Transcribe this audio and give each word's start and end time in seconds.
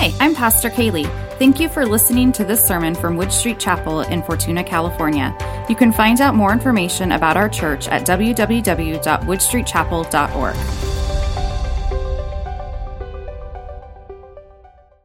Hi, 0.00 0.14
I'm 0.20 0.32
Pastor 0.32 0.70
Kaylee. 0.70 1.08
Thank 1.40 1.58
you 1.58 1.68
for 1.68 1.84
listening 1.84 2.30
to 2.34 2.44
this 2.44 2.64
sermon 2.64 2.94
from 2.94 3.16
Wood 3.16 3.32
Street 3.32 3.58
Chapel 3.58 4.02
in 4.02 4.22
Fortuna, 4.22 4.62
California. 4.62 5.36
You 5.68 5.74
can 5.74 5.90
find 5.90 6.20
out 6.20 6.36
more 6.36 6.52
information 6.52 7.10
about 7.10 7.36
our 7.36 7.48
church 7.48 7.88
at 7.88 8.06
www.woodstreetchapel.org. 8.06 10.56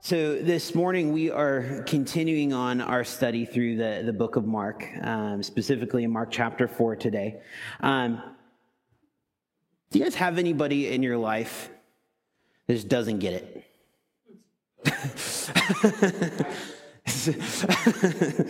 So, 0.01 0.35
this 0.35 0.75
morning 0.75 1.11
we 1.11 1.31
are 1.31 1.83
continuing 1.87 2.53
on 2.53 2.79
our 2.79 3.03
study 3.03 3.45
through 3.45 3.77
the, 3.77 4.03
the 4.05 4.13
book 4.13 4.35
of 4.35 4.45
Mark, 4.45 4.87
um, 5.01 5.41
specifically 5.41 6.03
in 6.03 6.11
Mark 6.11 6.29
chapter 6.29 6.67
4 6.67 6.97
today. 6.97 7.41
Um, 7.79 8.21
do 9.89 9.97
you 9.97 10.05
guys 10.05 10.13
have 10.13 10.37
anybody 10.37 10.93
in 10.93 11.01
your 11.01 11.17
life 11.17 11.71
that 12.67 12.75
just 12.75 12.89
doesn't 12.89 13.17
get 13.17 13.33
it? 13.33 13.72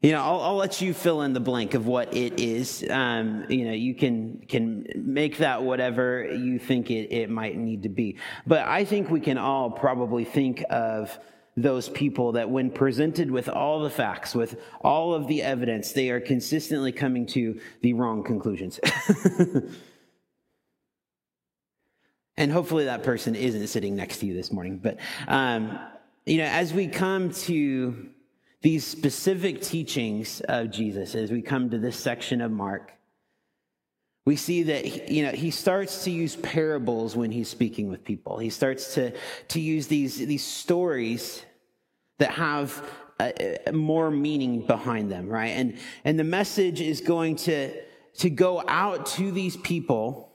you 0.00 0.12
know, 0.12 0.22
I'll, 0.22 0.40
I'll, 0.40 0.56
let 0.56 0.80
you 0.80 0.94
fill 0.94 1.22
in 1.22 1.32
the 1.32 1.40
blank 1.40 1.74
of 1.74 1.86
what 1.86 2.14
it 2.14 2.40
is. 2.40 2.84
Um, 2.88 3.44
you 3.48 3.64
know, 3.64 3.72
you 3.72 3.94
can 3.94 4.44
can 4.48 4.86
make 4.96 5.38
that 5.38 5.62
whatever 5.62 6.24
you 6.24 6.58
think 6.58 6.90
it, 6.90 7.12
it 7.12 7.30
might 7.30 7.56
need 7.56 7.84
to 7.84 7.88
be. 7.88 8.16
But 8.46 8.66
I 8.66 8.84
think 8.84 9.10
we 9.10 9.20
can 9.20 9.38
all 9.38 9.70
probably 9.70 10.24
think 10.24 10.64
of 10.70 11.18
those 11.56 11.88
people 11.88 12.32
that 12.32 12.48
when 12.48 12.70
presented 12.70 13.30
with 13.30 13.48
all 13.48 13.82
the 13.82 13.90
facts, 13.90 14.34
with 14.34 14.60
all 14.80 15.14
of 15.14 15.26
the 15.26 15.42
evidence, 15.42 15.92
they 15.92 16.10
are 16.10 16.20
consistently 16.20 16.92
coming 16.92 17.26
to 17.26 17.60
the 17.82 17.94
wrong 17.94 18.22
conclusions. 18.22 18.78
And 22.38 22.52
hopefully 22.52 22.84
that 22.84 23.02
person 23.02 23.34
isn't 23.34 23.66
sitting 23.66 23.96
next 23.96 24.18
to 24.18 24.26
you 24.26 24.32
this 24.32 24.52
morning. 24.52 24.78
But, 24.78 24.98
um, 25.26 25.76
you 26.24 26.38
know, 26.38 26.44
as 26.44 26.72
we 26.72 26.86
come 26.86 27.32
to 27.32 28.10
these 28.62 28.86
specific 28.86 29.60
teachings 29.60 30.40
of 30.42 30.70
Jesus, 30.70 31.16
as 31.16 31.32
we 31.32 31.42
come 31.42 31.68
to 31.70 31.78
this 31.78 31.96
section 31.96 32.40
of 32.40 32.52
Mark, 32.52 32.92
we 34.24 34.36
see 34.36 34.62
that 34.64 35.10
you 35.10 35.24
know 35.24 35.32
he 35.32 35.50
starts 35.50 36.04
to 36.04 36.10
use 36.10 36.36
parables 36.36 37.16
when 37.16 37.32
he's 37.32 37.48
speaking 37.48 37.88
with 37.88 38.04
people. 38.04 38.38
He 38.38 38.50
starts 38.50 38.94
to 38.94 39.12
to 39.48 39.60
use 39.60 39.86
these 39.86 40.18
these 40.18 40.44
stories 40.44 41.42
that 42.18 42.32
have 42.32 42.84
more 43.72 44.10
meaning 44.10 44.66
behind 44.66 45.10
them, 45.10 45.28
right? 45.28 45.48
And 45.56 45.78
and 46.04 46.18
the 46.18 46.24
message 46.24 46.80
is 46.82 47.00
going 47.00 47.36
to 47.36 47.72
to 48.18 48.30
go 48.30 48.62
out 48.68 49.06
to 49.06 49.32
these 49.32 49.56
people 49.56 50.27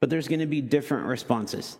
but 0.00 0.10
there's 0.10 0.28
going 0.28 0.40
to 0.40 0.46
be 0.46 0.60
different 0.60 1.06
responses. 1.06 1.78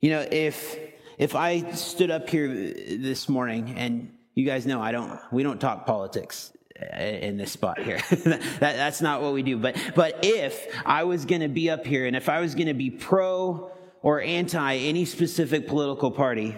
You 0.00 0.10
know, 0.10 0.26
if 0.30 0.78
if 1.16 1.34
I 1.34 1.72
stood 1.72 2.10
up 2.10 2.28
here 2.28 2.48
this 2.48 3.28
morning 3.28 3.74
and 3.76 4.12
you 4.34 4.44
guys 4.44 4.66
know 4.66 4.80
I 4.82 4.92
don't 4.92 5.18
we 5.32 5.42
don't 5.42 5.60
talk 5.60 5.86
politics 5.86 6.52
eh, 6.76 7.18
in 7.26 7.38
this 7.38 7.52
spot 7.52 7.78
here. 7.78 8.00
that, 8.10 8.42
that's 8.60 9.00
not 9.00 9.22
what 9.22 9.32
we 9.32 9.42
do. 9.42 9.56
But 9.56 9.76
but 9.94 10.20
if 10.22 10.66
I 10.84 11.04
was 11.04 11.24
going 11.24 11.40
to 11.40 11.48
be 11.48 11.70
up 11.70 11.86
here 11.86 12.06
and 12.06 12.14
if 12.14 12.28
I 12.28 12.40
was 12.40 12.54
going 12.54 12.66
to 12.66 12.74
be 12.74 12.90
pro 12.90 13.70
or 14.02 14.20
anti 14.20 14.76
any 14.76 15.06
specific 15.06 15.66
political 15.66 16.10
party, 16.10 16.54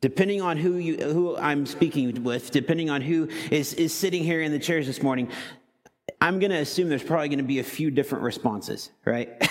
depending 0.00 0.40
on 0.40 0.56
who 0.58 0.76
you 0.76 0.96
who 0.98 1.36
I'm 1.36 1.66
speaking 1.66 2.22
with, 2.22 2.52
depending 2.52 2.88
on 2.88 3.02
who 3.02 3.28
is 3.50 3.74
is 3.74 3.92
sitting 3.92 4.22
here 4.22 4.42
in 4.42 4.52
the 4.52 4.60
chairs 4.60 4.86
this 4.86 5.02
morning, 5.02 5.28
I'm 6.20 6.38
going 6.40 6.50
to 6.50 6.58
assume 6.58 6.88
there's 6.88 7.02
probably 7.02 7.28
going 7.28 7.38
to 7.38 7.44
be 7.44 7.60
a 7.60 7.64
few 7.64 7.90
different 7.90 8.24
responses, 8.24 8.90
right? 9.04 9.30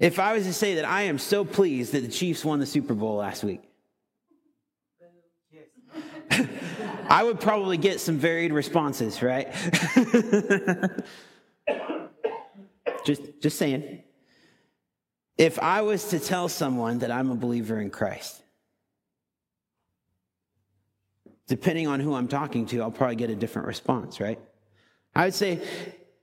if 0.00 0.18
I 0.18 0.32
was 0.32 0.44
to 0.44 0.52
say 0.52 0.76
that 0.76 0.86
I 0.86 1.02
am 1.02 1.18
so 1.18 1.44
pleased 1.44 1.92
that 1.92 2.00
the 2.00 2.08
Chiefs 2.08 2.44
won 2.44 2.58
the 2.58 2.66
Super 2.66 2.94
Bowl 2.94 3.16
last 3.16 3.44
week, 3.44 3.62
I 7.08 7.22
would 7.22 7.40
probably 7.40 7.76
get 7.76 8.00
some 8.00 8.16
varied 8.16 8.52
responses, 8.52 9.22
right? 9.22 9.52
just, 13.04 13.22
just 13.40 13.58
saying. 13.58 14.02
If 15.36 15.58
I 15.58 15.82
was 15.82 16.08
to 16.08 16.18
tell 16.18 16.48
someone 16.48 17.00
that 17.00 17.10
I'm 17.10 17.30
a 17.30 17.34
believer 17.34 17.80
in 17.80 17.90
Christ, 17.90 18.43
depending 21.46 21.86
on 21.86 22.00
who 22.00 22.14
I'm 22.14 22.28
talking 22.28 22.66
to, 22.66 22.82
I'll 22.82 22.90
probably 22.90 23.16
get 23.16 23.30
a 23.30 23.36
different 23.36 23.68
response, 23.68 24.20
right? 24.20 24.40
I 25.14 25.26
would 25.26 25.34
say 25.34 25.60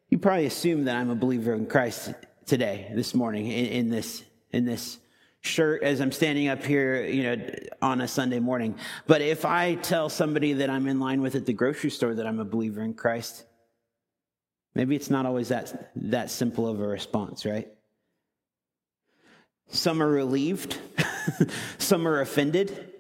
you 0.10 0.18
probably 0.18 0.46
assume 0.46 0.86
that 0.86 0.96
I'm 0.96 1.10
a 1.10 1.16
believer 1.16 1.54
in 1.54 1.66
Christ 1.66 2.14
today, 2.46 2.92
this 2.94 3.16
morning, 3.16 3.48
in, 3.48 3.66
in 3.68 3.90
this 3.90 4.24
in 4.52 4.66
this 4.66 5.00
shirt 5.40 5.84
as 5.84 6.02
I'm 6.02 6.12
standing 6.12 6.50
up 6.50 6.64
here, 6.64 7.04
you 7.06 7.24
know, 7.24 7.56
on 7.82 8.02
a 8.02 8.08
Sunday 8.08 8.40
morning. 8.40 8.76
But 9.08 9.22
if 9.22 9.46
I 9.46 9.76
tell 9.76 10.10
somebody 10.10 10.54
that 10.54 10.70
I'm 10.70 10.88
in 10.88 11.00
line 11.00 11.22
with 11.22 11.36
at 11.36 11.46
the 11.46 11.54
grocery 11.54 11.90
store 11.90 12.14
that 12.14 12.28
I'm 12.28 12.40
a 12.40 12.46
believer 12.46 12.82
in 12.82 12.94
Christ, 12.94 13.46
maybe 14.76 14.96
it's 14.96 15.10
not 15.10 15.26
always 15.26 15.50
that 15.50 15.92
that 15.96 16.30
simple 16.30 16.68
of 16.68 16.80
a 16.80 16.88
response, 16.88 17.46
right? 17.46 17.70
Some 19.70 20.04
are 20.04 20.10
relieved, 20.10 20.78
some 21.78 22.08
are 22.08 22.20
offended. 22.20 22.91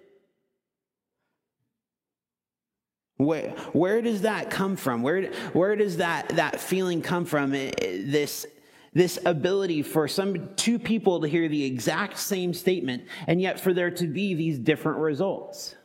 Where, 3.21 3.51
where 3.73 4.01
does 4.01 4.21
that 4.21 4.49
come 4.49 4.75
from? 4.75 5.03
Where, 5.03 5.31
where 5.53 5.75
does 5.75 5.97
that, 5.97 6.29
that 6.29 6.59
feeling 6.59 7.01
come 7.01 7.25
from? 7.25 7.51
This, 7.51 8.45
this 8.93 9.19
ability 9.25 9.83
for 9.83 10.07
some 10.07 10.55
two 10.55 10.79
people 10.79 11.21
to 11.21 11.27
hear 11.27 11.47
the 11.47 11.63
exact 11.63 12.17
same 12.17 12.53
statement 12.53 13.03
and 13.27 13.39
yet 13.39 13.59
for 13.59 13.73
there 13.73 13.91
to 13.91 14.07
be 14.07 14.33
these 14.33 14.57
different 14.57 14.99
results. 14.99 15.75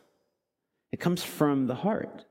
It 0.91 0.99
comes 0.99 1.23
from 1.23 1.67
the 1.67 1.75
heart. 1.75 2.25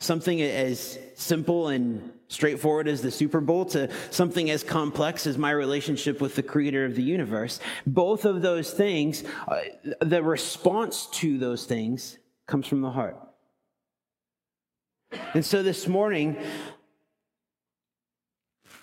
Something 0.00 0.40
as 0.40 0.98
simple 1.16 1.68
and 1.68 2.12
straightforward 2.28 2.86
as 2.86 3.02
the 3.02 3.10
Super 3.10 3.40
Bowl 3.40 3.64
to 3.66 3.90
something 4.10 4.48
as 4.48 4.62
complex 4.62 5.26
as 5.26 5.36
my 5.36 5.50
relationship 5.50 6.20
with 6.20 6.36
the 6.36 6.42
creator 6.42 6.84
of 6.84 6.94
the 6.94 7.02
universe. 7.02 7.58
Both 7.84 8.24
of 8.24 8.42
those 8.42 8.70
things, 8.70 9.24
uh, 9.48 9.60
the 10.00 10.22
response 10.22 11.06
to 11.14 11.36
those 11.36 11.66
things 11.66 12.18
comes 12.48 12.66
from 12.66 12.80
the 12.80 12.90
heart. 12.90 13.16
And 15.34 15.44
so 15.44 15.62
this 15.62 15.86
morning, 15.86 16.36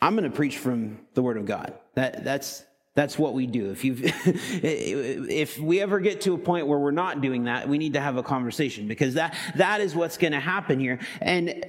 I'm 0.02 0.16
going 0.16 0.30
to 0.30 0.36
preach 0.36 0.58
from 0.58 1.00
the 1.16 1.22
Word 1.22 1.38
of 1.38 1.46
God. 1.46 1.74
That, 1.96 2.24
that's, 2.24 2.64
that's 2.94 3.20
what 3.20 3.34
we 3.34 3.48
do. 3.48 3.72
If, 3.72 3.84
you 3.84 3.96
if 4.00 5.59
we 5.59 5.81
ever 5.81 6.00
get 6.00 6.22
to 6.22 6.34
a 6.34 6.38
point 6.38 6.68
where 6.68 6.80
we're 6.80 6.92
not 6.92 7.22
doing 7.22 7.46
that, 7.46 7.68
we 7.68 7.78
need 7.78 7.94
to 7.94 8.02
have 8.02 8.18
a 8.18 8.24
conversation 8.24 8.88
because 8.88 9.16
that, 9.16 9.36
that 9.56 9.81
is 9.81 9.96
what's 9.96 10.18
going 10.18 10.34
to 10.34 10.40
happen 10.40 10.80
here. 10.80 11.00
And 11.20 11.66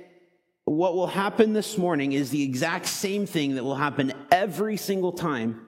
what 0.66 0.94
will 0.94 1.06
happen 1.06 1.54
this 1.54 1.78
morning 1.78 2.12
is 2.12 2.30
the 2.30 2.42
exact 2.42 2.86
same 2.86 3.24
thing 3.24 3.54
that 3.54 3.64
will 3.64 3.76
happen 3.76 4.12
every 4.30 4.76
single 4.76 5.12
time 5.12 5.66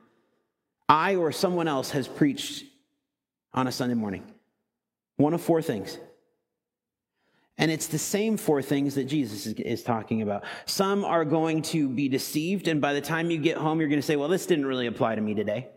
I 0.89 1.17
or 1.17 1.33
someone 1.33 1.69
else 1.69 1.91
has 1.91 2.07
preached 2.07 2.65
on 3.55 3.67
a 3.67 3.73
Sunday 3.73 3.95
morning. 3.95 4.25
One 5.17 5.35
of 5.35 5.41
four 5.41 5.63
things. 5.63 5.99
And 7.59 7.71
it's 7.71 7.89
the 7.89 7.99
same 7.99 8.37
four 8.37 8.63
things 8.63 8.95
that 8.95 9.05
Jesus 9.05 9.47
is, 9.47 9.55
is, 9.55 9.83
talking 9.83 10.23
about. 10.23 10.45
Some 10.65 11.05
are 11.05 11.25
going 11.25 11.63
to 11.63 11.89
be 11.89 12.09
deceived, 12.09 12.69
and 12.69 12.81
by 12.81 12.95
the 12.95 13.01
time 13.01 13.31
you 13.33 13.39
get 13.39 13.57
home, 13.57 13.81
you're 13.81 13.89
going 13.89 14.01
to 14.01 14.07
say, 14.07 14.17
Well, 14.17 14.29
this 14.29 14.47
didn't 14.47 14.67
really 14.67 14.87
apply 14.87 15.17
to 15.17 15.21
me 15.21 15.35
today. 15.35 15.69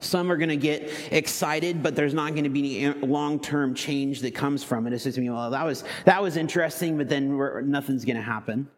Some 0.00 0.30
are 0.30 0.36
going 0.36 0.50
to 0.50 0.56
get 0.56 0.90
excited, 1.10 1.82
but 1.82 1.96
there's 1.96 2.14
not 2.14 2.32
going 2.32 2.44
to 2.44 2.50
be 2.50 2.80
any 2.80 3.00
uh, 3.00 3.06
long 3.06 3.40
term 3.40 3.74
change 3.74 4.20
that 4.20 4.34
comes 4.34 4.62
from 4.62 4.86
it. 4.86 4.92
It's 4.92 5.04
just 5.04 5.16
going 5.16 5.26
to 5.26 5.32
be, 5.32 5.34
well, 5.34 5.50
that 5.50 5.64
was, 5.64 5.84
that 6.04 6.22
was 6.22 6.36
interesting, 6.36 6.98
but 6.98 7.08
then 7.08 7.38
nothing's 7.70 8.04
going 8.04 8.16
to 8.16 8.22
happen. 8.22 8.68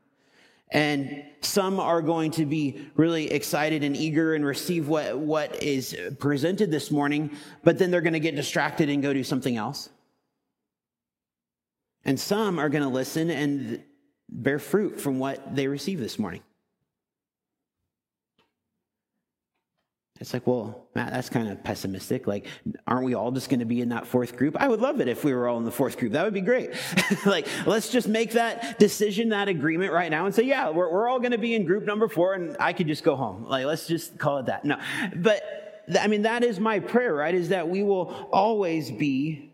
And 0.70 1.24
some 1.40 1.80
are 1.80 2.02
going 2.02 2.32
to 2.32 2.44
be 2.44 2.88
really 2.94 3.30
excited 3.30 3.82
and 3.82 3.96
eager 3.96 4.34
and 4.34 4.44
receive 4.44 4.88
what, 4.88 5.18
what 5.18 5.62
is 5.62 5.96
presented 6.18 6.70
this 6.70 6.90
morning, 6.90 7.30
but 7.64 7.78
then 7.78 7.90
they're 7.90 8.02
going 8.02 8.12
to 8.12 8.20
get 8.20 8.36
distracted 8.36 8.88
and 8.88 9.02
go 9.02 9.12
do 9.12 9.24
something 9.24 9.56
else. 9.56 9.88
And 12.04 12.18
some 12.18 12.58
are 12.58 12.68
going 12.68 12.82
to 12.82 12.88
listen 12.88 13.30
and 13.30 13.82
bear 14.28 14.58
fruit 14.58 15.00
from 15.00 15.18
what 15.18 15.54
they 15.56 15.68
receive 15.68 16.00
this 16.00 16.18
morning. 16.18 16.42
It's 20.20 20.32
like, 20.32 20.46
well, 20.46 20.88
Matt, 20.94 21.12
that's 21.12 21.28
kind 21.28 21.48
of 21.48 21.62
pessimistic. 21.62 22.26
Like, 22.26 22.46
aren't 22.86 23.04
we 23.04 23.14
all 23.14 23.30
just 23.30 23.48
going 23.48 23.60
to 23.60 23.66
be 23.66 23.80
in 23.80 23.90
that 23.90 24.06
fourth 24.06 24.36
group? 24.36 24.56
I 24.58 24.66
would 24.66 24.80
love 24.80 25.00
it 25.00 25.06
if 25.06 25.24
we 25.24 25.32
were 25.32 25.46
all 25.46 25.58
in 25.58 25.64
the 25.64 25.70
fourth 25.70 25.96
group. 25.96 26.12
That 26.12 26.24
would 26.24 26.34
be 26.34 26.40
great. 26.40 26.70
like, 27.26 27.46
let's 27.66 27.88
just 27.88 28.08
make 28.08 28.32
that 28.32 28.78
decision, 28.78 29.28
that 29.28 29.48
agreement 29.48 29.92
right 29.92 30.10
now 30.10 30.26
and 30.26 30.34
say, 30.34 30.42
yeah, 30.42 30.70
we're, 30.70 30.90
we're 30.90 31.08
all 31.08 31.20
going 31.20 31.32
to 31.32 31.38
be 31.38 31.54
in 31.54 31.64
group 31.64 31.84
number 31.84 32.08
four 32.08 32.34
and 32.34 32.56
I 32.58 32.72
could 32.72 32.88
just 32.88 33.04
go 33.04 33.14
home. 33.14 33.44
Like, 33.44 33.64
let's 33.66 33.86
just 33.86 34.18
call 34.18 34.38
it 34.38 34.46
that. 34.46 34.64
No, 34.64 34.78
but 35.14 35.42
I 35.98 36.08
mean, 36.08 36.22
that 36.22 36.42
is 36.42 36.58
my 36.58 36.80
prayer, 36.80 37.14
right? 37.14 37.34
Is 37.34 37.50
that 37.50 37.68
we 37.68 37.82
will 37.82 38.28
always 38.32 38.90
be 38.90 39.47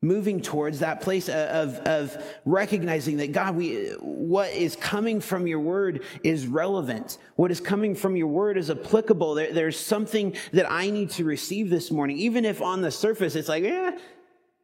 moving 0.00 0.40
towards 0.40 0.78
that 0.78 1.00
place 1.00 1.28
of, 1.28 1.74
of 1.78 2.24
recognizing 2.44 3.16
that 3.16 3.32
God, 3.32 3.56
we, 3.56 3.88
what 4.00 4.50
is 4.50 4.76
coming 4.76 5.20
from 5.20 5.46
your 5.48 5.58
word 5.58 6.04
is 6.22 6.46
relevant. 6.46 7.18
What 7.34 7.50
is 7.50 7.60
coming 7.60 7.96
from 7.96 8.14
your 8.14 8.28
word 8.28 8.56
is 8.56 8.70
applicable. 8.70 9.34
There, 9.34 9.52
there's 9.52 9.78
something 9.78 10.36
that 10.52 10.70
I 10.70 10.90
need 10.90 11.10
to 11.10 11.24
receive 11.24 11.68
this 11.68 11.90
morning, 11.90 12.18
even 12.18 12.44
if 12.44 12.62
on 12.62 12.80
the 12.80 12.92
surface 12.92 13.34
it's 13.34 13.48
like, 13.48 13.64
yeah, 13.64 13.98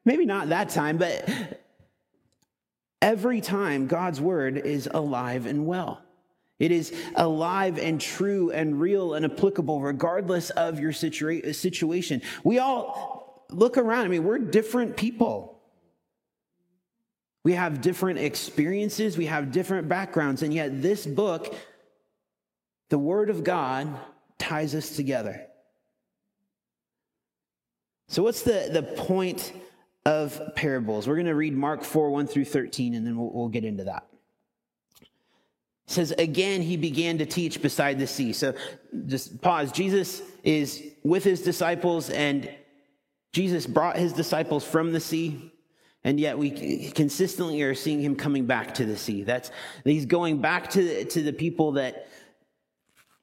maybe 0.04 0.24
not 0.24 0.50
that 0.50 0.68
time, 0.68 0.98
but 0.98 1.28
every 3.02 3.40
time 3.40 3.88
God's 3.88 4.20
word 4.20 4.56
is 4.56 4.88
alive 4.92 5.46
and 5.46 5.66
well. 5.66 6.00
It 6.60 6.70
is 6.70 6.94
alive 7.16 7.78
and 7.78 8.00
true 8.00 8.52
and 8.52 8.80
real 8.80 9.14
and 9.14 9.24
applicable 9.24 9.80
regardless 9.80 10.50
of 10.50 10.78
your 10.78 10.92
situa- 10.92 11.52
situation. 11.54 12.22
We 12.44 12.60
all 12.60 13.13
look 13.56 13.78
around. 13.78 14.04
I 14.04 14.08
mean, 14.08 14.24
we're 14.24 14.38
different 14.38 14.96
people. 14.96 15.54
We 17.44 17.52
have 17.52 17.82
different 17.82 18.18
experiences, 18.20 19.18
we 19.18 19.26
have 19.26 19.52
different 19.52 19.86
backgrounds, 19.86 20.42
and 20.42 20.52
yet 20.52 20.80
this 20.80 21.06
book, 21.06 21.54
the 22.88 22.98
Word 22.98 23.28
of 23.28 23.44
God, 23.44 23.88
ties 24.38 24.74
us 24.74 24.96
together. 24.96 25.46
So, 28.08 28.22
what's 28.22 28.42
the, 28.42 28.70
the 28.72 28.82
point 28.82 29.52
of 30.06 30.40
parables? 30.54 31.06
We're 31.06 31.16
going 31.16 31.26
to 31.26 31.34
read 31.34 31.54
Mark 31.54 31.84
4 31.84 32.10
1 32.10 32.26
through 32.28 32.46
13, 32.46 32.94
and 32.94 33.06
then 33.06 33.18
we'll, 33.18 33.30
we'll 33.30 33.48
get 33.48 33.64
into 33.64 33.84
that. 33.84 34.06
It 35.00 35.08
says, 35.86 36.12
Again, 36.12 36.62
he 36.62 36.78
began 36.78 37.18
to 37.18 37.26
teach 37.26 37.60
beside 37.60 37.98
the 37.98 38.06
sea. 38.06 38.32
So, 38.32 38.54
just 39.06 39.42
pause. 39.42 39.70
Jesus 39.70 40.22
is 40.42 40.82
with 41.02 41.24
his 41.24 41.42
disciples, 41.42 42.08
and 42.08 42.48
Jesus 43.34 43.66
brought 43.66 43.96
his 43.96 44.12
disciples 44.12 44.64
from 44.64 44.92
the 44.92 45.00
sea, 45.00 45.52
and 46.04 46.20
yet 46.20 46.38
we 46.38 46.92
consistently 46.92 47.60
are 47.62 47.74
seeing 47.74 48.00
him 48.00 48.14
coming 48.14 48.46
back 48.46 48.74
to 48.74 48.84
the 48.84 48.96
sea. 48.96 49.24
That's 49.24 49.50
he's 49.82 50.06
going 50.06 50.40
back 50.40 50.70
to 50.70 50.82
the, 50.82 51.04
to 51.06 51.20
the 51.20 51.32
people 51.32 51.72
that 51.72 52.06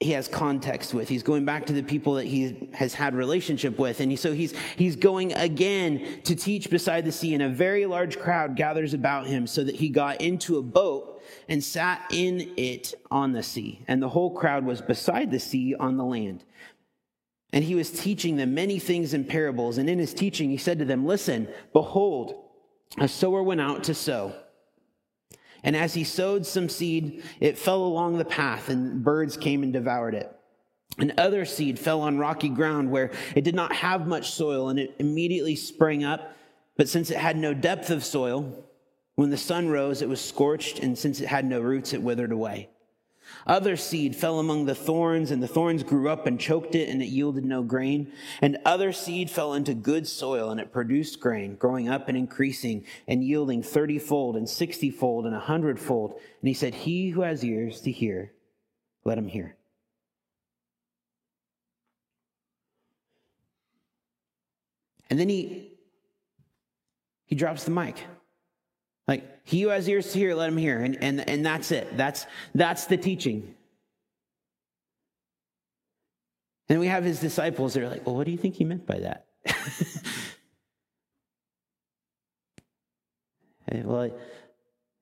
he 0.02 0.12
has 0.12 0.28
context 0.28 0.94
with. 0.94 1.08
He's 1.08 1.24
going 1.24 1.46
back 1.46 1.68
to 1.68 1.74
the 1.74 1.82
people 1.82 2.16
that 2.16 2.26
he 2.26 2.70
has 2.74 2.94
had 2.94 3.16
relationship 3.16 3.80
with, 3.80 4.02
and 4.02 4.20
so 4.20 4.34
he's 4.34 4.54
he's 4.76 4.98
going 4.98 5.32
again 5.32 6.22
to 6.26 6.36
teach 6.36 6.70
beside 6.70 7.06
the 7.06 7.12
sea, 7.14 7.34
and 7.34 7.42
a 7.42 7.48
very 7.48 7.86
large 7.86 8.20
crowd 8.20 8.58
gathers 8.58 8.94
about 8.94 9.28
him, 9.28 9.48
so 9.48 9.64
that 9.64 9.76
he 9.76 9.88
got 9.88 10.20
into 10.20 10.58
a 10.58 10.62
boat 10.62 11.24
and 11.48 11.64
sat 11.64 12.06
in 12.12 12.52
it 12.58 12.96
on 13.10 13.32
the 13.32 13.44
sea, 13.44 13.80
and 13.88 14.02
the 14.02 14.10
whole 14.10 14.36
crowd 14.36 14.66
was 14.66 14.82
beside 14.82 15.32
the 15.32 15.40
sea 15.40 15.74
on 15.74 15.96
the 15.96 16.04
land. 16.04 16.44
And 17.54 17.64
he 17.64 17.76
was 17.76 17.92
teaching 17.92 18.38
them 18.38 18.54
many 18.54 18.80
things 18.80 19.14
in 19.14 19.26
parables. 19.26 19.78
And 19.78 19.90
in 19.90 20.00
his 20.00 20.14
teaching, 20.14 20.50
he 20.50 20.58
said 20.58 20.80
to 20.80 20.86
them, 20.86 21.06
Listen, 21.06 21.48
behold, 21.74 22.46
a 22.98 23.08
sower 23.08 23.44
went 23.44 23.62
out 23.62 23.84
to 23.86 23.94
sow. 23.94 24.34
And 25.64 25.76
as 25.76 25.94
he 25.94 26.04
sowed 26.04 26.46
some 26.46 26.70
seed, 26.70 27.24
it 27.40 27.58
fell 27.58 27.84
along 27.84 28.18
the 28.18 28.26
path, 28.26 28.70
and 28.70 29.04
birds 29.04 29.38
came 29.38 29.64
and 29.64 29.72
devoured 29.72 30.16
it. 30.16 30.32
And 30.98 31.14
other 31.18 31.46
seed 31.46 31.78
fell 31.78 32.02
on 32.02 32.18
rocky 32.18 32.50
ground 32.50 32.92
where 32.92 33.12
it 33.36 33.44
did 33.44 33.56
not 33.56 33.74
have 33.74 34.08
much 34.08 34.32
soil, 34.32 34.70
and 34.70 34.80
it 34.80 34.96
immediately 35.00 35.56
sprang 35.56 36.04
up. 36.04 36.36
But 36.78 36.90
since 36.90 37.12
it 37.12 37.18
had 37.18 37.38
no 37.38 37.54
depth 37.54 37.90
of 37.92 38.04
soil, 38.04 38.66
when 39.16 39.30
the 39.30 39.38
sun 39.38 39.70
rose, 39.70 40.02
it 40.02 40.10
was 40.10 40.22
scorched, 40.22 40.80
and 40.80 40.98
since 40.98 41.22
it 41.22 41.28
had 41.28 41.46
no 41.46 41.62
roots, 41.62 41.94
it 41.94 42.02
withered 42.02 42.32
away. 42.32 42.70
Other 43.48 43.76
seed 43.76 44.16
fell 44.16 44.40
among 44.40 44.66
the 44.66 44.76
thorns, 44.76 45.32
and 45.32 45.42
the 45.42 45.48
thorns 45.48 45.84
grew 45.84 46.10
up 46.10 46.28
and 46.28 46.40
choked 46.40 46.76
it, 46.76 46.90
and 46.90 47.02
it 47.02 47.08
yielded 47.08 47.46
no 47.46 47.64
grain. 47.64 48.12
And 48.42 48.58
other 48.66 48.92
seed 48.92 49.30
fell 49.30 49.54
into 49.54 49.74
good 49.74 50.08
soil, 50.08 50.50
and 50.50 50.60
it 50.60 50.72
produced 50.72 51.20
grain, 51.20 51.56
growing 51.56 51.90
up 51.90 52.08
and 52.08 52.18
increasing, 52.18 52.86
and 53.08 53.24
yielding 53.24 53.62
thirtyfold, 53.62 54.38
and 54.38 54.48
sixtyfold, 54.48 55.26
and 55.26 55.36
a 55.36 55.40
hundredfold. 55.40 56.12
And 56.14 56.48
he 56.48 56.54
said, 56.54 56.74
He 56.74 57.10
who 57.10 57.22
has 57.22 57.44
ears 57.44 57.82
to 57.82 57.92
hear, 57.92 58.34
let 59.04 59.18
him 59.18 59.28
hear. 59.28 59.56
And 65.10 65.20
then 65.20 65.28
he 65.28 65.72
he 67.26 67.36
drops 67.36 67.64
the 67.64 67.72
mic. 67.72 67.96
Like, 69.12 69.28
he 69.44 69.64
who 69.64 69.68
has 69.68 69.86
ears 69.90 70.14
to 70.14 70.20
hear, 70.20 70.34
let 70.34 70.48
him 70.48 70.56
hear. 70.56 70.80
And, 70.80 71.04
and, 71.04 71.30
and 71.30 71.46
that's 71.46 71.74
it. 71.74 71.98
That's, 71.98 72.26
that's 72.56 72.86
the 72.86 72.96
teaching. 72.96 73.56
And 76.70 76.80
we 76.80 76.88
have 76.88 77.04
his 77.04 77.20
disciples 77.20 77.74
that 77.74 77.84
are 77.84 77.90
like, 77.90 78.06
well, 78.06 78.16
what 78.16 78.24
do 78.24 78.32
you 78.32 78.38
think 78.38 78.56
he 78.56 78.64
meant 78.64 78.88
by 78.88 79.00
that? 79.00 79.26
well, 83.84 84.18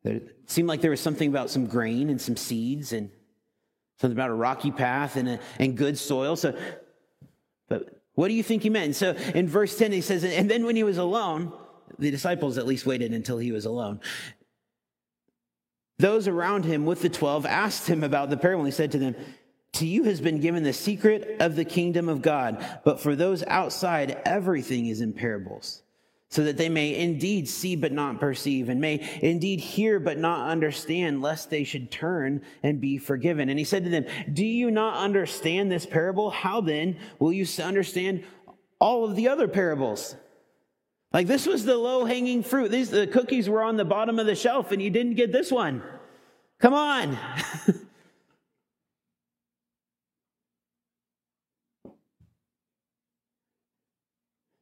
it, 0.04 0.36
seemed 0.48 0.68
like 0.68 0.82
there 0.82 0.90
was 0.90 1.02
something 1.02 1.30
about 1.30 1.52
some 1.52 1.68
grain 1.68 2.10
and 2.10 2.20
some 2.20 2.36
seeds 2.36 2.94
and 2.94 3.12
something 4.02 4.18
about 4.18 4.32
a 4.32 4.34
rocky 4.34 4.72
path 4.72 5.18
and, 5.18 5.30
a, 5.30 5.40
and 5.60 5.78
good 5.78 6.00
soil. 6.00 6.36
So, 6.36 6.58
but 7.68 8.02
what 8.16 8.30
do 8.30 8.34
you 8.34 8.42
think 8.42 8.64
he 8.64 8.72
meant? 8.72 8.96
So 8.96 9.12
in 9.36 9.48
verse 9.48 9.78
10, 9.78 9.92
he 9.92 10.02
says, 10.02 10.24
and 10.24 10.50
then 10.50 10.66
when 10.66 10.76
he 10.76 10.82
was 10.82 10.98
alone, 10.98 11.54
the 12.00 12.12
disciples 12.12 12.58
at 12.58 12.66
least 12.66 12.86
waited 12.86 13.14
until 13.14 13.38
he 13.38 13.52
was 13.52 13.66
alone. 13.66 14.00
Those 16.00 16.30
around 16.30 16.64
him 16.64 16.86
with 16.86 17.02
the 17.02 17.10
12 17.10 17.46
asked 17.46 17.88
him 17.88 18.04
about 18.04 18.30
the 18.30 18.38
parable. 18.38 18.64
He 18.64 18.72
said 18.72 18.94
to 18.94 18.98
them, 18.98 19.16
To 19.74 19.86
you 19.86 20.04
has 20.06 20.22
been 20.22 20.40
given 20.40 20.64
the 20.64 20.74
secret 20.74 21.42
of 21.42 21.58
the 21.58 21.66
kingdom 21.66 22.08
of 22.08 22.22
God, 22.22 22.66
but 22.86 23.02
for 23.02 23.16
those 23.16 23.44
outside, 23.44 24.22
everything 24.24 24.88
is 24.88 25.02
in 25.02 25.12
parables, 25.12 25.84
so 26.30 26.46
that 26.46 26.56
they 26.56 26.70
may 26.70 26.96
indeed 26.96 27.50
see 27.50 27.76
but 27.76 27.92
not 27.92 28.22
perceive, 28.22 28.70
and 28.70 28.80
may 28.80 29.20
indeed 29.22 29.60
hear 29.60 30.00
but 30.00 30.18
not 30.18 30.50
understand, 30.50 31.22
lest 31.22 31.50
they 31.50 31.66
should 31.66 31.92
turn 31.92 32.44
and 32.64 32.80
be 32.80 32.98
forgiven. 32.98 33.50
And 33.50 33.60
he 33.60 33.66
said 33.66 33.84
to 33.84 33.90
them, 33.90 34.06
Do 34.32 34.46
you 34.46 34.72
not 34.72 35.04
understand 35.04 35.70
this 35.70 35.86
parable? 35.86 36.30
How 36.30 36.62
then 36.62 36.98
will 37.20 37.34
you 37.34 37.46
understand 37.62 38.24
all 38.80 39.04
of 39.04 39.18
the 39.18 39.28
other 39.28 39.50
parables? 39.50 40.16
Like 41.12 41.28
this 41.28 41.46
was 41.48 41.66
the 41.66 41.76
low 41.78 42.06
hanging 42.06 42.44
fruit. 42.44 42.70
These 42.72 42.92
the 42.92 43.08
cookies 43.08 43.50
were 43.50 43.64
on 43.64 43.78
the 43.78 43.86
bottom 43.86 44.20
of 44.20 44.28
the 44.28 44.36
shelf 44.36 44.72
and 44.72 44.82
you 44.82 44.90
didn't 44.90 45.16
get 45.16 45.32
this 45.32 45.52
one. 45.52 45.82
Come 46.60 46.74
on. 46.74 47.18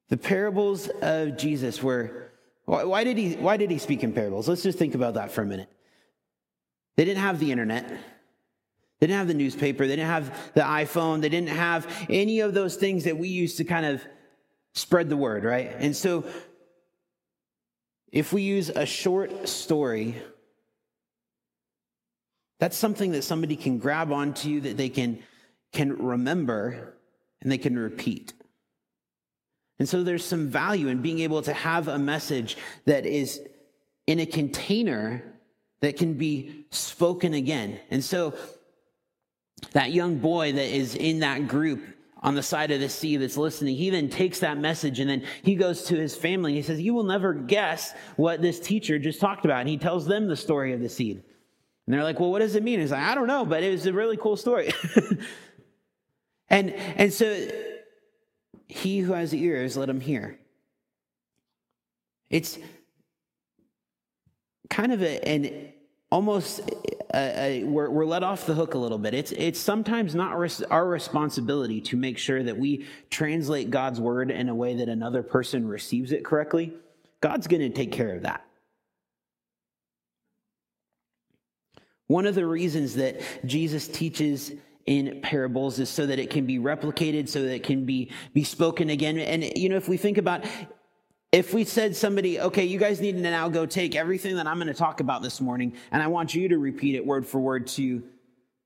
the 0.10 0.18
parables 0.18 0.88
of 1.02 1.38
Jesus 1.38 1.84
were 1.84 2.32
why, 2.66 2.84
why, 2.84 3.04
did 3.04 3.18
he 3.18 3.34
why 3.36 3.58
did 3.58 3.72
he 3.72 3.78
speak 3.78 4.04
in 4.04 4.14
parables? 4.14 4.48
Let's 4.48 4.64
just 4.64 4.78
think 4.78 4.96
about 4.96 5.16
that 5.16 5.32
for 5.32 5.42
a 5.42 5.46
minute. 5.46 5.70
They 6.96 7.06
didn't 7.06 7.22
have 7.22 7.40
the 7.40 7.52
internet. 7.52 7.90
They 9.00 9.08
didn't 9.08 9.20
have 9.20 9.28
the 9.28 9.34
newspaper. 9.34 9.86
They 9.86 9.96
didn't 9.96 10.10
have 10.10 10.54
the 10.54 10.62
iPhone. 10.62 11.22
They 11.22 11.30
didn't 11.30 11.50
have 11.50 11.88
any 12.10 12.40
of 12.40 12.54
those 12.54 12.76
things 12.76 13.04
that 13.04 13.18
we 13.18 13.28
used 13.28 13.58
to 13.58 13.64
kind 13.64 13.86
of 13.86 14.04
spread 14.78 15.10
the 15.10 15.18
word, 15.18 15.44
right? 15.44 15.74
And 15.80 15.96
so 15.96 16.24
if 18.12 18.32
we 18.32 18.44
use 18.44 18.70
a 18.70 18.86
short 18.86 19.50
story, 19.50 20.16
that's 22.60 22.78
something 22.78 23.12
that 23.12 23.24
somebody 23.24 23.56
can 23.56 23.80
grab 23.80 24.12
onto 24.12 24.62
that 24.62 24.78
they 24.78 24.90
can, 24.90 25.24
can 25.74 25.98
remember 25.98 26.96
and 27.42 27.52
they 27.52 27.58
can 27.58 27.78
repeat. 27.78 28.34
And 29.80 29.88
so 29.88 30.04
there's 30.04 30.24
some 30.24 30.48
value 30.48 30.88
in 30.88 31.02
being 31.02 31.20
able 31.20 31.42
to 31.44 31.54
have 31.54 31.88
a 31.88 32.00
message 32.00 32.58
that 32.86 33.06
is 33.06 33.42
in 34.06 34.20
a 34.20 34.26
container 34.26 35.24
that 35.82 35.98
can 35.98 36.14
be 36.14 36.66
spoken 36.72 37.34
again. 37.34 37.80
And 37.92 38.04
so 38.04 38.34
that 39.74 39.92
young 39.92 40.18
boy 40.18 40.54
that 40.54 40.76
is 40.76 40.96
in 40.96 41.20
that 41.20 41.48
group 41.48 41.84
on 42.22 42.36
the 42.36 42.44
side 42.44 42.72
of 42.72 42.80
the 42.80 42.90
sea 42.90 43.18
that's 43.18 43.38
listening, 43.38 43.76
he 43.76 43.90
then 43.90 44.10
takes 44.10 44.40
that 44.40 44.58
message 44.58 45.00
and 45.00 45.10
then 45.10 45.24
he 45.44 45.56
goes 45.56 45.84
to 45.84 45.96
his 45.96 46.16
family 46.16 46.52
and 46.52 46.58
he 46.58 46.64
says, 46.64 46.82
You 46.82 46.94
will 46.94 47.04
never 47.04 47.34
guess 47.34 47.94
what 48.16 48.42
this 48.42 48.60
teacher 48.60 48.98
just 49.00 49.20
talked 49.20 49.46
about. 49.46 49.62
And 49.62 49.70
he 49.70 49.78
tells 49.78 50.06
them 50.06 50.28
the 50.28 50.36
story 50.36 50.74
of 50.74 50.82
the 50.82 50.90
seed. 50.90 51.24
And 51.86 51.94
they're 51.94 52.04
like, 52.04 52.20
Well, 52.20 52.32
what 52.32 52.40
does 52.40 52.56
it 52.56 52.64
mean? 52.64 52.80
He's 52.80 52.92
like, 52.92 53.04
I 53.04 53.16
don't 53.16 53.28
know, 53.28 53.46
but 53.46 53.64
it 53.64 53.72
was 53.72 53.86
a 53.86 53.94
really 53.94 54.18
cool 54.18 54.36
story. 54.36 54.72
and, 56.50 56.72
and 56.72 57.14
so 57.14 57.48
he 58.68 59.00
who 59.00 59.14
has 59.14 59.34
ears, 59.34 59.78
let 59.78 59.90
him 59.90 60.02
hear. 60.02 60.40
It's 62.30 62.58
kind 64.70 64.92
of 64.92 65.02
a, 65.02 65.28
an 65.28 65.74
almost 66.12 66.62
uh, 67.14 67.18
uh, 67.18 67.60
we're, 67.64 67.90
we're 67.90 68.06
let 68.06 68.24
off 68.24 68.46
the 68.46 68.54
hook 68.54 68.74
a 68.74 68.78
little 68.78 68.98
bit. 68.98 69.14
It's, 69.14 69.32
it's 69.32 69.60
sometimes 69.60 70.14
not 70.14 70.38
res- 70.38 70.64
our 70.64 70.88
responsibility 70.88 71.80
to 71.82 71.98
make 71.98 72.18
sure 72.18 72.44
that 72.44 72.58
we 72.58 72.86
translate 73.10 73.70
God's 73.70 74.00
word 74.00 74.30
in 74.32 74.50
a 74.50 74.56
way 74.56 74.76
that 74.76 74.90
another 74.90 75.24
person 75.24 75.68
receives 75.68 76.12
it 76.12 76.26
correctly. 76.26 76.74
God's 77.22 77.48
going 77.48 77.62
to 77.62 77.70
take 77.70 77.92
care 77.92 78.16
of 78.16 78.24
that. 78.24 78.44
One 82.08 82.26
of 82.26 82.36
the 82.36 82.46
reasons 82.46 82.96
that 82.96 83.22
Jesus 83.46 83.88
teaches 83.88 84.52
in 84.86 85.20
parables 85.22 85.80
is 85.80 85.90
so 85.90 86.06
that 86.06 86.20
it 86.20 86.30
can 86.30 86.46
be 86.46 86.60
replicated, 86.60 87.28
so 87.28 87.42
that 87.42 87.54
it 87.54 87.64
can 87.64 87.86
be, 87.86 88.12
be 88.34 88.46
spoken 88.46 88.90
again. 88.90 89.18
And, 89.18 89.44
you 89.58 89.68
know, 89.68 89.76
if 89.76 89.90
we 89.90 89.98
think 89.98 90.18
about 90.18 90.46
if 91.38 91.54
we 91.54 91.64
said 91.66 91.96
somebody, 91.96 92.40
okay, 92.40 92.66
you 92.66 92.80
guys 92.80 93.00
need 93.00 93.12
to 93.12 93.22
now 93.22 93.48
go 93.48 93.68
take 93.68 93.96
everything 93.96 94.38
that 94.38 94.48
I'm 94.48 94.58
going 94.58 94.70
to 94.70 94.74
talk 94.74 95.02
about 95.02 95.22
this 95.22 95.40
morning, 95.40 95.74
and 95.92 96.02
I 96.02 96.08
want 96.08 96.34
you 96.34 96.50
to 96.50 96.58
repeat 96.58 96.96
it 96.96 97.06
word 97.06 97.28
for 97.28 97.40
word 97.40 97.68
to 97.68 98.02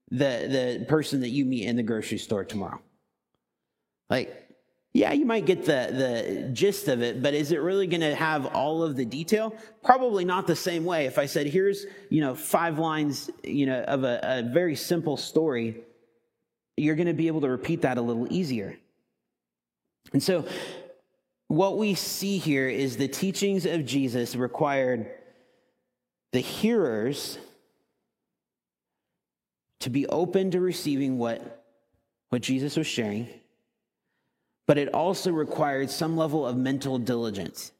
the, 0.09 0.77
the 0.79 0.85
person 0.87 1.19
that 1.19 1.31
you 1.31 1.43
meet 1.43 1.65
in 1.65 1.75
the 1.75 1.83
grocery 1.83 2.17
store 2.17 2.45
tomorrow. 2.45 2.79
Like, 4.09 4.33
yeah, 4.93 5.11
you 5.11 5.25
might 5.25 5.45
get 5.45 5.65
the, 5.65 5.89
the 5.91 6.49
gist 6.53 6.87
of 6.87 7.01
it, 7.01 7.21
but 7.21 7.33
is 7.33 7.51
it 7.51 7.57
really 7.57 7.87
going 7.87 8.01
to 8.01 8.15
have 8.15 8.45
all 8.45 8.83
of 8.83 8.95
the 8.95 9.03
detail? 9.03 9.53
Probably 9.83 10.23
not 10.23 10.47
the 10.47 10.55
same 10.55 10.85
way. 10.85 11.07
If 11.07 11.19
I 11.19 11.25
said, 11.25 11.47
here's, 11.47 11.85
you 12.09 12.21
know, 12.21 12.35
five 12.35 12.79
lines, 12.79 13.29
you 13.43 13.65
know, 13.65 13.81
of 13.81 14.05
a, 14.05 14.19
a 14.23 14.43
very 14.43 14.77
simple 14.77 15.17
story, 15.17 15.75
you're 16.77 16.95
going 16.95 17.07
to 17.07 17.13
be 17.13 17.27
able 17.27 17.41
to 17.41 17.49
repeat 17.49 17.81
that 17.81 17.97
a 17.97 18.01
little 18.01 18.31
easier. 18.31 18.77
And 20.13 20.23
so 20.23 20.45
what 21.51 21.77
we 21.77 21.93
see 21.93 22.37
here 22.37 22.67
is 22.67 22.97
the 22.97 23.07
teachings 23.07 23.65
of 23.65 23.85
Jesus 23.85 24.35
required 24.35 25.09
the 26.31 26.39
hearers 26.39 27.37
to 29.79 29.89
be 29.89 30.07
open 30.07 30.51
to 30.51 30.59
receiving 30.59 31.17
what, 31.17 31.63
what 32.29 32.41
Jesus 32.41 32.77
was 32.77 32.87
sharing 32.87 33.27
but 34.71 34.77
it 34.77 34.93
also 34.93 35.33
required 35.33 35.89
some 35.89 36.15
level 36.15 36.47
of 36.47 36.55
mental 36.55 36.97
diligence. 36.97 37.73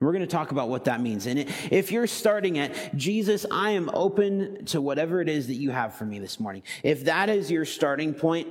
We're 0.00 0.10
going 0.10 0.22
to 0.22 0.26
talk 0.26 0.50
about 0.50 0.68
what 0.68 0.86
that 0.86 1.00
means. 1.00 1.26
And 1.26 1.38
if 1.70 1.92
you're 1.92 2.08
starting 2.08 2.58
at, 2.58 2.96
Jesus, 2.96 3.46
I 3.48 3.70
am 3.70 3.88
open 3.94 4.64
to 4.66 4.80
whatever 4.80 5.20
it 5.20 5.28
is 5.28 5.46
that 5.46 5.54
you 5.54 5.70
have 5.70 5.94
for 5.94 6.04
me 6.04 6.18
this 6.18 6.40
morning. 6.40 6.64
If 6.82 7.04
that 7.04 7.28
is 7.30 7.48
your 7.48 7.64
starting 7.64 8.12
point 8.12 8.48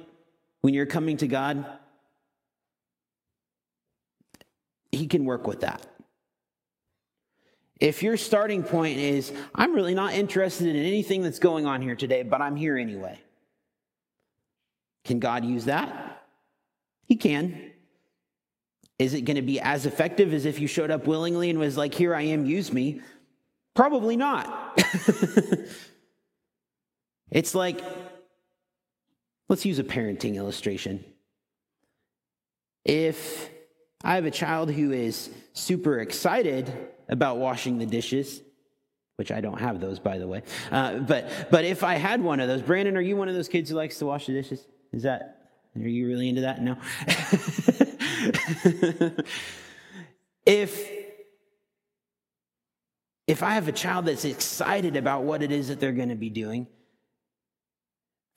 when 0.62 0.74
you're 0.74 0.86
coming 0.86 1.18
to 1.18 1.28
God, 1.28 1.66
He 4.94 5.08
can 5.08 5.26
work 5.26 5.48
with 5.48 5.62
that. 5.62 5.86
If 7.80 8.04
your 8.04 8.16
starting 8.16 8.64
point 8.64 9.00
is, 9.00 9.34
I'm 9.56 9.74
really 9.74 9.96
not 9.96 10.14
interested 10.14 10.68
in 10.68 10.76
anything 10.76 11.24
that's 11.24 11.40
going 11.40 11.66
on 11.66 11.82
here 11.82 11.96
today, 11.96 12.22
but 12.22 12.42
I'm 12.42 12.56
here 12.56 12.78
anyway, 12.78 13.20
can 15.04 15.20
God 15.20 15.44
use 15.44 15.66
that? 15.66 16.24
He 17.06 17.16
can. 17.16 17.72
Is 19.00 19.16
it 19.16 19.22
going 19.22 19.36
to 19.36 19.42
be 19.42 19.60
as 19.60 19.88
effective 19.88 20.32
as 20.32 20.46
if 20.46 20.60
you 20.60 20.68
showed 20.68 20.92
up 20.92 21.08
willingly 21.08 21.50
and 21.50 21.58
was 21.58 21.76
like, 21.76 21.96
Here 21.96 22.14
I 22.14 22.22
am, 22.22 22.46
use 22.46 22.72
me? 22.72 23.02
Probably 23.74 24.16
not. 24.16 24.78
it's 27.32 27.56
like, 27.56 27.82
let's 29.50 29.66
use 29.66 29.80
a 29.80 29.84
parenting 29.84 30.36
illustration. 30.36 31.04
If 32.86 33.50
I 34.04 34.16
have 34.16 34.26
a 34.26 34.32
child 34.32 34.70
who 34.70 34.92
is 34.92 35.30
super 35.54 36.00
excited 36.00 36.72
about 37.08 37.38
washing 37.38 37.78
the 37.78 37.86
dishes, 37.86 38.42
which 39.16 39.32
I 39.32 39.40
don't 39.40 39.60
have 39.60 39.80
those, 39.80 40.00
by 40.00 40.18
the 40.18 40.28
way. 40.28 40.44
Uh, 40.72 41.00
but 41.00 41.48
but 41.50 41.64
if 41.64 41.84
I 41.84 41.96
had 41.96 42.22
one 42.22 42.40
of 42.40 42.48
those, 42.48 42.62
Brandon, 42.62 42.98
are 42.98 43.02
you 43.02 43.16
one 43.16 43.30
of 43.30 43.36
those 43.36 43.48
kids 43.48 43.70
who 43.70 43.76
likes 43.76 44.00
to 44.00 44.06
wash 44.06 44.26
the 44.26 44.34
dishes? 44.34 44.66
Is 44.92 45.04
that 45.04 45.44
are 45.76 45.88
you 45.88 46.08
really 46.08 46.30
into 46.30 46.42
that? 46.42 46.62
No. 46.62 46.78
if 50.46 50.90
if 53.26 53.42
I 53.42 53.52
have 53.52 53.70
a 53.70 53.72
child 53.72 54.06
that's 54.06 54.26
excited 54.26 54.98
about 54.98 55.24
what 55.24 55.42
it 55.42 55.52
is 55.52 55.70
that 55.70 55.80
they're 55.80 55.94
going 55.94 56.10
to 56.10 56.16
be 56.16 56.30
doing 56.30 56.68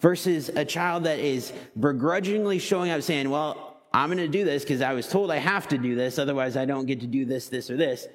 versus 0.01 0.49
a 0.49 0.65
child 0.65 1.05
that 1.05 1.19
is 1.19 1.53
begrudgingly 1.79 2.61
showing 2.61 2.91
up 2.91 3.03
saying, 3.03 3.29
"Well, 3.29 3.66
I'm 3.97 4.09
going 4.09 4.19
to 4.19 4.29
do 4.29 4.45
this 4.45 4.63
because 4.63 4.83
I 4.83 4.93
was 4.93 5.09
told 5.09 5.31
I 5.31 5.39
have 5.39 5.69
to 5.69 5.79
do 5.79 5.95
this, 5.95 6.19
otherwise 6.19 6.57
I 6.57 6.65
don't 6.65 6.87
get 6.87 7.01
to 7.01 7.07
do 7.07 7.25
this, 7.25 7.49
this 7.49 7.71
or 7.71 7.77
this." 7.77 8.07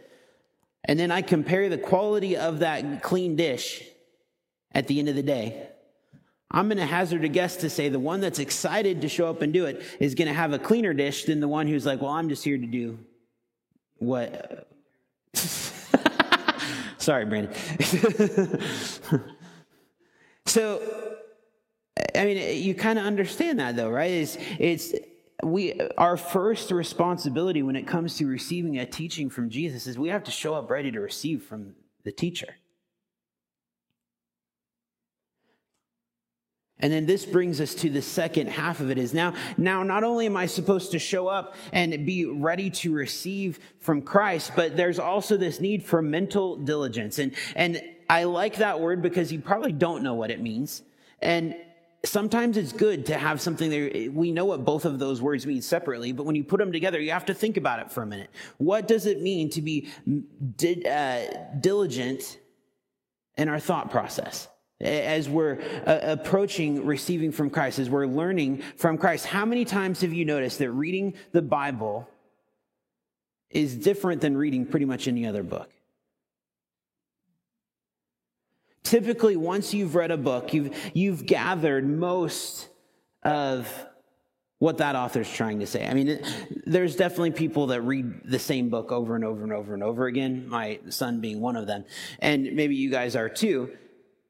And 0.86 1.00
then 1.00 1.12
I 1.12 1.22
compare 1.22 1.70
the 1.70 1.78
quality 1.78 2.38
of 2.38 2.60
that 2.60 3.04
clean 3.04 3.36
dish 3.36 3.84
at 4.74 4.88
the 4.88 5.00
end 5.00 5.10
of 5.10 5.16
the 5.16 5.24
day 5.24 5.72
I'm 6.54 6.68
going 6.68 6.78
to 6.78 6.86
hazard 6.86 7.24
a 7.24 7.30
guess 7.30 7.56
to 7.58 7.70
say 7.70 7.88
the 7.88 8.00
one 8.00 8.20
that's 8.20 8.40
excited 8.40 9.02
to 9.02 9.10
show 9.10 9.30
up 9.30 9.42
and 9.42 9.54
do 9.54 9.66
it 9.66 9.82
is 10.00 10.16
going 10.16 10.28
to 10.28 10.34
have 10.34 10.52
a 10.52 10.60
cleaner 10.60 10.94
dish 10.94 11.24
than 11.26 11.40
the 11.40 11.48
one 11.48 11.66
who's 11.66 11.86
like, 11.86 12.02
well, 12.02 12.12
I'm 12.12 12.28
just 12.28 12.44
here 12.44 12.58
to 12.58 12.66
do 12.66 13.00
what. 13.98 14.68
Sorry, 16.98 17.26
Brandon. 17.26 17.54
so, 20.46 21.16
I 22.14 22.26
mean, 22.26 22.62
you 22.62 22.76
kind 22.76 23.00
of 23.00 23.06
understand 23.06 23.60
that 23.60 23.78
though, 23.78 23.90
right? 23.90 24.12
It's, 24.12 24.38
it's, 24.60 24.94
we, 25.44 25.80
our 25.98 26.18
first 26.18 26.72
responsibility 26.72 27.64
when 27.64 27.76
it 27.76 27.88
comes 27.88 28.18
to 28.18 28.28
receiving 28.28 28.78
a 28.78 28.86
teaching 28.86 29.30
from 29.30 29.50
Jesus 29.50 29.88
is 29.88 29.98
we 29.98 30.10
have 30.10 30.24
to 30.26 30.32
show 30.32 30.54
up 30.54 30.70
ready 30.70 30.92
to 30.92 31.00
receive 31.00 31.44
from 31.44 31.76
the 32.04 32.12
teacher. 32.12 32.56
And 36.82 36.92
then 36.92 37.06
this 37.06 37.26
brings 37.26 37.62
us 37.62 37.76
to 37.76 37.90
the 37.90 38.02
second 38.02 38.48
half 38.48 38.80
of 38.80 38.90
it 38.90 38.98
is 38.98 39.14
now, 39.14 39.36
now 39.56 39.84
not 39.84 40.04
only 40.04 40.26
am 40.26 40.36
I 40.36 40.48
supposed 40.48 40.92
to 40.92 41.00
show 41.00 41.28
up 41.28 41.56
and 41.72 42.06
be 42.06 42.26
ready 42.26 42.72
to 42.72 42.92
receive 42.92 43.60
from 43.80 44.02
Christ, 44.02 44.54
but 44.56 44.76
there's 44.76 44.98
also 44.98 45.38
this 45.38 45.60
need 45.60 45.86
for 45.86 46.02
mental 46.02 46.56
diligence. 46.56 47.20
And, 47.20 47.36
and 47.56 47.82
I 48.10 48.24
like 48.24 48.58
that 48.58 48.80
word 48.80 49.04
because 49.04 49.32
you 49.32 49.40
probably 49.40 49.72
don't 49.74 50.02
know 50.02 50.16
what 50.16 50.32
it 50.32 50.42
means. 50.42 50.82
And 51.22 51.56
sometimes 52.04 52.58
it's 52.58 52.72
good 52.72 53.06
to 53.08 53.18
have 53.18 53.42
something 53.42 53.70
there. 53.70 54.12
We 54.12 54.32
know 54.32 54.46
what 54.46 54.66
both 54.66 54.86
of 54.86 55.00
those 55.00 55.22
words 55.22 55.46
mean 55.46 55.62
separately, 55.62 56.12
but 56.12 56.26
when 56.26 56.36
you 56.36 56.44
put 56.44 56.60
them 56.60 56.72
together, 56.72 57.00
you 57.00 57.12
have 57.12 57.26
to 57.26 57.34
think 57.34 57.58
about 57.58 57.80
it 57.80 57.92
for 57.92 58.04
a 58.04 58.06
minute. 58.06 58.30
What 58.58 58.88
does 58.88 59.06
it 59.06 59.22
mean 59.22 59.50
to 59.52 59.62
be 59.62 59.90
di- 60.58 60.86
uh, 60.86 61.56
diligent 61.60 62.40
in 63.38 63.50
our 63.50 63.60
thought 63.60 63.92
process? 63.92 64.48
as 64.84 65.30
we're 65.30 65.62
uh, 65.86 66.00
approaching 66.02 66.86
receiving 66.86 67.32
from 67.32 67.52
Christ, 67.52 67.78
as 67.78 67.88
we're 67.88 68.08
learning 68.08 68.64
from 68.78 68.98
Christ. 68.98 69.28
How 69.28 69.46
many 69.46 69.64
times 69.64 70.02
have 70.02 70.12
you 70.12 70.26
noticed 70.26 70.58
that 70.58 70.72
reading 70.72 71.14
the 71.32 71.42
Bible 71.44 72.10
is 73.52 73.76
different 73.76 74.22
than 74.22 74.36
reading 74.36 74.66
pretty 74.66 74.86
much 74.86 75.08
any 75.08 75.28
other 75.28 75.44
book? 75.44 75.70
Typically, 78.84 79.36
once 79.36 79.74
you've 79.74 79.96
read 79.96 80.12
a 80.12 80.18
book, 80.18 80.54
you've, 80.54 80.76
you've 80.94 81.26
gathered 81.26 81.88
most 81.88 82.70
of 83.24 83.68
what 84.62 84.78
that 84.78 84.96
author's 84.96 85.32
trying 85.32 85.60
to 85.60 85.66
say. 85.66 85.88
I 85.88 85.94
mean, 85.94 86.24
there's 86.68 86.96
definitely 86.96 87.32
people 87.32 87.68
that 87.68 87.82
read 87.82 88.22
the 88.26 88.38
same 88.38 88.70
book 88.70 88.92
over 88.92 89.16
and 89.16 89.26
over 89.26 89.44
and 89.44 89.52
over 89.52 89.74
and 89.74 89.82
over 89.82 90.06
again, 90.06 90.48
my 90.48 90.80
son 90.90 91.20
being 91.20 91.42
one 91.42 91.56
of 91.56 91.66
them. 91.66 91.84
And 92.20 92.44
maybe 92.54 92.76
you 92.76 92.92
guys 92.92 93.16
are 93.16 93.28
too. 93.28 93.72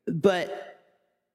But 0.07 0.79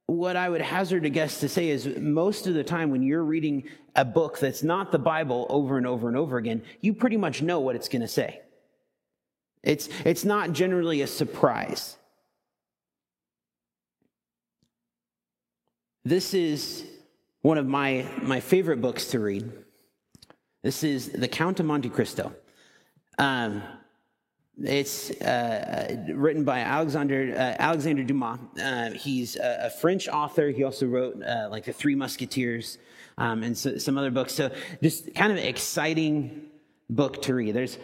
what 0.06 0.36
I 0.36 0.48
would 0.48 0.62
hazard 0.62 1.04
a 1.04 1.10
guess 1.10 1.40
to 1.40 1.48
say 1.48 1.68
is 1.68 1.86
most 1.98 2.46
of 2.46 2.54
the 2.54 2.64
time 2.64 2.90
when 2.90 3.02
you're 3.02 3.24
reading 3.24 3.64
a 3.94 4.04
book 4.04 4.38
that's 4.38 4.62
not 4.62 4.92
the 4.92 4.98
Bible 4.98 5.46
over 5.50 5.76
and 5.76 5.86
over 5.86 6.08
and 6.08 6.16
over 6.16 6.38
again, 6.38 6.62
you 6.80 6.94
pretty 6.94 7.16
much 7.16 7.42
know 7.42 7.60
what 7.60 7.76
it's 7.76 7.88
going 7.88 8.02
to 8.02 8.08
say. 8.08 8.40
It's, 9.62 9.88
it's 10.04 10.24
not 10.24 10.52
generally 10.52 11.02
a 11.02 11.06
surprise. 11.06 11.98
This 16.06 16.34
is 16.34 16.84
one 17.42 17.58
of 17.58 17.66
my, 17.66 18.06
my 18.22 18.38
favorite 18.38 18.80
books 18.80 19.06
to 19.08 19.18
read. 19.18 19.50
This 20.62 20.84
is 20.84 21.08
The 21.08 21.26
Count 21.26 21.58
of 21.58 21.66
Monte 21.66 21.88
Cristo. 21.88 22.32
Um, 23.18 23.60
it's 24.62 25.10
uh, 25.20 26.04
written 26.14 26.44
by 26.44 26.60
Alexander 26.60 27.34
uh, 27.36 27.56
Alexander 27.60 28.04
Dumas. 28.04 28.38
Uh, 28.56 28.90
he's 28.92 29.34
a, 29.34 29.62
a, 29.64 29.70
French 29.70 30.06
author. 30.06 30.50
He 30.50 30.62
also 30.62 30.86
wrote 30.86 31.20
uh, 31.24 31.48
like 31.50 31.64
the 31.64 31.72
Three 31.72 31.96
Musketeers 31.96 32.78
um, 33.18 33.42
and 33.42 33.58
so, 33.58 33.76
some 33.76 33.98
other 33.98 34.12
books. 34.12 34.32
So 34.32 34.52
just 34.80 35.12
kind 35.12 35.32
of 35.32 35.38
exciting 35.38 36.46
book 36.88 37.20
to 37.22 37.34
read. 37.34 37.52
There's 37.52 37.78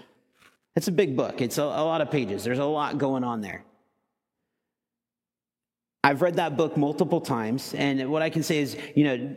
it's 0.76 0.86
a 0.86 0.92
big 0.92 1.16
book. 1.16 1.40
It's 1.40 1.58
a, 1.58 1.64
a 1.64 1.82
lot 1.82 2.00
of 2.00 2.12
pages. 2.12 2.44
There's 2.44 2.60
a 2.60 2.64
lot 2.64 2.98
going 2.98 3.24
on 3.24 3.40
there. 3.40 3.64
I've 6.04 6.22
read 6.22 6.36
that 6.36 6.56
book 6.56 6.76
multiple 6.76 7.20
times, 7.20 7.74
and 7.74 8.10
what 8.10 8.22
I 8.22 8.30
can 8.30 8.42
say 8.42 8.58
is, 8.58 8.76
you 8.94 9.04
know, 9.04 9.36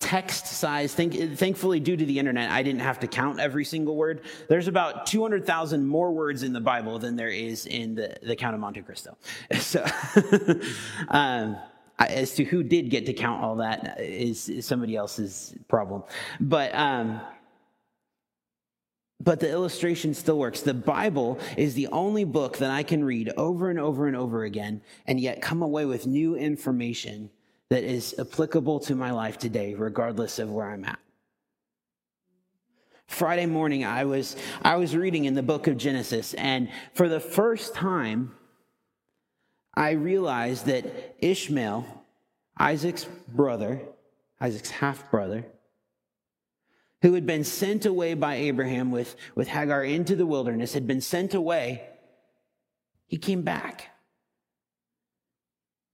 text 0.00 0.46
size. 0.46 0.94
Think, 0.94 1.36
thankfully, 1.36 1.80
due 1.80 1.96
to 1.96 2.04
the 2.04 2.18
internet, 2.18 2.50
I 2.50 2.62
didn't 2.62 2.80
have 2.80 3.00
to 3.00 3.06
count 3.06 3.40
every 3.40 3.64
single 3.64 3.96
word. 3.96 4.22
There's 4.48 4.68
about 4.68 5.06
200,000 5.06 5.86
more 5.86 6.12
words 6.12 6.42
in 6.42 6.52
the 6.52 6.60
Bible 6.60 6.98
than 6.98 7.16
there 7.16 7.28
is 7.28 7.66
in 7.66 7.94
the, 7.94 8.16
the 8.22 8.36
Count 8.36 8.54
of 8.54 8.60
Monte 8.60 8.82
Cristo. 8.82 9.16
So, 9.58 9.84
um, 11.08 11.56
as 11.98 12.34
to 12.36 12.44
who 12.44 12.62
did 12.62 12.90
get 12.90 13.06
to 13.06 13.12
count 13.12 13.42
all 13.42 13.56
that 13.56 14.00
is, 14.00 14.48
is 14.48 14.66
somebody 14.66 14.94
else's 14.96 15.54
problem. 15.68 16.04
But, 16.40 16.74
um, 16.74 17.20
but 19.20 19.40
the 19.40 19.50
illustration 19.50 20.14
still 20.14 20.38
works. 20.38 20.62
The 20.62 20.74
Bible 20.74 21.38
is 21.56 21.74
the 21.74 21.88
only 21.88 22.24
book 22.24 22.58
that 22.58 22.70
I 22.70 22.82
can 22.82 23.04
read 23.04 23.32
over 23.36 23.68
and 23.70 23.78
over 23.78 24.06
and 24.06 24.16
over 24.16 24.44
again 24.44 24.80
and 25.06 25.20
yet 25.20 25.42
come 25.42 25.62
away 25.62 25.84
with 25.84 26.06
new 26.06 26.36
information 26.36 27.30
that 27.70 27.84
is 27.84 28.14
applicable 28.18 28.80
to 28.80 28.94
my 28.94 29.10
life 29.10 29.36
today, 29.36 29.74
regardless 29.74 30.38
of 30.38 30.50
where 30.50 30.70
I'm 30.70 30.84
at. 30.84 30.98
Friday 33.06 33.46
morning, 33.46 33.84
I 33.84 34.04
was, 34.04 34.36
I 34.62 34.76
was 34.76 34.94
reading 34.94 35.24
in 35.24 35.34
the 35.34 35.42
book 35.42 35.66
of 35.66 35.76
Genesis, 35.76 36.34
and 36.34 36.68
for 36.92 37.08
the 37.08 37.20
first 37.20 37.74
time, 37.74 38.34
I 39.74 39.92
realized 39.92 40.66
that 40.66 41.16
Ishmael, 41.18 41.86
Isaac's 42.58 43.04
brother, 43.28 43.80
Isaac's 44.40 44.70
half 44.70 45.10
brother, 45.10 45.46
who 47.02 47.14
had 47.14 47.26
been 47.26 47.44
sent 47.44 47.86
away 47.86 48.14
by 48.14 48.36
Abraham 48.36 48.90
with, 48.90 49.14
with 49.34 49.48
Hagar 49.48 49.84
into 49.84 50.16
the 50.16 50.26
wilderness, 50.26 50.72
had 50.72 50.86
been 50.86 51.00
sent 51.00 51.34
away, 51.34 51.82
he 53.06 53.16
came 53.16 53.42
back. 53.42 53.88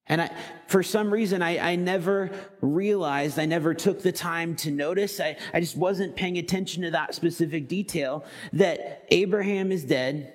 And 0.07 0.21
I, 0.21 0.31
for 0.69 0.83
some 0.83 1.11
reason, 1.13 1.41
I, 1.41 1.73
I 1.73 1.77
never 1.77 2.31
realized, 2.61 3.39
I 3.39 3.47
never 3.47 3.73
took 3.73 4.03
the 4.03 4.13
time 4.13 4.55
to 4.57 4.71
notice, 4.71 5.19
I, 5.19 5.37
I 5.53 5.61
just 5.61 5.77
wasn't 5.77 6.17
paying 6.17 6.37
attention 6.37 6.83
to 6.83 6.91
that 6.91 7.15
specific 7.15 7.69
detail 7.69 8.25
that 8.53 9.07
Abraham 9.11 9.73
is 9.73 9.85
dead. 9.85 10.35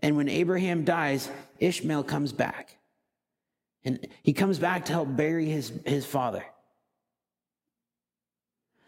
And 0.00 0.16
when 0.16 0.28
Abraham 0.28 0.84
dies, 0.84 1.30
Ishmael 1.60 2.04
comes 2.04 2.32
back. 2.32 2.76
And 3.84 4.06
he 4.24 4.32
comes 4.32 4.58
back 4.58 4.86
to 4.86 4.92
help 4.92 5.16
bury 5.16 5.46
his, 5.46 5.72
his 5.86 6.04
father. 6.04 6.44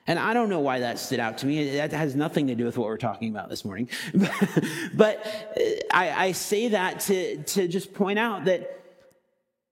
And 0.08 0.18
I 0.18 0.32
don't 0.32 0.48
know 0.48 0.60
why 0.60 0.80
that 0.80 0.98
stood 0.98 1.20
out 1.20 1.38
to 1.38 1.46
me. 1.46 1.76
That 1.76 1.92
has 1.92 2.16
nothing 2.16 2.46
to 2.46 2.54
do 2.54 2.64
with 2.64 2.78
what 2.78 2.88
we're 2.88 2.96
talking 2.96 3.28
about 3.28 3.50
this 3.50 3.62
morning. 3.62 3.90
but 4.94 5.24
uh, 5.54 5.60
I, 5.92 6.28
I 6.28 6.32
say 6.32 6.68
that 6.68 7.00
to, 7.00 7.42
to 7.42 7.68
just 7.68 7.92
point 7.92 8.18
out 8.18 8.46
that 8.46 8.80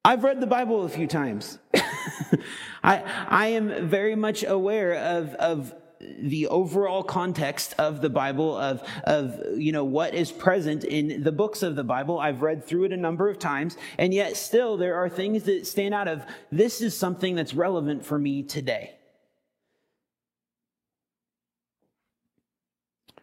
I've 0.04 0.22
read 0.22 0.40
the 0.40 0.46
Bible 0.46 0.84
a 0.84 0.90
few 0.90 1.06
times. 1.06 1.58
I, 2.84 3.02
I 3.26 3.46
am 3.48 3.88
very 3.88 4.14
much 4.14 4.44
aware 4.44 4.94
of, 4.94 5.34
of 5.34 5.74
the 6.00 6.48
overall 6.48 7.02
context 7.02 7.74
of 7.78 8.02
the 8.02 8.10
Bible, 8.10 8.54
of, 8.54 8.86
of, 9.04 9.40
you 9.56 9.72
know, 9.72 9.84
what 9.84 10.14
is 10.14 10.30
present 10.30 10.84
in 10.84 11.22
the 11.22 11.32
books 11.32 11.62
of 11.62 11.76
the 11.76 11.82
Bible. 11.82 12.20
I've 12.20 12.42
read 12.42 12.62
through 12.62 12.84
it 12.84 12.92
a 12.92 12.96
number 12.98 13.30
of 13.30 13.38
times, 13.38 13.78
and 13.96 14.12
yet 14.12 14.36
still 14.36 14.76
there 14.76 14.96
are 14.96 15.08
things 15.08 15.44
that 15.44 15.66
stand 15.66 15.94
out 15.94 16.08
of 16.08 16.24
this 16.52 16.82
is 16.82 16.94
something 16.94 17.34
that's 17.34 17.54
relevant 17.54 18.04
for 18.04 18.18
me 18.18 18.42
today. 18.42 18.95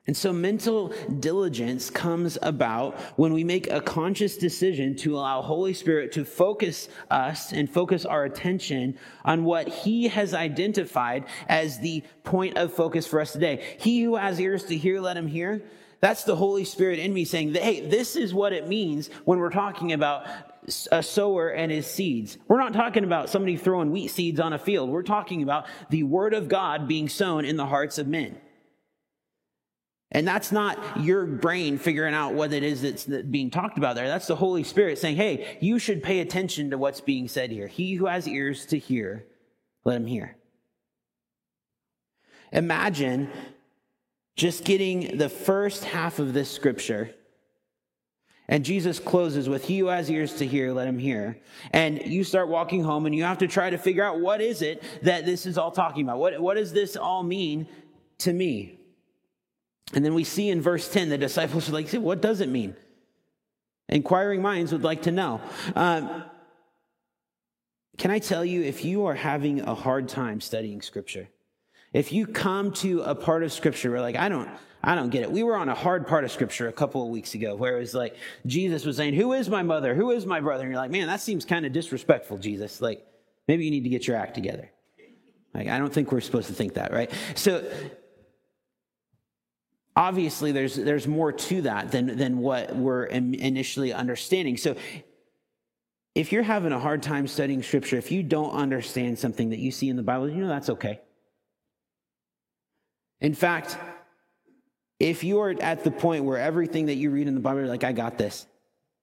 And 0.05 0.17
so 0.17 0.33
mental 0.33 0.89
diligence 1.21 1.89
comes 1.89 2.37
about 2.41 2.99
when 3.17 3.31
we 3.31 3.45
make 3.45 3.71
a 3.71 3.79
conscious 3.79 4.35
decision 4.35 4.97
to 4.97 5.15
allow 5.15 5.41
Holy 5.41 5.73
Spirit 5.73 6.11
to 6.13 6.25
focus 6.25 6.89
us 7.09 7.53
and 7.53 7.69
focus 7.69 8.05
our 8.05 8.25
attention 8.25 8.97
on 9.23 9.45
what 9.45 9.69
he 9.69 10.09
has 10.09 10.33
identified 10.33 11.23
as 11.47 11.79
the 11.79 12.03
point 12.25 12.57
of 12.57 12.73
focus 12.73 13.07
for 13.07 13.21
us 13.21 13.31
today. 13.31 13.63
He 13.79 14.03
who 14.03 14.17
has 14.17 14.41
ears 14.41 14.65
to 14.65 14.77
hear, 14.77 14.99
let 14.99 15.15
him 15.15 15.27
hear. 15.27 15.63
That's 16.01 16.25
the 16.25 16.35
Holy 16.35 16.65
Spirit 16.65 16.99
in 16.99 17.13
me 17.13 17.23
saying, 17.23 17.53
hey, 17.53 17.87
this 17.87 18.17
is 18.17 18.33
what 18.33 18.51
it 18.51 18.67
means 18.67 19.07
when 19.23 19.39
we're 19.39 19.51
talking 19.51 19.93
about 19.93 20.27
a 20.91 21.01
sower 21.01 21.47
and 21.47 21.71
his 21.71 21.87
seeds. 21.87 22.37
We're 22.49 22.59
not 22.59 22.73
talking 22.73 23.05
about 23.05 23.29
somebody 23.29 23.55
throwing 23.55 23.91
wheat 23.91 24.09
seeds 24.09 24.41
on 24.41 24.51
a 24.51 24.59
field. 24.59 24.89
We're 24.89 25.03
talking 25.03 25.43
about 25.43 25.65
the 25.89 26.03
word 26.03 26.33
of 26.33 26.49
God 26.49 26.89
being 26.89 27.07
sown 27.07 27.45
in 27.45 27.55
the 27.55 27.65
hearts 27.65 27.97
of 27.97 28.07
men. 28.07 28.35
And 30.13 30.27
that's 30.27 30.51
not 30.51 31.01
your 31.01 31.25
brain 31.25 31.79
figuring 31.79 32.13
out 32.13 32.35
what 32.35 32.53
it 32.53 32.61
is 32.61 32.83
that's 32.83 33.05
being 33.05 33.49
talked 33.49 33.79
about 33.79 33.95
there. 33.95 34.07
That's 34.07 34.27
the 34.27 34.35
Holy 34.35 34.63
Spirit 34.63 34.99
saying, 34.99 35.15
hey, 35.15 35.57
you 35.59 35.79
should 35.79 36.03
pay 36.03 36.19
attention 36.19 36.69
to 36.69 36.77
what's 36.77 37.01
being 37.01 37.27
said 37.27 37.49
here. 37.49 37.67
He 37.67 37.95
who 37.95 38.05
has 38.05 38.27
ears 38.27 38.67
to 38.67 38.77
hear, 38.77 39.25
let 39.83 39.97
him 39.97 40.05
hear. 40.05 40.37
Imagine 42.51 43.31
just 44.35 44.63
getting 44.63 45.17
the 45.17 45.29
first 45.29 45.83
half 45.83 46.19
of 46.19 46.33
this 46.33 46.49
scripture. 46.49 47.13
And 48.47 48.63
Jesus 48.63 48.99
closes 48.99 49.49
with, 49.49 49.65
He 49.65 49.79
who 49.79 49.87
has 49.87 50.11
ears 50.11 50.35
to 50.35 50.45
hear, 50.45 50.73
let 50.73 50.87
him 50.87 50.99
hear. 50.99 51.39
And 51.71 52.05
you 52.05 52.23
start 52.23 52.49
walking 52.49 52.83
home 52.83 53.07
and 53.07 53.15
you 53.15 53.23
have 53.23 53.39
to 53.39 53.47
try 53.47 53.71
to 53.71 53.77
figure 53.79 54.03
out 54.03 54.19
what 54.19 54.41
is 54.41 54.61
it 54.61 54.83
that 55.01 55.25
this 55.25 55.47
is 55.47 55.57
all 55.57 55.71
talking 55.71 56.03
about? 56.03 56.19
What, 56.19 56.39
what 56.39 56.55
does 56.55 56.71
this 56.71 56.95
all 56.95 57.23
mean 57.23 57.67
to 58.19 58.31
me? 58.33 58.79
And 59.93 60.03
then 60.03 60.13
we 60.13 60.23
see 60.23 60.49
in 60.49 60.61
verse 60.61 60.89
10, 60.89 61.09
the 61.09 61.17
disciples 61.17 61.69
are 61.69 61.73
like, 61.73 61.91
what 61.91 62.21
does 62.21 62.41
it 62.41 62.49
mean? 62.49 62.75
Inquiring 63.89 64.41
minds 64.41 64.71
would 64.71 64.83
like 64.83 65.03
to 65.03 65.11
know. 65.11 65.41
Um, 65.75 66.23
can 67.97 68.09
I 68.09 68.19
tell 68.19 68.43
you, 68.43 68.63
if 68.63 68.83
you 68.83 69.05
are 69.05 69.13
having 69.13 69.61
a 69.61 69.75
hard 69.75 70.09
time 70.09 70.41
studying 70.41 70.81
scripture, 70.81 71.29
if 71.91 72.11
you 72.11 72.25
come 72.25 72.71
to 72.73 73.01
a 73.01 73.13
part 73.13 73.43
of 73.43 73.53
scripture 73.53 73.91
where 73.91 74.01
like, 74.01 74.15
I 74.15 74.29
don't, 74.29 74.49
I 74.83 74.95
don't 74.95 75.11
get 75.11 75.21
it. 75.21 75.31
We 75.31 75.43
were 75.43 75.55
on 75.55 75.69
a 75.69 75.75
hard 75.75 76.07
part 76.07 76.23
of 76.23 76.31
scripture 76.31 76.67
a 76.67 76.73
couple 76.73 77.03
of 77.03 77.09
weeks 77.09 77.35
ago 77.35 77.55
where 77.55 77.77
it 77.77 77.79
was 77.79 77.93
like, 77.93 78.15
Jesus 78.47 78.83
was 78.83 78.97
saying, 78.97 79.13
who 79.13 79.33
is 79.33 79.47
my 79.47 79.61
mother? 79.61 79.93
Who 79.93 80.09
is 80.09 80.25
my 80.25 80.39
brother? 80.39 80.63
And 80.63 80.71
you're 80.71 80.81
like, 80.81 80.91
man, 80.91 81.07
that 81.07 81.21
seems 81.21 81.45
kind 81.45 81.65
of 81.65 81.71
disrespectful, 81.71 82.39
Jesus. 82.39 82.81
Like, 82.81 83.05
maybe 83.47 83.63
you 83.63 83.71
need 83.71 83.83
to 83.83 83.89
get 83.89 84.07
your 84.07 84.17
act 84.17 84.33
together. 84.33 84.71
Like, 85.53 85.67
I 85.67 85.77
don't 85.77 85.93
think 85.93 86.11
we're 86.11 86.21
supposed 86.21 86.47
to 86.47 86.53
think 86.53 86.73
that, 86.73 86.91
right? 86.91 87.11
So 87.35 87.63
obviously 89.95 90.51
there's 90.51 90.75
there's 90.75 91.07
more 91.07 91.31
to 91.31 91.61
that 91.63 91.91
than 91.91 92.17
than 92.17 92.39
what 92.39 92.75
we're 92.75 93.05
initially 93.05 93.93
understanding. 93.93 94.57
So 94.57 94.75
if 96.15 96.31
you're 96.31 96.43
having 96.43 96.71
a 96.71 96.79
hard 96.79 97.03
time 97.03 97.27
studying 97.27 97.63
scripture 97.63 97.97
if 97.97 98.11
you 98.11 98.23
don't 98.23 98.51
understand 98.51 99.17
something 99.17 99.49
that 99.49 99.59
you 99.59 99.71
see 99.71 99.89
in 99.89 99.95
the 99.95 100.03
bible 100.03 100.29
you 100.29 100.37
know 100.37 100.47
that's 100.47 100.69
okay. 100.69 101.01
In 103.19 103.33
fact 103.33 103.77
if 104.99 105.23
you're 105.23 105.55
at 105.61 105.83
the 105.83 105.91
point 105.91 106.23
where 106.23 106.37
everything 106.37 106.85
that 106.85 106.95
you 106.95 107.11
read 107.11 107.27
in 107.27 107.33
the 107.33 107.41
bible 107.41 107.59
you're 107.59 107.67
like 107.67 107.83
i 107.83 107.91
got 107.91 108.17
this. 108.17 108.47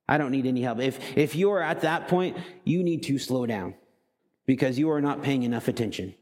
I 0.08 0.18
don't 0.18 0.32
need 0.32 0.46
any 0.46 0.62
help. 0.62 0.80
If 0.80 1.16
if 1.16 1.36
you're 1.36 1.62
at 1.62 1.82
that 1.82 2.08
point 2.08 2.36
you 2.64 2.82
need 2.82 3.04
to 3.04 3.18
slow 3.18 3.46
down 3.46 3.74
because 4.46 4.76
you 4.78 4.90
are 4.90 5.00
not 5.00 5.22
paying 5.22 5.44
enough 5.44 5.68
attention 5.68 6.14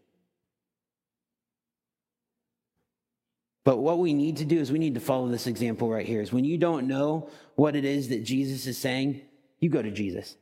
But 3.69 3.81
what 3.81 3.99
we 3.99 4.15
need 4.15 4.39
to 4.39 4.47
do 4.47 4.59
is 4.59 4.73
we 4.73 4.79
need 4.79 4.95
to 4.95 5.01
follow 5.01 5.29
this 5.29 5.47
example 5.47 5.91
right 5.91 6.07
here. 6.07 6.23
Is 6.23 6.33
when 6.33 6.47
you 6.47 6.57
don't 6.57 6.89
know 6.89 7.29
what 7.55 7.77
it 7.77 7.85
is 7.85 8.09
that 8.09 8.25
Jesus 8.25 8.67
is 8.67 8.79
saying, 8.79 9.21
you 9.61 9.69
go 9.69 9.83
to 9.83 9.91
Jesus. 9.91 10.39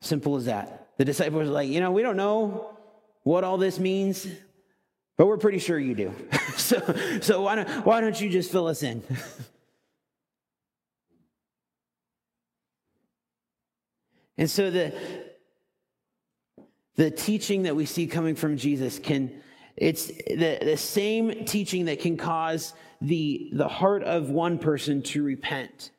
Simple 0.00 0.36
as 0.36 0.46
that. 0.46 0.88
The 0.96 1.04
disciples 1.04 1.46
are 1.46 1.52
like, 1.52 1.68
you 1.68 1.80
know, 1.80 1.90
we 1.90 2.00
don't 2.00 2.16
know 2.16 2.74
what 3.24 3.44
all 3.44 3.58
this 3.58 3.78
means, 3.78 4.26
but 5.18 5.26
we're 5.26 5.36
pretty 5.36 5.58
sure 5.58 5.78
you 5.78 5.94
do. 5.94 6.14
so, 6.56 6.80
so 7.20 7.42
why 7.42 7.56
don't, 7.56 7.68
why 7.84 8.00
don't 8.00 8.18
you 8.18 8.30
just 8.30 8.50
fill 8.50 8.66
us 8.66 8.82
in? 8.82 9.02
and 14.38 14.50
so 14.50 14.70
the 14.70 14.94
the 16.96 17.10
teaching 17.10 17.64
that 17.64 17.76
we 17.76 17.84
see 17.84 18.06
coming 18.06 18.34
from 18.34 18.56
Jesus 18.56 18.98
can 18.98 19.42
it's 19.80 20.06
the, 20.06 20.58
the 20.60 20.76
same 20.76 21.44
teaching 21.44 21.86
that 21.86 22.00
can 22.00 22.16
cause 22.16 22.74
the, 23.00 23.50
the 23.52 23.68
heart 23.68 24.02
of 24.02 24.30
one 24.30 24.58
person 24.58 25.02
to 25.02 25.22
repent 25.22 25.90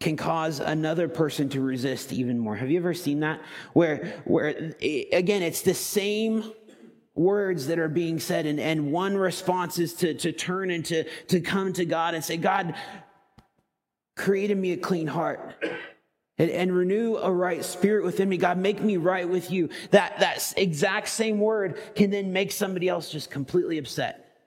can 0.00 0.16
cause 0.16 0.60
another 0.60 1.08
person 1.08 1.50
to 1.50 1.60
resist 1.60 2.10
even 2.12 2.38
more. 2.38 2.56
Have 2.56 2.70
you 2.70 2.78
ever 2.78 2.94
seen 2.94 3.20
that? 3.20 3.40
Where, 3.74 4.22
where 4.24 4.74
again, 5.12 5.42
it's 5.42 5.60
the 5.60 5.74
same 5.74 6.52
words 7.14 7.66
that 7.66 7.78
are 7.78 7.88
being 7.88 8.18
said, 8.18 8.46
and, 8.46 8.58
and 8.58 8.92
one 8.92 9.14
response 9.14 9.78
is 9.78 9.92
to, 9.94 10.14
to 10.14 10.32
turn 10.32 10.70
and 10.70 10.84
to, 10.86 11.04
to 11.26 11.40
come 11.40 11.74
to 11.74 11.84
God 11.84 12.14
and 12.14 12.24
say, 12.24 12.38
God, 12.38 12.74
create 14.16 14.50
in 14.50 14.58
me 14.58 14.72
a 14.72 14.78
clean 14.78 15.06
heart 15.06 15.62
and, 16.40 16.50
and, 16.50 16.74
renew 16.74 17.16
a 17.16 17.30
right 17.30 17.62
spirit 17.62 18.02
within 18.02 18.26
me. 18.26 18.38
God, 18.38 18.56
make 18.56 18.80
me 18.80 18.96
right 18.96 19.28
with 19.28 19.50
you. 19.50 19.68
That, 19.90 20.20
that 20.20 20.54
exact 20.56 21.08
same 21.08 21.38
word 21.38 21.78
can 21.94 22.10
then 22.10 22.32
make 22.32 22.50
somebody 22.50 22.88
else 22.88 23.12
just 23.12 23.30
completely 23.30 23.76
upset, 23.76 24.38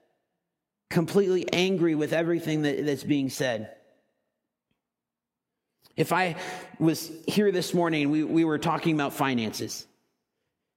completely 0.90 1.48
angry 1.54 1.94
with 1.94 2.12
everything 2.12 2.64
that, 2.64 2.84
that's 2.84 3.04
being 3.04 3.30
said. 3.30 3.76
If 5.96 6.12
I 6.12 6.36
was 6.80 7.12
here 7.28 7.52
this 7.52 7.76
morning, 7.76 8.10
we, 8.10 8.24
we 8.24 8.44
were 8.44 8.58
talking 8.58 8.96
about 8.96 9.14
finances. 9.14 9.86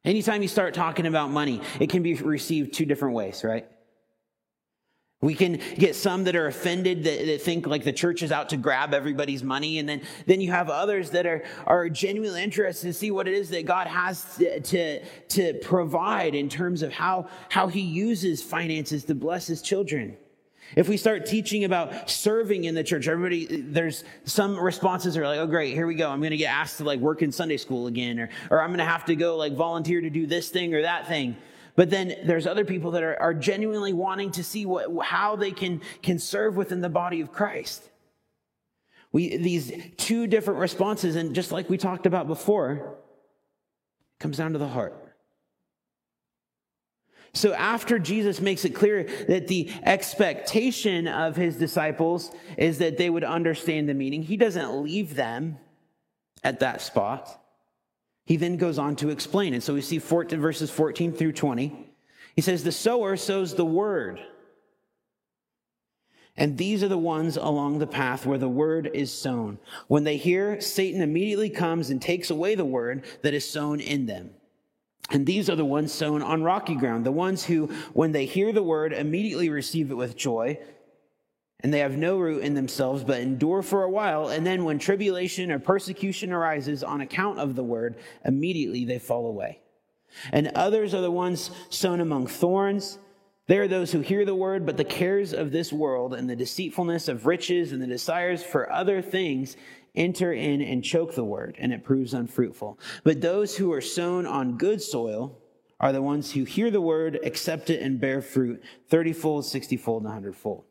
Anytime 0.04 0.42
you 0.42 0.48
start 0.48 0.74
talking 0.74 1.06
about 1.06 1.30
money, 1.30 1.62
it 1.80 1.88
can 1.88 2.02
be 2.02 2.12
received 2.14 2.74
two 2.74 2.84
different 2.84 3.14
ways, 3.14 3.42
right? 3.42 3.66
We 5.22 5.34
can 5.34 5.60
get 5.78 5.96
some 5.96 6.24
that 6.24 6.36
are 6.36 6.46
offended 6.46 7.04
that, 7.04 7.24
that, 7.24 7.40
think 7.40 7.66
like 7.66 7.84
the 7.84 7.92
church 7.92 8.22
is 8.22 8.30
out 8.30 8.50
to 8.50 8.58
grab 8.58 8.92
everybody's 8.92 9.42
money. 9.42 9.78
And 9.78 9.88
then, 9.88 10.02
then 10.26 10.42
you 10.42 10.50
have 10.50 10.68
others 10.68 11.10
that 11.10 11.24
are, 11.24 11.42
are 11.66 11.88
genuinely 11.88 12.42
interested 12.42 12.88
to 12.88 12.92
see 12.92 13.10
what 13.10 13.26
it 13.26 13.32
is 13.32 13.48
that 13.50 13.64
God 13.64 13.86
has 13.86 14.36
to, 14.36 14.60
to, 14.60 15.04
to 15.04 15.54
provide 15.54 16.34
in 16.34 16.50
terms 16.50 16.82
of 16.82 16.92
how, 16.92 17.28
how 17.48 17.66
he 17.66 17.80
uses 17.80 18.42
finances 18.42 19.04
to 19.04 19.14
bless 19.14 19.46
his 19.46 19.62
children. 19.62 20.18
If 20.74 20.88
we 20.88 20.98
start 20.98 21.24
teaching 21.24 21.64
about 21.64 22.10
serving 22.10 22.64
in 22.64 22.74
the 22.74 22.84
church, 22.84 23.08
everybody, 23.08 23.46
there's 23.46 24.04
some 24.24 24.58
responses 24.58 25.16
are 25.16 25.26
like, 25.26 25.38
oh, 25.38 25.46
great, 25.46 25.72
here 25.72 25.86
we 25.86 25.94
go. 25.94 26.10
I'm 26.10 26.20
going 26.20 26.32
to 26.32 26.36
get 26.36 26.52
asked 26.52 26.78
to 26.78 26.84
like 26.84 27.00
work 27.00 27.22
in 27.22 27.32
Sunday 27.32 27.56
school 27.56 27.86
again, 27.86 28.18
or, 28.18 28.28
or 28.50 28.60
I'm 28.60 28.68
going 28.70 28.78
to 28.78 28.84
have 28.84 29.04
to 29.06 29.16
go 29.16 29.36
like 29.36 29.54
volunteer 29.54 30.00
to 30.00 30.10
do 30.10 30.26
this 30.26 30.50
thing 30.50 30.74
or 30.74 30.82
that 30.82 31.06
thing. 31.06 31.36
But 31.76 31.90
then 31.90 32.16
there's 32.24 32.46
other 32.46 32.64
people 32.64 32.92
that 32.92 33.02
are, 33.02 33.20
are 33.20 33.34
genuinely 33.34 33.92
wanting 33.92 34.32
to 34.32 34.42
see 34.42 34.66
what, 34.66 34.88
how 35.04 35.36
they 35.36 35.52
can, 35.52 35.82
can 36.02 36.18
serve 36.18 36.56
within 36.56 36.80
the 36.80 36.88
body 36.88 37.20
of 37.20 37.30
Christ. 37.30 37.88
We, 39.12 39.36
these 39.36 39.72
two 39.96 40.26
different 40.26 40.58
responses, 40.58 41.16
and 41.16 41.34
just 41.34 41.52
like 41.52 41.70
we 41.70 41.76
talked 41.76 42.06
about 42.06 42.26
before, 42.26 42.96
comes 44.18 44.38
down 44.38 44.54
to 44.54 44.58
the 44.58 44.68
heart. 44.68 45.02
So 47.34 47.52
after 47.52 47.98
Jesus 47.98 48.40
makes 48.40 48.64
it 48.64 48.70
clear 48.70 49.04
that 49.28 49.46
the 49.46 49.70
expectation 49.82 51.06
of 51.06 51.36
his 51.36 51.56
disciples 51.56 52.32
is 52.56 52.78
that 52.78 52.96
they 52.96 53.10
would 53.10 53.24
understand 53.24 53.88
the 53.88 53.94
meaning, 53.94 54.22
he 54.22 54.38
doesn't 54.38 54.82
leave 54.82 55.14
them 55.14 55.58
at 56.42 56.60
that 56.60 56.80
spot. 56.80 57.38
He 58.26 58.36
then 58.36 58.56
goes 58.56 58.78
on 58.78 58.96
to 58.96 59.08
explain. 59.08 59.54
And 59.54 59.62
so 59.62 59.72
we 59.74 59.80
see 59.80 59.98
14, 59.98 60.40
verses 60.40 60.70
14 60.70 61.12
through 61.12 61.32
20. 61.32 61.88
He 62.34 62.42
says, 62.42 62.64
The 62.64 62.72
sower 62.72 63.16
sows 63.16 63.54
the 63.54 63.64
word. 63.64 64.20
And 66.36 66.58
these 66.58 66.82
are 66.82 66.88
the 66.88 66.98
ones 66.98 67.38
along 67.38 67.78
the 67.78 67.86
path 67.86 68.26
where 68.26 68.36
the 68.36 68.48
word 68.48 68.90
is 68.92 69.10
sown. 69.10 69.58
When 69.86 70.04
they 70.04 70.18
hear, 70.18 70.60
Satan 70.60 71.00
immediately 71.00 71.48
comes 71.48 71.88
and 71.88 72.02
takes 72.02 72.28
away 72.28 72.54
the 72.54 72.64
word 72.64 73.04
that 73.22 73.32
is 73.32 73.48
sown 73.48 73.80
in 73.80 74.04
them. 74.04 74.32
And 75.08 75.24
these 75.24 75.48
are 75.48 75.56
the 75.56 75.64
ones 75.64 75.92
sown 75.92 76.20
on 76.20 76.42
rocky 76.42 76.74
ground, 76.74 77.06
the 77.06 77.12
ones 77.12 77.44
who, 77.44 77.68
when 77.92 78.12
they 78.12 78.26
hear 78.26 78.52
the 78.52 78.62
word, 78.62 78.92
immediately 78.92 79.48
receive 79.48 79.90
it 79.90 79.96
with 79.96 80.16
joy. 80.16 80.58
And 81.60 81.72
they 81.72 81.78
have 81.78 81.96
no 81.96 82.18
root 82.18 82.42
in 82.42 82.54
themselves, 82.54 83.02
but 83.02 83.20
endure 83.20 83.62
for 83.62 83.82
a 83.82 83.90
while. 83.90 84.28
And 84.28 84.46
then, 84.46 84.64
when 84.64 84.78
tribulation 84.78 85.50
or 85.50 85.58
persecution 85.58 86.32
arises 86.32 86.84
on 86.84 87.00
account 87.00 87.38
of 87.38 87.56
the 87.56 87.64
word, 87.64 87.96
immediately 88.24 88.84
they 88.84 88.98
fall 88.98 89.26
away. 89.26 89.60
And 90.32 90.48
others 90.48 90.94
are 90.94 91.00
the 91.00 91.10
ones 91.10 91.50
sown 91.70 92.00
among 92.00 92.26
thorns 92.26 92.98
they 93.46 93.58
are 93.58 93.68
those 93.68 93.92
who 93.92 94.00
hear 94.00 94.24
the 94.24 94.34
word, 94.34 94.66
but 94.66 94.76
the 94.76 94.84
cares 94.84 95.32
of 95.32 95.52
this 95.52 95.72
world 95.72 96.14
and 96.14 96.28
the 96.28 96.36
deceitfulness 96.36 97.06
of 97.06 97.26
riches 97.26 97.72
and 97.72 97.80
the 97.80 97.86
desires 97.86 98.42
for 98.42 98.72
other 98.72 99.00
things 99.00 99.56
enter 99.94 100.32
in 100.32 100.60
and 100.60 100.82
choke 100.82 101.14
the 101.14 101.24
word, 101.24 101.56
and 101.58 101.72
it 101.72 101.84
proves 101.84 102.12
unfruitful. 102.12 102.78
But 103.04 103.20
those 103.20 103.56
who 103.56 103.72
are 103.72 103.80
sown 103.80 104.26
on 104.26 104.58
good 104.58 104.82
soil 104.82 105.38
are 105.78 105.92
the 105.92 106.02
ones 106.02 106.32
who 106.32 106.44
hear 106.44 106.70
the 106.70 106.80
word, 106.80 107.20
accept 107.22 107.70
it, 107.70 107.80
and 107.80 108.00
bear 108.00 108.20
fruit 108.20 108.62
30 108.88 109.12
fold, 109.12 109.44
60 109.46 109.76
fold, 109.76 110.02
and 110.02 110.08
100 110.08 110.34
fold. 110.34 110.64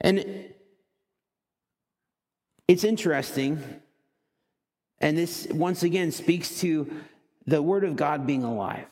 And 0.00 0.52
it's 2.66 2.84
interesting, 2.84 3.62
and 5.00 5.16
this 5.16 5.46
once 5.50 5.82
again 5.82 6.10
speaks 6.10 6.60
to 6.60 6.90
the 7.46 7.60
word 7.62 7.84
of 7.84 7.96
God 7.96 8.26
being 8.26 8.42
alive. 8.42 8.86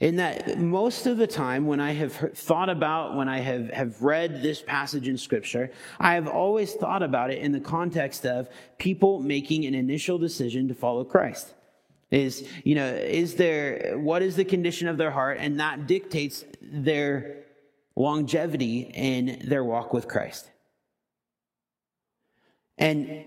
In 0.00 0.16
that 0.16 0.58
most 0.58 1.06
of 1.06 1.16
the 1.16 1.26
time 1.26 1.66
when 1.66 1.80
I 1.80 1.92
have 1.92 2.12
thought 2.12 2.68
about, 2.68 3.16
when 3.16 3.28
I 3.28 3.40
have, 3.40 3.70
have 3.70 4.00
read 4.00 4.42
this 4.42 4.62
passage 4.62 5.08
in 5.08 5.18
scripture, 5.18 5.72
I 5.98 6.14
have 6.14 6.28
always 6.28 6.72
thought 6.74 7.02
about 7.02 7.32
it 7.32 7.38
in 7.38 7.50
the 7.50 7.60
context 7.60 8.24
of 8.24 8.48
people 8.78 9.20
making 9.20 9.66
an 9.66 9.74
initial 9.74 10.16
decision 10.16 10.68
to 10.68 10.74
follow 10.74 11.02
Christ. 11.02 11.52
Is, 12.12 12.48
you 12.64 12.76
know, 12.76 12.86
is 12.86 13.34
there, 13.34 13.98
what 13.98 14.22
is 14.22 14.36
the 14.36 14.44
condition 14.44 14.86
of 14.86 14.98
their 14.98 15.10
heart? 15.10 15.38
And 15.40 15.58
that 15.58 15.88
dictates 15.88 16.44
their 16.62 17.44
longevity 17.98 18.90
in 18.94 19.42
their 19.44 19.64
walk 19.64 19.92
with 19.92 20.06
Christ. 20.06 20.48
And 22.78 23.24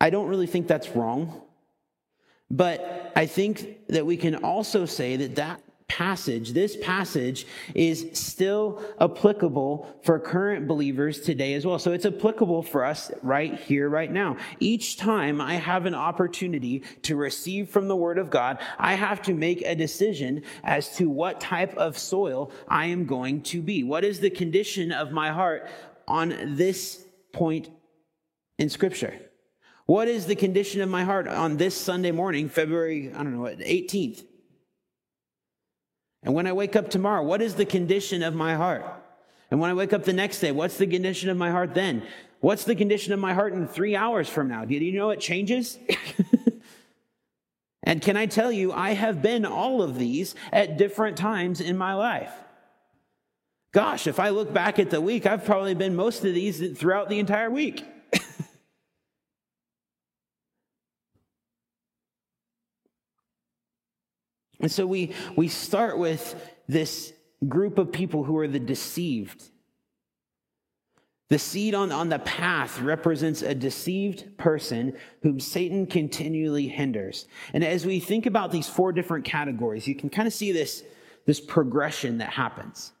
I 0.00 0.08
don't 0.08 0.28
really 0.28 0.46
think 0.46 0.66
that's 0.66 0.96
wrong. 0.96 1.42
But 2.50 3.12
I 3.14 3.26
think 3.26 3.86
that 3.88 4.06
we 4.06 4.16
can 4.16 4.36
also 4.36 4.86
say 4.86 5.16
that 5.16 5.36
that 5.36 5.60
passage, 5.88 6.52
this 6.52 6.76
passage 6.76 7.46
is 7.74 8.08
still 8.12 8.82
applicable 9.00 9.88
for 10.02 10.18
current 10.18 10.66
believers 10.66 11.20
today 11.20 11.54
as 11.54 11.64
well. 11.64 11.78
So 11.78 11.92
it's 11.92 12.04
applicable 12.04 12.62
for 12.62 12.84
us 12.84 13.10
right 13.22 13.58
here, 13.58 13.88
right 13.88 14.10
now. 14.10 14.36
Each 14.60 14.96
time 14.96 15.40
I 15.40 15.54
have 15.54 15.86
an 15.86 15.94
opportunity 15.94 16.82
to 17.02 17.16
receive 17.16 17.70
from 17.70 17.88
the 17.88 17.96
Word 17.96 18.18
of 18.18 18.30
God, 18.30 18.58
I 18.78 18.94
have 18.94 19.22
to 19.22 19.34
make 19.34 19.62
a 19.62 19.74
decision 19.74 20.42
as 20.64 20.94
to 20.96 21.08
what 21.08 21.40
type 21.40 21.74
of 21.76 21.96
soil 21.96 22.50
I 22.68 22.86
am 22.86 23.06
going 23.06 23.42
to 23.44 23.62
be. 23.62 23.82
What 23.84 24.04
is 24.04 24.20
the 24.20 24.30
condition 24.30 24.92
of 24.92 25.12
my 25.12 25.30
heart 25.30 25.68
on 26.06 26.56
this 26.56 27.04
point 27.32 27.70
in 28.58 28.68
Scripture? 28.68 29.14
What 29.86 30.08
is 30.08 30.26
the 30.26 30.36
condition 30.36 30.80
of 30.80 30.88
my 30.88 31.04
heart 31.04 31.28
on 31.28 31.58
this 31.58 31.76
Sunday 31.76 32.10
morning, 32.10 32.48
February, 32.48 33.12
I 33.14 33.22
don't 33.22 33.34
know, 33.34 33.44
18th? 33.44 34.24
And 36.26 36.34
when 36.34 36.48
I 36.48 36.52
wake 36.52 36.74
up 36.74 36.90
tomorrow, 36.90 37.22
what 37.22 37.40
is 37.40 37.54
the 37.54 37.64
condition 37.64 38.24
of 38.24 38.34
my 38.34 38.56
heart? 38.56 38.84
And 39.48 39.60
when 39.60 39.70
I 39.70 39.74
wake 39.74 39.92
up 39.92 40.02
the 40.02 40.12
next 40.12 40.40
day, 40.40 40.50
what's 40.50 40.76
the 40.76 40.86
condition 40.88 41.30
of 41.30 41.36
my 41.36 41.52
heart 41.52 41.72
then? 41.72 42.02
What's 42.40 42.64
the 42.64 42.74
condition 42.74 43.12
of 43.12 43.20
my 43.20 43.32
heart 43.32 43.52
in 43.52 43.68
three 43.68 43.94
hours 43.94 44.28
from 44.28 44.48
now? 44.48 44.64
Do 44.64 44.74
you 44.74 44.98
know 44.98 45.10
it 45.10 45.20
changes? 45.20 45.78
and 47.84 48.02
can 48.02 48.16
I 48.16 48.26
tell 48.26 48.50
you, 48.50 48.72
I 48.72 48.90
have 48.94 49.22
been 49.22 49.46
all 49.46 49.82
of 49.82 50.00
these 50.00 50.34
at 50.52 50.76
different 50.76 51.16
times 51.16 51.60
in 51.60 51.78
my 51.78 51.94
life. 51.94 52.32
Gosh, 53.70 54.08
if 54.08 54.18
I 54.18 54.30
look 54.30 54.52
back 54.52 54.80
at 54.80 54.90
the 54.90 55.00
week, 55.00 55.26
I've 55.26 55.44
probably 55.44 55.74
been 55.74 55.94
most 55.94 56.24
of 56.24 56.34
these 56.34 56.76
throughout 56.76 57.08
the 57.08 57.20
entire 57.20 57.50
week. 57.50 57.84
And 64.66 64.72
so 64.72 64.84
we, 64.84 65.12
we 65.36 65.46
start 65.46 65.96
with 65.96 66.34
this 66.66 67.12
group 67.46 67.78
of 67.78 67.92
people 67.92 68.24
who 68.24 68.36
are 68.38 68.48
the 68.48 68.58
deceived. 68.58 69.44
The 71.28 71.38
seed 71.38 71.72
on, 71.72 71.92
on 71.92 72.08
the 72.08 72.18
path 72.18 72.80
represents 72.80 73.42
a 73.42 73.54
deceived 73.54 74.36
person 74.38 74.96
whom 75.22 75.38
Satan 75.38 75.86
continually 75.86 76.66
hinders. 76.66 77.28
And 77.52 77.62
as 77.62 77.86
we 77.86 78.00
think 78.00 78.26
about 78.26 78.50
these 78.50 78.68
four 78.68 78.90
different 78.90 79.24
categories, 79.24 79.86
you 79.86 79.94
can 79.94 80.10
kind 80.10 80.26
of 80.26 80.34
see 80.34 80.50
this, 80.50 80.82
this 81.26 81.40
progression 81.40 82.18
that 82.18 82.30
happens. 82.30 82.92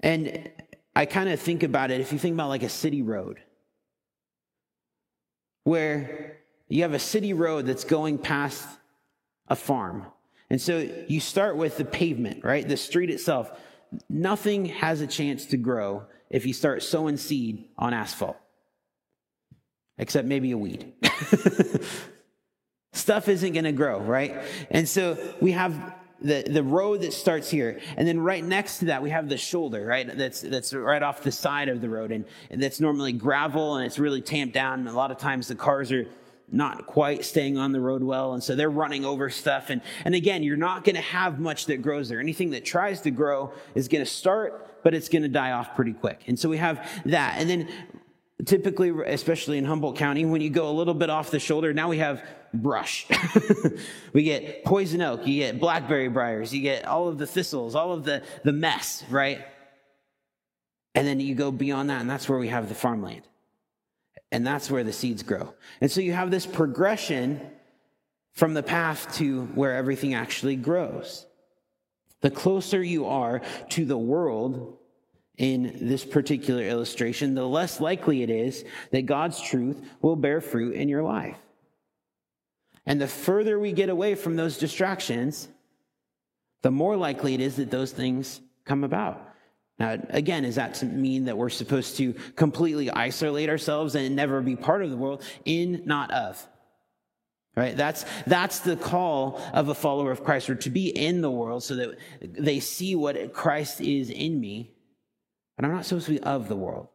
And 0.00 0.50
I 0.96 1.06
kind 1.06 1.28
of 1.28 1.38
think 1.38 1.62
about 1.62 1.92
it 1.92 2.00
if 2.00 2.12
you 2.12 2.18
think 2.18 2.34
about 2.34 2.48
like 2.48 2.64
a 2.64 2.68
city 2.68 3.02
road, 3.02 3.38
where 5.62 6.38
you 6.66 6.82
have 6.82 6.94
a 6.94 6.98
city 6.98 7.32
road 7.32 7.66
that's 7.66 7.84
going 7.84 8.18
past 8.18 8.77
a 9.48 9.56
farm. 9.56 10.06
And 10.50 10.60
so 10.60 10.88
you 11.08 11.20
start 11.20 11.56
with 11.56 11.76
the 11.76 11.84
pavement, 11.84 12.44
right? 12.44 12.66
The 12.66 12.76
street 12.76 13.10
itself. 13.10 13.50
Nothing 14.08 14.66
has 14.66 15.00
a 15.00 15.06
chance 15.06 15.46
to 15.46 15.56
grow 15.56 16.04
if 16.30 16.46
you 16.46 16.52
start 16.52 16.82
sowing 16.82 17.16
seed 17.16 17.68
on 17.78 17.94
asphalt, 17.94 18.36
except 19.96 20.26
maybe 20.26 20.50
a 20.52 20.58
weed. 20.58 20.92
Stuff 22.92 23.28
isn't 23.28 23.52
going 23.52 23.64
to 23.64 23.72
grow, 23.72 24.00
right? 24.00 24.36
And 24.70 24.88
so 24.88 25.18
we 25.40 25.52
have 25.52 25.94
the, 26.20 26.44
the 26.48 26.62
road 26.62 27.02
that 27.02 27.12
starts 27.12 27.50
here. 27.50 27.80
And 27.96 28.06
then 28.06 28.20
right 28.20 28.44
next 28.44 28.78
to 28.78 28.86
that, 28.86 29.02
we 29.02 29.10
have 29.10 29.28
the 29.28 29.36
shoulder, 29.36 29.84
right? 29.84 30.16
That's, 30.16 30.40
that's 30.40 30.74
right 30.74 31.02
off 31.02 31.22
the 31.22 31.32
side 31.32 31.68
of 31.68 31.80
the 31.80 31.88
road. 31.88 32.10
And, 32.10 32.24
and 32.50 32.62
that's 32.62 32.80
normally 32.80 33.12
gravel 33.12 33.76
and 33.76 33.86
it's 33.86 33.98
really 33.98 34.20
tamped 34.20 34.54
down. 34.54 34.80
And 34.80 34.88
a 34.88 34.92
lot 34.92 35.10
of 35.10 35.18
times 35.18 35.48
the 35.48 35.54
cars 35.54 35.92
are 35.92 36.06
not 36.50 36.86
quite 36.86 37.24
staying 37.24 37.58
on 37.58 37.72
the 37.72 37.80
road 37.80 38.02
well. 38.02 38.34
And 38.34 38.42
so 38.42 38.54
they're 38.54 38.70
running 38.70 39.04
over 39.04 39.30
stuff. 39.30 39.70
And, 39.70 39.82
and 40.04 40.14
again, 40.14 40.42
you're 40.42 40.56
not 40.56 40.84
going 40.84 40.96
to 40.96 41.02
have 41.02 41.38
much 41.38 41.66
that 41.66 41.82
grows 41.82 42.08
there. 42.08 42.20
Anything 42.20 42.50
that 42.50 42.64
tries 42.64 43.02
to 43.02 43.10
grow 43.10 43.52
is 43.74 43.88
going 43.88 44.04
to 44.04 44.10
start, 44.10 44.82
but 44.82 44.94
it's 44.94 45.08
going 45.08 45.22
to 45.22 45.28
die 45.28 45.52
off 45.52 45.74
pretty 45.74 45.92
quick. 45.92 46.22
And 46.26 46.38
so 46.38 46.48
we 46.48 46.56
have 46.58 46.88
that. 47.04 47.36
And 47.38 47.50
then 47.50 47.68
typically, 48.44 48.90
especially 49.06 49.58
in 49.58 49.64
Humboldt 49.64 49.96
County, 49.96 50.24
when 50.24 50.40
you 50.40 50.50
go 50.50 50.70
a 50.70 50.72
little 50.72 50.94
bit 50.94 51.10
off 51.10 51.30
the 51.30 51.40
shoulder, 51.40 51.74
now 51.74 51.88
we 51.88 51.98
have 51.98 52.22
brush. 52.54 53.06
we 54.12 54.22
get 54.22 54.64
poison 54.64 55.02
oak, 55.02 55.26
you 55.26 55.40
get 55.40 55.60
blackberry 55.60 56.08
briars, 56.08 56.54
you 56.54 56.62
get 56.62 56.86
all 56.86 57.08
of 57.08 57.18
the 57.18 57.26
thistles, 57.26 57.74
all 57.74 57.92
of 57.92 58.04
the, 58.04 58.22
the 58.44 58.52
mess, 58.52 59.04
right? 59.10 59.44
And 60.94 61.06
then 61.06 61.20
you 61.20 61.34
go 61.34 61.50
beyond 61.50 61.90
that, 61.90 62.00
and 62.00 62.08
that's 62.08 62.28
where 62.28 62.38
we 62.38 62.48
have 62.48 62.68
the 62.68 62.74
farmland. 62.74 63.22
And 64.30 64.46
that's 64.46 64.70
where 64.70 64.84
the 64.84 64.92
seeds 64.92 65.22
grow. 65.22 65.54
And 65.80 65.90
so 65.90 66.00
you 66.00 66.12
have 66.12 66.30
this 66.30 66.46
progression 66.46 67.40
from 68.34 68.54
the 68.54 68.62
path 68.62 69.16
to 69.16 69.46
where 69.54 69.74
everything 69.74 70.14
actually 70.14 70.56
grows. 70.56 71.26
The 72.20 72.30
closer 72.30 72.82
you 72.82 73.06
are 73.06 73.40
to 73.70 73.84
the 73.84 73.98
world 73.98 74.76
in 75.36 75.78
this 75.88 76.04
particular 76.04 76.62
illustration, 76.62 77.34
the 77.34 77.46
less 77.46 77.80
likely 77.80 78.22
it 78.22 78.30
is 78.30 78.64
that 78.90 79.06
God's 79.06 79.40
truth 79.40 79.80
will 80.02 80.16
bear 80.16 80.40
fruit 80.40 80.74
in 80.74 80.88
your 80.88 81.02
life. 81.02 81.36
And 82.84 83.00
the 83.00 83.06
further 83.06 83.58
we 83.58 83.72
get 83.72 83.88
away 83.88 84.14
from 84.14 84.36
those 84.36 84.58
distractions, 84.58 85.48
the 86.62 86.70
more 86.70 86.96
likely 86.96 87.34
it 87.34 87.40
is 87.40 87.56
that 87.56 87.70
those 87.70 87.92
things 87.92 88.40
come 88.64 88.82
about. 88.82 89.27
Now, 89.78 89.96
again, 90.10 90.42
does 90.42 90.56
that 90.56 90.74
to 90.74 90.86
mean 90.86 91.26
that 91.26 91.38
we're 91.38 91.50
supposed 91.50 91.96
to 91.98 92.14
completely 92.34 92.90
isolate 92.90 93.48
ourselves 93.48 93.94
and 93.94 94.16
never 94.16 94.40
be 94.40 94.56
part 94.56 94.82
of 94.82 94.90
the 94.90 94.96
world? 94.96 95.22
In, 95.44 95.82
not 95.84 96.10
of. 96.10 96.44
Right? 97.56 97.76
That's, 97.76 98.04
that's 98.26 98.60
the 98.60 98.76
call 98.76 99.40
of 99.52 99.68
a 99.68 99.74
follower 99.74 100.10
of 100.10 100.24
Christ, 100.24 100.50
or 100.50 100.54
to 100.56 100.70
be 100.70 100.88
in 100.88 101.20
the 101.20 101.30
world 101.30 101.62
so 101.62 101.76
that 101.76 101.98
they 102.20 102.60
see 102.60 102.94
what 102.94 103.32
Christ 103.32 103.80
is 103.80 104.10
in 104.10 104.40
me. 104.40 104.74
But 105.56 105.64
I'm 105.64 105.72
not 105.72 105.84
supposed 105.84 106.06
to 106.06 106.12
be 106.12 106.20
of 106.20 106.48
the 106.48 106.56
world. 106.56 106.88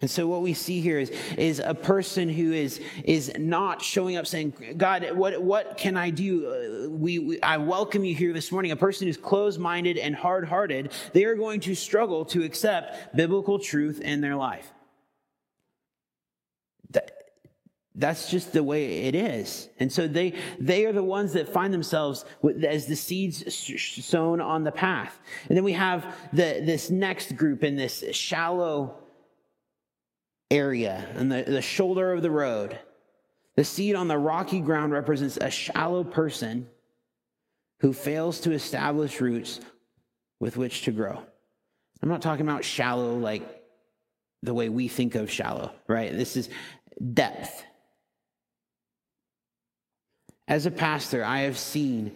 And 0.00 0.08
so 0.08 0.28
what 0.28 0.42
we 0.42 0.54
see 0.54 0.80
here 0.80 1.00
is, 1.00 1.10
is 1.36 1.58
a 1.58 1.74
person 1.74 2.28
who 2.28 2.52
is, 2.52 2.80
is 3.02 3.32
not 3.36 3.82
showing 3.82 4.16
up 4.16 4.28
saying, 4.28 4.54
God, 4.76 5.04
what, 5.14 5.42
what 5.42 5.76
can 5.76 5.96
I 5.96 6.10
do? 6.10 6.86
Uh, 6.86 6.88
we, 6.88 7.18
we, 7.18 7.40
I 7.42 7.56
welcome 7.56 8.04
you 8.04 8.14
here 8.14 8.32
this 8.32 8.52
morning. 8.52 8.70
A 8.70 8.76
person 8.76 9.08
who's 9.08 9.16
closed-minded 9.16 9.98
and 9.98 10.14
hard-hearted, 10.14 10.92
they 11.14 11.24
are 11.24 11.34
going 11.34 11.58
to 11.60 11.74
struggle 11.74 12.24
to 12.26 12.44
accept 12.44 13.16
biblical 13.16 13.58
truth 13.58 14.00
in 14.00 14.20
their 14.20 14.36
life. 14.36 14.70
That, 16.90 17.10
that's 17.96 18.30
just 18.30 18.52
the 18.52 18.62
way 18.62 18.98
it 18.98 19.16
is. 19.16 19.68
And 19.80 19.92
so 19.92 20.06
they, 20.06 20.34
they 20.60 20.86
are 20.86 20.92
the 20.92 21.02
ones 21.02 21.32
that 21.32 21.48
find 21.48 21.74
themselves 21.74 22.24
as 22.64 22.86
the 22.86 22.94
seeds 22.94 23.52
sown 24.04 24.40
on 24.40 24.62
the 24.62 24.70
path. 24.70 25.18
And 25.48 25.56
then 25.56 25.64
we 25.64 25.72
have 25.72 26.06
the, 26.32 26.62
this 26.64 26.88
next 26.88 27.36
group 27.36 27.64
in 27.64 27.74
this 27.74 28.04
shallow 28.12 29.02
area 30.50 31.06
and 31.14 31.30
the, 31.30 31.42
the 31.42 31.62
shoulder 31.62 32.12
of 32.12 32.22
the 32.22 32.30
road. 32.30 32.78
The 33.56 33.64
seed 33.64 33.94
on 33.94 34.08
the 34.08 34.18
rocky 34.18 34.60
ground 34.60 34.92
represents 34.92 35.36
a 35.36 35.50
shallow 35.50 36.04
person 36.04 36.68
who 37.80 37.92
fails 37.92 38.40
to 38.40 38.52
establish 38.52 39.20
roots 39.20 39.60
with 40.40 40.56
which 40.56 40.82
to 40.82 40.92
grow. 40.92 41.20
I'm 42.02 42.08
not 42.08 42.22
talking 42.22 42.46
about 42.46 42.64
shallow 42.64 43.16
like 43.16 43.42
the 44.42 44.54
way 44.54 44.68
we 44.68 44.88
think 44.88 45.14
of 45.16 45.30
shallow, 45.30 45.72
right? 45.88 46.12
This 46.16 46.36
is 46.36 46.48
depth. 47.14 47.64
As 50.46 50.64
a 50.64 50.70
pastor, 50.70 51.24
I 51.24 51.40
have 51.40 51.58
seen 51.58 52.12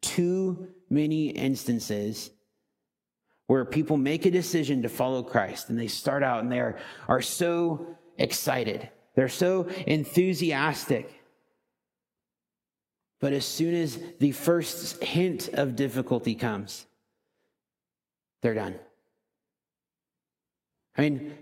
too 0.00 0.68
many 0.88 1.28
instances 1.28 2.30
where 3.46 3.64
people 3.64 3.96
make 3.96 4.26
a 4.26 4.30
decision 4.30 4.82
to 4.82 4.88
follow 4.88 5.22
Christ 5.22 5.68
and 5.68 5.78
they 5.78 5.86
start 5.86 6.22
out 6.22 6.42
and 6.42 6.50
they 6.50 6.60
are, 6.60 6.78
are 7.08 7.22
so 7.22 7.96
excited. 8.18 8.88
They're 9.14 9.28
so 9.28 9.68
enthusiastic. 9.86 11.12
But 13.20 13.32
as 13.32 13.46
soon 13.46 13.74
as 13.74 13.98
the 14.18 14.32
first 14.32 15.02
hint 15.02 15.48
of 15.48 15.76
difficulty 15.76 16.34
comes, 16.34 16.86
they're 18.42 18.54
done. 18.54 18.74
I 20.96 21.02
mean, 21.02 21.38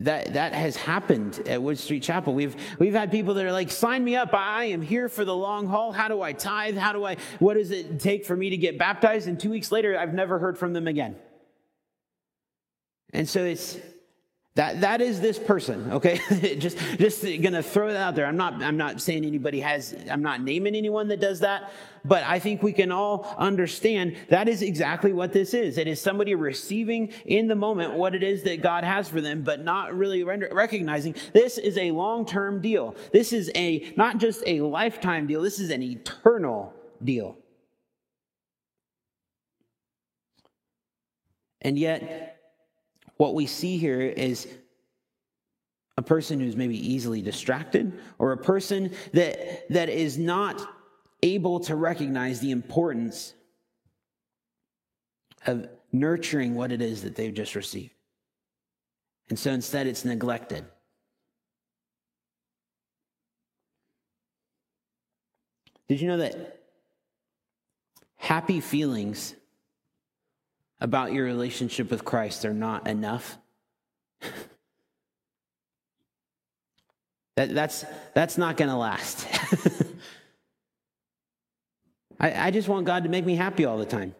that 0.00 0.32
that 0.32 0.54
has 0.54 0.76
happened 0.76 1.46
at 1.46 1.62
Wood 1.62 1.78
Street 1.78 2.02
Chapel. 2.02 2.34
We've 2.34 2.56
we've 2.78 2.94
had 2.94 3.10
people 3.10 3.34
that 3.34 3.44
are 3.44 3.52
like, 3.52 3.70
sign 3.70 4.02
me 4.02 4.16
up. 4.16 4.30
I 4.32 4.64
am 4.66 4.82
here 4.82 5.08
for 5.08 5.24
the 5.24 5.36
long 5.36 5.66
haul. 5.66 5.92
How 5.92 6.08
do 6.08 6.22
I 6.22 6.32
tithe? 6.32 6.76
How 6.76 6.92
do 6.92 7.04
I 7.04 7.16
what 7.38 7.54
does 7.54 7.70
it 7.70 8.00
take 8.00 8.24
for 8.24 8.34
me 8.34 8.50
to 8.50 8.56
get 8.56 8.78
baptized? 8.78 9.28
And 9.28 9.38
two 9.38 9.50
weeks 9.50 9.70
later, 9.70 9.98
I've 9.98 10.14
never 10.14 10.38
heard 10.38 10.58
from 10.58 10.72
them 10.72 10.88
again. 10.88 11.16
And 13.12 13.28
so 13.28 13.44
it's 13.44 13.78
that, 14.60 14.82
that 14.82 15.00
is 15.00 15.22
this 15.22 15.38
person, 15.38 15.90
okay? 15.90 16.20
just, 16.58 16.76
just 16.98 17.24
gonna 17.40 17.62
throw 17.62 17.94
that 17.94 17.96
out 17.96 18.14
there. 18.14 18.26
I'm 18.26 18.36
not, 18.36 18.62
I'm 18.62 18.76
not 18.76 19.00
saying 19.00 19.24
anybody 19.24 19.58
has, 19.60 19.96
I'm 20.10 20.20
not 20.20 20.42
naming 20.42 20.74
anyone 20.74 21.08
that 21.08 21.18
does 21.18 21.40
that, 21.40 21.72
but 22.04 22.24
I 22.24 22.40
think 22.40 22.62
we 22.62 22.74
can 22.74 22.92
all 22.92 23.34
understand 23.38 24.16
that 24.28 24.50
is 24.50 24.60
exactly 24.60 25.14
what 25.14 25.32
this 25.32 25.54
is. 25.54 25.78
It 25.78 25.88
is 25.88 25.98
somebody 25.98 26.34
receiving 26.34 27.10
in 27.24 27.48
the 27.48 27.54
moment 27.54 27.94
what 27.94 28.14
it 28.14 28.22
is 28.22 28.42
that 28.42 28.60
God 28.60 28.84
has 28.84 29.08
for 29.08 29.22
them, 29.22 29.40
but 29.40 29.64
not 29.64 29.96
really 29.96 30.24
render, 30.24 30.50
recognizing 30.52 31.14
this 31.32 31.56
is 31.56 31.78
a 31.78 31.92
long-term 31.92 32.60
deal. 32.60 32.94
This 33.14 33.32
is 33.32 33.50
a, 33.54 33.90
not 33.96 34.18
just 34.18 34.42
a 34.46 34.60
lifetime 34.60 35.26
deal, 35.26 35.40
this 35.40 35.58
is 35.58 35.70
an 35.70 35.82
eternal 35.82 36.74
deal. 37.02 37.38
And 41.62 41.78
yet, 41.78 42.39
what 43.20 43.34
we 43.34 43.44
see 43.44 43.76
here 43.76 44.00
is 44.00 44.48
a 45.98 46.02
person 46.02 46.40
who's 46.40 46.56
maybe 46.56 46.78
easily 46.90 47.20
distracted 47.20 47.92
or 48.18 48.32
a 48.32 48.36
person 48.38 48.94
that, 49.12 49.68
that 49.68 49.90
is 49.90 50.16
not 50.16 50.66
able 51.22 51.60
to 51.60 51.76
recognize 51.76 52.40
the 52.40 52.50
importance 52.50 53.34
of 55.46 55.68
nurturing 55.92 56.54
what 56.54 56.72
it 56.72 56.80
is 56.80 57.02
that 57.02 57.14
they've 57.14 57.34
just 57.34 57.54
received. 57.54 57.92
And 59.28 59.38
so 59.38 59.50
instead, 59.50 59.86
it's 59.86 60.06
neglected. 60.06 60.64
Did 65.88 66.00
you 66.00 66.08
know 66.08 66.16
that 66.16 66.62
happy 68.16 68.60
feelings 68.60 69.34
about 70.80 71.12
your 71.12 71.24
relationship 71.24 71.90
with 71.90 72.04
Christ 72.04 72.44
are 72.44 72.54
not 72.54 72.86
enough. 72.86 73.38
that, 77.36 77.54
that's, 77.54 77.84
that's 78.14 78.38
not 78.38 78.56
going 78.56 78.70
to 78.70 78.76
last. 78.76 79.26
I, 82.20 82.46
I 82.46 82.50
just 82.50 82.68
want 82.68 82.86
God 82.86 83.04
to 83.04 83.08
make 83.08 83.24
me 83.24 83.34
happy 83.34 83.64
all 83.64 83.78
the 83.78 83.86
time. 83.86 84.14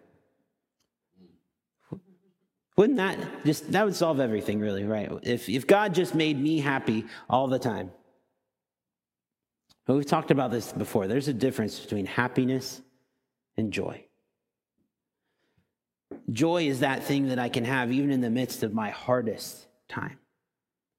Wouldn't 2.76 2.96
that 2.96 3.44
just, 3.44 3.72
that 3.72 3.84
would 3.84 3.94
solve 3.94 4.20
everything, 4.20 4.58
really, 4.58 4.84
right? 4.84 5.10
If, 5.22 5.50
if 5.50 5.66
God 5.66 5.94
just 5.94 6.14
made 6.14 6.40
me 6.40 6.60
happy 6.60 7.04
all 7.28 7.46
the 7.46 7.58
time. 7.58 7.90
But 9.86 9.96
we've 9.96 10.06
talked 10.06 10.30
about 10.30 10.50
this 10.50 10.72
before. 10.72 11.06
There's 11.06 11.28
a 11.28 11.34
difference 11.34 11.78
between 11.78 12.06
happiness 12.06 12.80
and 13.56 13.70
joy. 13.70 14.06
Joy 16.32 16.64
is 16.64 16.80
that 16.80 17.04
thing 17.04 17.28
that 17.28 17.38
I 17.38 17.48
can 17.48 17.64
have 17.64 17.90
even 17.90 18.10
in 18.10 18.20
the 18.20 18.30
midst 18.30 18.62
of 18.62 18.74
my 18.74 18.90
hardest 18.90 19.66
time, 19.88 20.18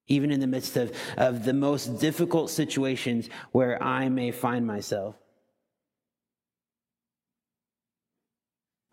even 0.07 0.31
in 0.31 0.39
the 0.39 0.47
midst 0.47 0.75
of, 0.77 0.95
of 1.17 1.45
the 1.45 1.53
most 1.53 1.99
difficult 1.99 2.49
situations 2.49 3.29
where 3.51 3.81
I 3.81 4.09
may 4.09 4.31
find 4.31 4.65
myself. 4.65 5.15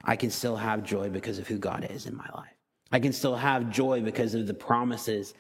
I 0.05 0.17
can 0.17 0.31
still 0.31 0.57
have 0.57 0.85
joy 0.85 1.09
because 1.09 1.39
of 1.39 1.49
who 1.49 1.59
God 1.59 1.87
is 1.91 2.07
in 2.07 2.17
my 2.17 2.29
life. 2.35 2.55
I 2.93 3.01
can 3.01 3.13
still 3.13 3.37
have 3.37 3.71
joy 3.71 4.01
because 4.01 4.35
of 4.35 4.47
the 4.47 4.55
promises 4.55 5.35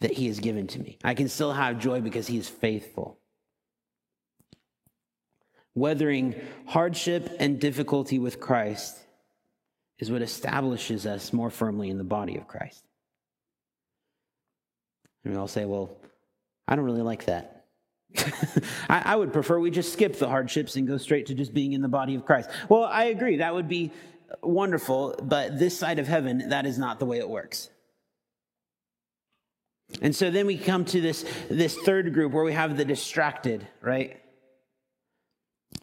that 0.00 0.12
He 0.12 0.26
has 0.26 0.40
given 0.40 0.66
to 0.68 0.78
me. 0.78 0.98
I 1.02 1.14
can 1.14 1.28
still 1.28 1.52
have 1.52 1.78
joy 1.78 2.00
because 2.00 2.26
He 2.26 2.36
is 2.36 2.48
faithful. 2.48 3.18
Weathering 5.74 6.34
hardship 6.66 7.34
and 7.38 7.60
difficulty 7.60 8.18
with 8.18 8.40
Christ 8.40 8.98
is 10.00 10.10
what 10.10 10.22
establishes 10.22 11.06
us 11.06 11.32
more 11.32 11.50
firmly 11.50 11.90
in 11.90 11.98
the 11.98 12.04
body 12.04 12.36
of 12.36 12.48
Christ. 12.48 12.82
And 15.24 15.34
we 15.34 15.38
all 15.38 15.46
say, 15.46 15.66
well, 15.66 15.96
I 16.66 16.74
don't 16.74 16.86
really 16.86 17.02
like 17.02 17.26
that. 17.26 17.66
I, 18.88 19.02
I, 19.04 19.16
would 19.16 19.32
prefer 19.32 19.60
we 19.60 19.70
just 19.70 19.92
skip 19.92 20.18
the 20.18 20.28
hardships 20.28 20.74
and 20.74 20.88
go 20.88 20.96
straight 20.96 21.26
to 21.26 21.34
just 21.34 21.54
being 21.54 21.74
in 21.74 21.82
the 21.82 21.88
body 21.88 22.16
of 22.16 22.24
Christ. 22.24 22.50
Well, 22.68 22.82
I 22.82 23.04
agree. 23.04 23.36
That 23.36 23.54
would 23.54 23.68
be 23.68 23.92
wonderful, 24.42 25.14
but 25.22 25.58
this 25.58 25.78
side 25.78 26.00
of 26.00 26.08
heaven, 26.08 26.48
that 26.48 26.66
is 26.66 26.76
not 26.76 26.98
the 26.98 27.06
way 27.06 27.18
it 27.18 27.28
works. 27.28 27.70
And 30.02 30.14
so 30.14 30.30
then 30.30 30.46
we 30.46 30.56
come 30.56 30.84
to 30.86 31.00
this, 31.00 31.24
this 31.48 31.76
third 31.76 32.12
group 32.14 32.32
where 32.32 32.44
we 32.44 32.52
have 32.52 32.76
the 32.76 32.84
distracted, 32.84 33.66
right? 33.80 34.20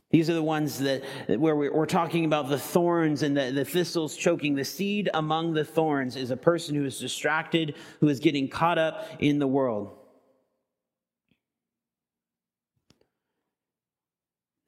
These 0.09 0.29
are 0.29 0.33
the 0.33 0.43
ones 0.43 0.79
that 0.79 1.03
where 1.27 1.55
we're 1.55 1.85
talking 1.85 2.23
about 2.23 2.47
the 2.47 2.57
thorns 2.57 3.23
and 3.23 3.35
the, 3.35 3.51
the 3.51 3.65
thistles 3.65 4.15
choking. 4.15 4.55
The 4.55 4.63
seed 4.63 5.09
among 5.13 5.53
the 5.53 5.65
thorns 5.65 6.15
is 6.15 6.31
a 6.31 6.37
person 6.37 6.75
who 6.75 6.85
is 6.85 6.97
distracted, 6.99 7.75
who 7.99 8.07
is 8.07 8.21
getting 8.21 8.47
caught 8.47 8.77
up 8.77 9.05
in 9.19 9.39
the 9.39 9.47
world. 9.47 9.97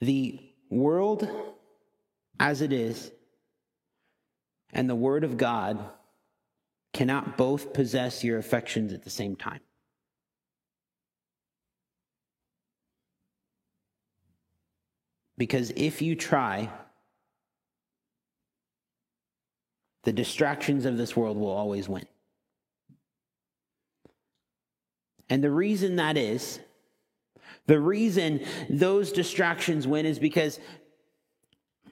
The 0.01 0.39
world 0.69 1.27
as 2.39 2.61
it 2.61 2.73
is 2.73 3.11
and 4.71 4.89
the 4.89 4.95
Word 4.95 5.23
of 5.23 5.37
God 5.37 5.89
cannot 6.93 7.37
both 7.37 7.73
possess 7.73 8.23
your 8.23 8.37
affections 8.37 8.93
at 8.93 9.03
the 9.03 9.09
same 9.09 9.35
time. 9.35 9.61
Because 15.39 15.71
if 15.77 16.01
you 16.01 16.15
try, 16.15 16.69
the 20.03 20.11
distractions 20.11 20.85
of 20.85 20.97
this 20.97 21.15
world 21.15 21.37
will 21.37 21.49
always 21.49 21.87
win. 21.87 22.05
And 25.29 25.41
the 25.41 25.49
reason 25.49 25.95
that 25.95 26.17
is, 26.17 26.59
the 27.67 27.79
reason 27.79 28.41
those 28.69 29.13
distractions 29.13 29.87
win 29.87 30.05
is 30.05 30.19
because 30.19 30.59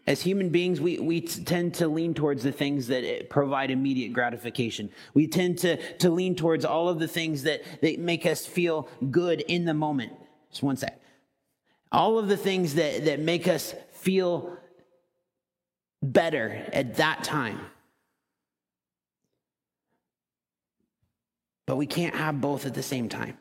as 0.05 0.21
human 0.21 0.49
beings, 0.49 0.81
we, 0.81 0.99
we 0.99 1.21
tend 1.21 1.75
to 1.75 1.87
lean 1.87 2.13
towards 2.13 2.43
the 2.43 2.51
things 2.51 2.87
that 2.87 3.29
provide 3.29 3.71
immediate 3.71 4.11
gratification. 4.11 4.89
We 5.13 5.27
tend 5.27 5.59
to, 5.59 5.77
to 5.99 6.09
lean 6.09 6.35
towards 6.35 6.65
all 6.65 6.89
of 6.89 6.99
the 6.99 7.07
things 7.07 7.43
that, 7.43 7.61
that 7.81 7.99
make 7.99 8.25
us 8.25 8.45
feel 8.45 8.89
good 9.09 9.39
in 9.41 9.63
the 9.63 9.73
moment. 9.73 10.11
Just 10.49 10.63
one 10.63 10.75
sec. 10.75 10.99
All 11.91 12.19
of 12.19 12.27
the 12.27 12.37
things 12.37 12.75
that, 12.75 13.05
that 13.05 13.19
make 13.19 13.47
us 13.47 13.73
feel 13.91 14.57
better 16.01 16.65
at 16.73 16.95
that 16.95 17.23
time. 17.23 17.59
But 21.65 21.75
we 21.75 21.85
can't 21.85 22.15
have 22.15 22.39
both 22.39 22.65
at 22.65 22.73
the 22.73 22.83
same 22.83 23.09
time. 23.09 23.37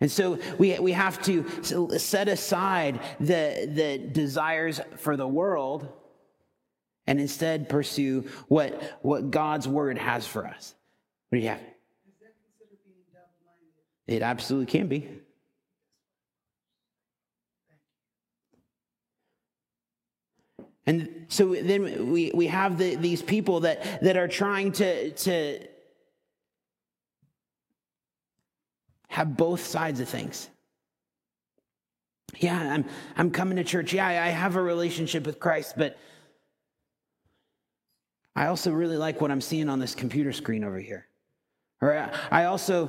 And 0.00 0.10
so 0.10 0.38
we, 0.58 0.78
we 0.78 0.92
have 0.92 1.20
to 1.22 1.98
set 1.98 2.28
aside 2.28 3.00
the, 3.18 3.68
the 3.72 3.98
desires 3.98 4.80
for 4.98 5.16
the 5.16 5.26
world 5.26 5.88
and 7.06 7.20
instead 7.20 7.68
pursue 7.68 8.28
what, 8.48 8.98
what 9.02 9.30
God's 9.30 9.66
word 9.66 9.98
has 9.98 10.26
for 10.26 10.46
us. 10.46 10.74
What 11.30 11.38
do 11.38 11.42
you 11.42 11.48
have? 11.48 11.60
It 14.06 14.22
absolutely 14.22 14.66
can 14.66 14.86
be. 14.88 15.08
And 20.88 21.26
so 21.28 21.54
then 21.54 22.10
we, 22.10 22.32
we 22.34 22.46
have 22.46 22.78
the, 22.78 22.94
these 22.94 23.20
people 23.20 23.60
that, 23.60 24.00
that 24.00 24.16
are 24.16 24.26
trying 24.26 24.72
to, 24.72 25.10
to 25.10 25.60
have 29.08 29.36
both 29.36 29.66
sides 29.66 30.00
of 30.00 30.08
things. 30.08 30.48
Yeah, 32.38 32.58
I'm, 32.58 32.86
I'm 33.18 33.30
coming 33.30 33.56
to 33.56 33.64
church. 33.64 33.92
Yeah, 33.92 34.06
I 34.06 34.28
have 34.28 34.56
a 34.56 34.62
relationship 34.62 35.26
with 35.26 35.38
Christ, 35.38 35.74
but 35.76 35.98
I 38.34 38.46
also 38.46 38.72
really 38.72 38.96
like 38.96 39.20
what 39.20 39.30
I'm 39.30 39.42
seeing 39.42 39.68
on 39.68 39.80
this 39.80 39.94
computer 39.94 40.32
screen 40.32 40.64
over 40.64 40.78
here. 40.78 41.06
Or 41.82 42.10
I 42.30 42.46
also, 42.46 42.88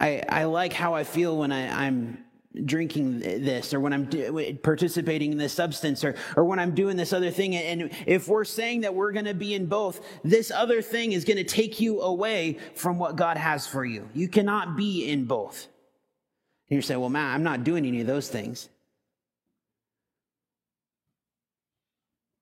I, 0.00 0.24
I 0.28 0.44
like 0.46 0.72
how 0.72 0.94
I 0.94 1.04
feel 1.04 1.36
when 1.36 1.52
I, 1.52 1.86
I'm 1.86 2.25
drinking 2.64 3.20
this 3.20 3.74
or 3.74 3.80
when 3.80 3.92
I'm 3.92 4.06
participating 4.62 5.32
in 5.32 5.38
this 5.38 5.52
substance 5.52 6.04
or, 6.04 6.14
or 6.36 6.44
when 6.44 6.58
I'm 6.58 6.74
doing 6.74 6.96
this 6.96 7.12
other 7.12 7.30
thing. 7.30 7.54
And 7.54 7.90
if 8.06 8.28
we're 8.28 8.44
saying 8.44 8.82
that 8.82 8.94
we're 8.94 9.12
going 9.12 9.26
to 9.26 9.34
be 9.34 9.54
in 9.54 9.66
both, 9.66 10.00
this 10.24 10.50
other 10.50 10.82
thing 10.82 11.12
is 11.12 11.24
going 11.24 11.36
to 11.36 11.44
take 11.44 11.80
you 11.80 12.00
away 12.00 12.58
from 12.74 12.98
what 12.98 13.16
God 13.16 13.36
has 13.36 13.66
for 13.66 13.84
you. 13.84 14.08
You 14.14 14.28
cannot 14.28 14.76
be 14.76 15.08
in 15.08 15.24
both. 15.24 15.66
And 16.70 16.76
you 16.76 16.82
say, 16.82 16.96
well, 16.96 17.10
Matt, 17.10 17.34
I'm 17.34 17.42
not 17.42 17.64
doing 17.64 17.86
any 17.86 18.00
of 18.00 18.06
those 18.06 18.28
things. 18.28 18.68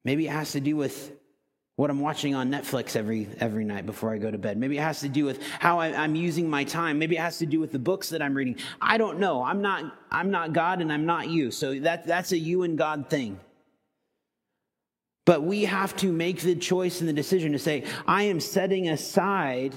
Maybe 0.05 0.27
it 0.27 0.31
has 0.31 0.53
to 0.53 0.61
do 0.61 0.77
with 0.77 1.13
what 1.77 1.91
I'm 1.91 2.01
watching 2.01 2.35
on 2.35 2.51
Netflix 2.51 2.95
every 2.95 3.29
every 3.41 3.65
night 3.65 3.85
before 3.85 4.13
I 4.13 4.19
go 4.19 4.31
to 4.31 4.39
bed. 4.39 4.57
Maybe 4.57 4.79
it 4.79 4.83
has 4.83 5.01
to 5.01 5.09
do 5.09 5.25
with 5.25 5.43
how 5.59 5.81
I, 5.81 6.05
am 6.05 6.15
using 6.15 6.49
my 6.49 6.65
time. 6.65 6.99
Maybe 6.99 7.17
it 7.17 7.21
has 7.21 7.39
to 7.39 7.47
do 7.47 7.59
with 7.59 7.73
the 7.73 7.79
books 7.79 8.11
that 8.11 8.23
I'm 8.23 8.35
reading. 8.35 8.57
I 8.81 8.97
don't 8.97 9.19
know. 9.19 9.43
I'm 9.43 9.61
not 9.61 9.85
I'm 10.11 10.31
not 10.31 10.53
God 10.53 10.81
and 10.81 10.93
I'm 10.93 11.07
not 11.07 11.29
you. 11.29 11.51
So 11.51 11.79
that 11.81 12.07
that's 12.07 12.33
a 12.33 12.39
you 12.39 12.63
and 12.63 12.79
God 12.79 13.11
thing. 13.11 13.41
But 15.27 15.43
we 15.43 15.65
have 15.65 15.97
to 15.97 16.13
make 16.13 16.41
the 16.41 16.55
choice 16.55 17.01
and 17.01 17.09
the 17.09 17.13
decision 17.15 17.53
to 17.53 17.59
say, 17.59 17.85
I 18.07 18.25
am 18.25 18.41
setting 18.41 18.89
aside 18.89 19.75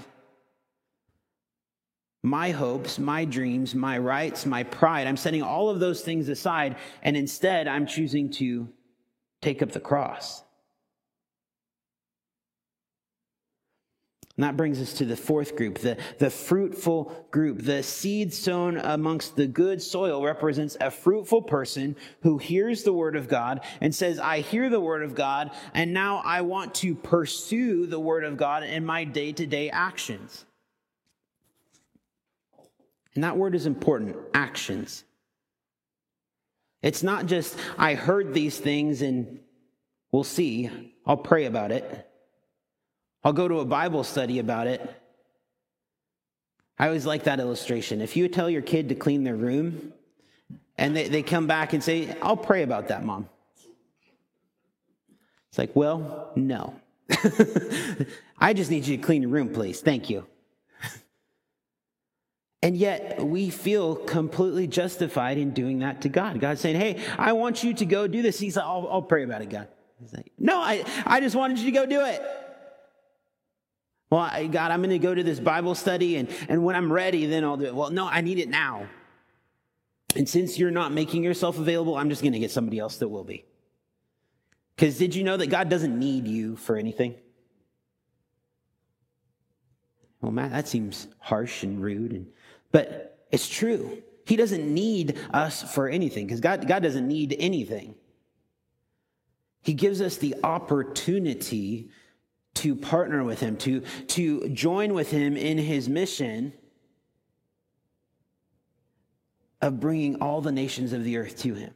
my 2.21 2.51
hopes, 2.51 2.99
my 2.99 3.23
dreams, 3.23 3.73
my 3.73 3.97
rights, 3.97 4.45
my 4.45 4.63
pride. 4.63 5.07
I'm 5.07 5.15
setting 5.15 5.41
all 5.41 5.69
of 5.69 5.79
those 5.79 6.01
things 6.01 6.27
aside, 6.27 6.75
and 7.01 7.15
instead 7.15 7.67
I'm 7.69 7.87
choosing 7.87 8.29
to 8.31 8.67
take 9.41 9.61
up 9.61 9.71
the 9.71 9.79
cross. 9.79 10.43
And 14.37 14.43
that 14.43 14.55
brings 14.55 14.79
us 14.79 14.93
to 14.93 15.05
the 15.05 15.17
fourth 15.17 15.55
group, 15.55 15.79
the, 15.79 15.97
the 16.19 16.29
fruitful 16.29 17.25
group. 17.31 17.63
The 17.63 17.81
seed 17.81 18.31
sown 18.31 18.77
amongst 18.77 19.35
the 19.35 19.47
good 19.47 19.81
soil 19.81 20.23
represents 20.23 20.77
a 20.79 20.91
fruitful 20.91 21.41
person 21.41 21.95
who 22.21 22.37
hears 22.37 22.83
the 22.83 22.93
word 22.93 23.15
of 23.15 23.27
God 23.27 23.61
and 23.81 23.93
says, 23.95 24.19
I 24.19 24.41
hear 24.41 24.69
the 24.69 24.79
word 24.79 25.01
of 25.01 25.15
God, 25.15 25.49
and 25.73 25.91
now 25.91 26.21
I 26.23 26.41
want 26.41 26.75
to 26.75 26.93
pursue 26.93 27.87
the 27.87 27.99
word 27.99 28.23
of 28.23 28.37
God 28.37 28.61
in 28.61 28.85
my 28.85 29.05
day 29.05 29.31
to 29.31 29.47
day 29.47 29.71
actions. 29.71 30.45
And 33.15 33.23
that 33.23 33.37
word 33.37 33.55
is 33.55 33.65
important 33.65 34.15
actions. 34.35 35.03
It's 36.83 37.01
not 37.01 37.25
just, 37.25 37.57
I 37.75 37.95
heard 37.95 38.35
these 38.35 38.59
things 38.59 39.01
and 39.01 39.39
we'll 40.11 40.23
see, 40.23 40.93
I'll 41.07 41.17
pray 41.17 41.45
about 41.45 41.71
it. 41.71 42.06
I'll 43.23 43.33
go 43.33 43.47
to 43.47 43.59
a 43.59 43.65
Bible 43.65 44.03
study 44.03 44.39
about 44.39 44.67
it. 44.67 44.81
I 46.79 46.87
always 46.87 47.05
like 47.05 47.23
that 47.23 47.39
illustration. 47.39 48.01
If 48.01 48.15
you 48.15 48.27
tell 48.27 48.49
your 48.49 48.61
kid 48.61 48.89
to 48.89 48.95
clean 48.95 49.23
their 49.23 49.35
room 49.35 49.93
and 50.77 50.95
they, 50.95 51.07
they 51.07 51.23
come 51.23 51.47
back 51.47 51.73
and 51.73 51.83
say, 51.83 52.15
I'll 52.21 52.37
pray 52.37 52.63
about 52.63 52.89
that, 52.89 53.03
mom. 53.03 53.27
It's 55.49 55.57
like, 55.57 55.75
well, 55.75 56.31
no. 56.35 56.79
I 58.37 58.53
just 58.53 58.69
need 58.69 58.85
you 58.85 58.97
to 58.97 59.03
clean 59.03 59.23
your 59.23 59.31
room, 59.31 59.49
please. 59.49 59.81
Thank 59.81 60.09
you. 60.09 60.27
And 62.63 62.75
yet 62.75 63.23
we 63.23 63.49
feel 63.49 63.95
completely 63.95 64.67
justified 64.67 65.37
in 65.37 65.51
doing 65.51 65.79
that 65.79 66.01
to 66.01 66.09
God. 66.09 66.39
God's 66.39 66.59
saying, 66.59 66.75
Hey, 66.75 67.03
I 67.17 67.33
want 67.33 67.63
you 67.63 67.73
to 67.75 67.85
go 67.85 68.07
do 68.07 68.21
this. 68.21 68.39
He's 68.39 68.55
like, 68.55 68.65
I'll, 68.65 68.87
I'll 68.91 69.01
pray 69.01 69.23
about 69.23 69.41
it, 69.41 69.49
God. 69.49 69.67
He's 69.99 70.13
like, 70.13 70.31
No, 70.39 70.59
I, 70.59 70.83
I 71.05 71.19
just 71.19 71.35
wanted 71.35 71.59
you 71.59 71.65
to 71.65 71.71
go 71.71 71.85
do 71.85 72.03
it. 72.03 72.21
Well, 74.09 74.21
I, 74.21 74.47
God, 74.47 74.71
I'm 74.71 74.79
going 74.79 74.91
to 74.91 74.99
go 74.99 75.13
to 75.13 75.23
this 75.23 75.39
Bible 75.39 75.75
study, 75.75 76.15
and, 76.15 76.29
and 76.47 76.63
when 76.63 76.75
I'm 76.75 76.91
ready, 76.91 77.25
then 77.25 77.43
I'll 77.43 77.57
do 77.57 77.65
it. 77.65 77.75
Well, 77.75 77.89
no, 77.89 78.07
I 78.07 78.21
need 78.21 78.39
it 78.39 78.47
now. 78.47 78.87
And 80.15 80.27
since 80.27 80.57
you're 80.57 80.71
not 80.71 80.93
making 80.93 81.23
yourself 81.23 81.57
available, 81.59 81.97
I'm 81.97 82.09
just 82.09 82.21
going 82.21 82.33
to 82.33 82.39
get 82.39 82.51
somebody 82.51 82.79
else 82.79 82.97
that 82.97 83.09
will 83.09 83.25
be. 83.25 83.45
Because 84.75 84.97
did 84.97 85.13
you 85.13 85.23
know 85.23 85.35
that 85.35 85.47
God 85.47 85.69
doesn't 85.69 85.97
need 85.97 86.27
you 86.27 86.55
for 86.55 86.77
anything? 86.77 87.15
Well, 90.21 90.31
Matt, 90.31 90.51
that 90.51 90.67
seems 90.67 91.07
harsh 91.19 91.63
and 91.63 91.81
rude, 91.81 92.11
and, 92.13 92.27
but 92.71 93.25
it's 93.31 93.49
true. 93.49 94.01
He 94.25 94.35
doesn't 94.35 94.73
need 94.73 95.17
us 95.33 95.63
for 95.73 95.87
anything 95.89 96.27
because 96.27 96.39
God, 96.41 96.67
God 96.67 96.83
doesn't 96.83 97.07
need 97.07 97.35
anything. 97.39 97.95
He 99.61 99.73
gives 99.73 100.01
us 100.01 100.17
the 100.17 100.35
opportunity 100.43 101.89
to 102.57 102.75
partner 102.75 103.23
with 103.23 103.39
him, 103.39 103.57
to, 103.57 103.81
to 104.07 104.49
join 104.49 104.93
with 104.93 105.11
him 105.11 105.37
in 105.37 105.57
his 105.57 105.87
mission 105.87 106.53
of 109.61 109.79
bringing 109.79 110.21
all 110.21 110.41
the 110.41 110.51
nations 110.51 110.93
of 110.93 111.03
the 111.03 111.17
earth 111.17 111.37
to 111.39 111.53
him. 111.53 111.73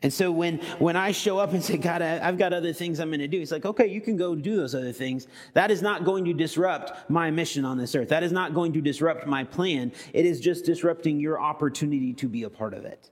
And 0.00 0.12
so 0.12 0.30
when, 0.30 0.58
when 0.78 0.94
I 0.94 1.10
show 1.10 1.38
up 1.38 1.52
and 1.52 1.62
say, 1.62 1.76
God, 1.76 2.02
I, 2.02 2.18
have 2.18 2.38
got 2.38 2.52
other 2.52 2.72
things 2.72 3.00
I'm 3.00 3.08
going 3.08 3.18
to 3.18 3.26
do, 3.26 3.38
he's 3.38 3.50
like, 3.50 3.66
okay, 3.66 3.88
you 3.88 4.00
can 4.00 4.16
go 4.16 4.36
do 4.36 4.54
those 4.54 4.74
other 4.74 4.92
things. 4.92 5.26
That 5.54 5.72
is 5.72 5.82
not 5.82 6.04
going 6.04 6.24
to 6.26 6.32
disrupt 6.32 7.10
my 7.10 7.32
mission 7.32 7.64
on 7.64 7.78
this 7.78 7.96
earth. 7.96 8.08
That 8.10 8.22
is 8.22 8.30
not 8.30 8.54
going 8.54 8.72
to 8.74 8.80
disrupt 8.80 9.26
my 9.26 9.42
plan. 9.42 9.90
It 10.12 10.24
is 10.24 10.40
just 10.40 10.64
disrupting 10.64 11.18
your 11.18 11.40
opportunity 11.40 12.12
to 12.14 12.28
be 12.28 12.44
a 12.44 12.50
part 12.50 12.74
of 12.74 12.84
it. 12.84 13.10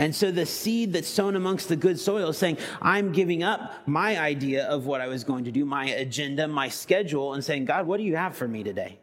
And 0.00 0.16
so 0.16 0.30
the 0.30 0.46
seed 0.46 0.94
that's 0.94 1.06
sown 1.06 1.36
amongst 1.36 1.68
the 1.68 1.76
good 1.76 2.00
soil 2.00 2.30
is 2.30 2.38
saying, 2.38 2.56
I'm 2.80 3.12
giving 3.12 3.42
up 3.42 3.86
my 3.86 4.18
idea 4.18 4.64
of 4.66 4.86
what 4.86 5.02
I 5.02 5.08
was 5.08 5.24
going 5.24 5.44
to 5.44 5.52
do, 5.52 5.66
my 5.66 5.90
agenda, 5.90 6.48
my 6.48 6.68
schedule, 6.70 7.34
and 7.34 7.44
saying, 7.44 7.66
God, 7.66 7.86
what 7.86 7.98
do 7.98 8.04
you 8.04 8.16
have 8.16 8.34
for 8.34 8.48
me 8.48 8.64
today? 8.64 8.98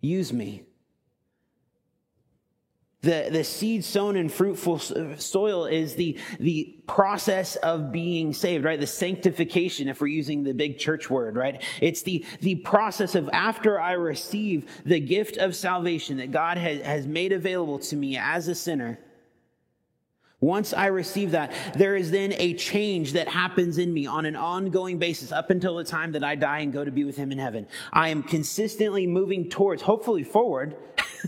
Use 0.00 0.32
me. 0.32 0.62
The, 3.00 3.30
the 3.32 3.42
seed 3.42 3.84
sown 3.84 4.14
in 4.14 4.28
fruitful 4.28 4.80
uh, 4.94 5.16
soil 5.16 5.66
is 5.66 5.96
the, 5.96 6.20
the 6.38 6.80
process 6.86 7.56
of 7.56 7.90
being 7.90 8.32
saved, 8.32 8.64
right? 8.64 8.78
The 8.78 8.86
sanctification, 8.86 9.88
if 9.88 10.00
we're 10.00 10.06
using 10.06 10.44
the 10.44 10.54
big 10.54 10.78
church 10.78 11.10
word, 11.10 11.34
right? 11.34 11.60
It's 11.80 12.02
the, 12.02 12.24
the 12.42 12.54
process 12.54 13.16
of 13.16 13.28
after 13.32 13.80
I 13.80 13.94
receive 13.94 14.70
the 14.84 15.00
gift 15.00 15.36
of 15.38 15.56
salvation 15.56 16.18
that 16.18 16.30
God 16.30 16.58
has, 16.58 16.80
has 16.82 17.06
made 17.08 17.32
available 17.32 17.80
to 17.80 17.96
me 17.96 18.16
as 18.16 18.46
a 18.46 18.54
sinner 18.54 19.00
once 20.42 20.74
I 20.74 20.86
receive 20.86 21.30
that, 21.30 21.52
there 21.76 21.94
is 21.94 22.10
then 22.10 22.34
a 22.36 22.54
change 22.54 23.12
that 23.12 23.28
happens 23.28 23.78
in 23.78 23.94
me 23.94 24.06
on 24.06 24.26
an 24.26 24.34
ongoing 24.34 24.98
basis 24.98 25.30
up 25.30 25.50
until 25.50 25.76
the 25.76 25.84
time 25.84 26.12
that 26.12 26.24
I 26.24 26.34
die 26.34 26.58
and 26.58 26.72
go 26.72 26.84
to 26.84 26.90
be 26.90 27.04
with 27.04 27.16
Him 27.16 27.30
in 27.30 27.38
heaven. 27.38 27.68
I 27.92 28.08
am 28.08 28.24
consistently 28.24 29.06
moving 29.06 29.48
towards, 29.48 29.82
hopefully 29.82 30.24
forward, 30.24 30.76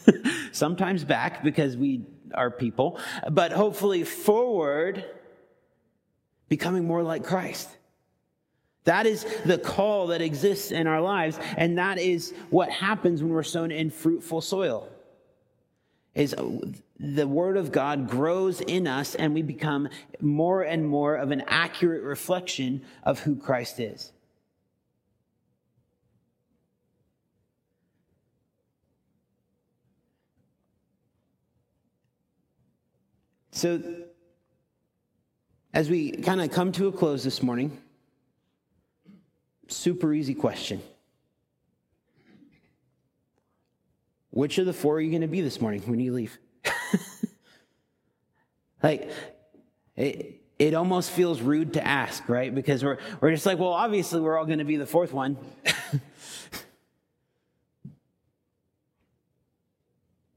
sometimes 0.53 1.05
back 1.05 1.45
because 1.45 1.77
we 1.77 2.05
are 2.35 2.51
people, 2.51 2.99
but 3.31 3.53
hopefully 3.53 4.03
forward, 4.03 5.05
becoming 6.49 6.85
more 6.85 7.05
like 7.05 7.23
Christ. 7.23 7.69
That 8.83 9.07
is 9.07 9.25
the 9.47 9.59
call 9.59 10.09
that 10.09 10.23
exists 10.23 10.73
in 10.73 10.89
our 10.89 11.01
lives, 11.01 11.39
and 11.57 11.79
that 11.79 11.99
is 11.99 12.35
what 12.51 12.69
happens 12.69 13.23
when 13.23 13.31
we're 13.31 13.45
sown 13.45 13.71
in 13.71 13.91
fruitful 13.91 14.41
soil. 14.41 14.89
is 16.17 16.35
the 16.99 17.27
word 17.27 17.57
of 17.57 17.73
God 17.73 18.09
grows 18.09 18.61
in 18.61 18.87
us 18.87 19.15
and 19.15 19.35
we 19.35 19.43
become 19.43 19.89
more 20.21 20.63
and 20.63 20.87
more 20.87 21.17
of 21.17 21.31
an 21.31 21.43
accurate 21.47 22.03
reflection 22.03 22.83
of 23.03 23.21
who 23.21 23.37
Christ 23.37 23.81
is. 23.81 24.13
So, 33.51 33.81
as 35.73 35.89
we 35.89 36.11
kind 36.11 36.41
of 36.41 36.51
come 36.51 36.73
to 36.73 36.89
a 36.89 36.93
close 36.93 37.23
this 37.23 37.43
morning, 37.43 37.77
super 39.69 40.13
easy 40.13 40.35
question. 40.35 40.83
Which 44.31 44.59
of 44.59 44.67
the 44.67 44.73
four 44.73 44.97
are 44.97 45.01
you 45.01 45.11
going 45.11 45.23
to 45.23 45.29
be 45.29 45.41
this 45.41 45.61
morning 45.61 45.83
when 45.83 46.01
you 46.01 46.13
leave? 46.13 46.37
like, 48.83 49.11
it, 49.97 50.45
it 50.59 50.75
almost 50.75 51.11
feels 51.11 51.41
rude 51.41 51.75
to 51.75 51.87
ask, 51.87 52.29
right? 52.29 52.53
Because 52.55 52.85
we're, 52.85 52.99
we're 53.21 53.33
just 53.33 53.47
like, 53.47 53.59
well, 53.59 53.73
obviously, 53.73 54.21
we're 54.21 54.39
all 54.39 54.47
going 54.47 54.61
to 54.61 54.65
be 54.65 54.77
the 54.77 54.87
fourth 54.87 55.13
one. 55.13 55.37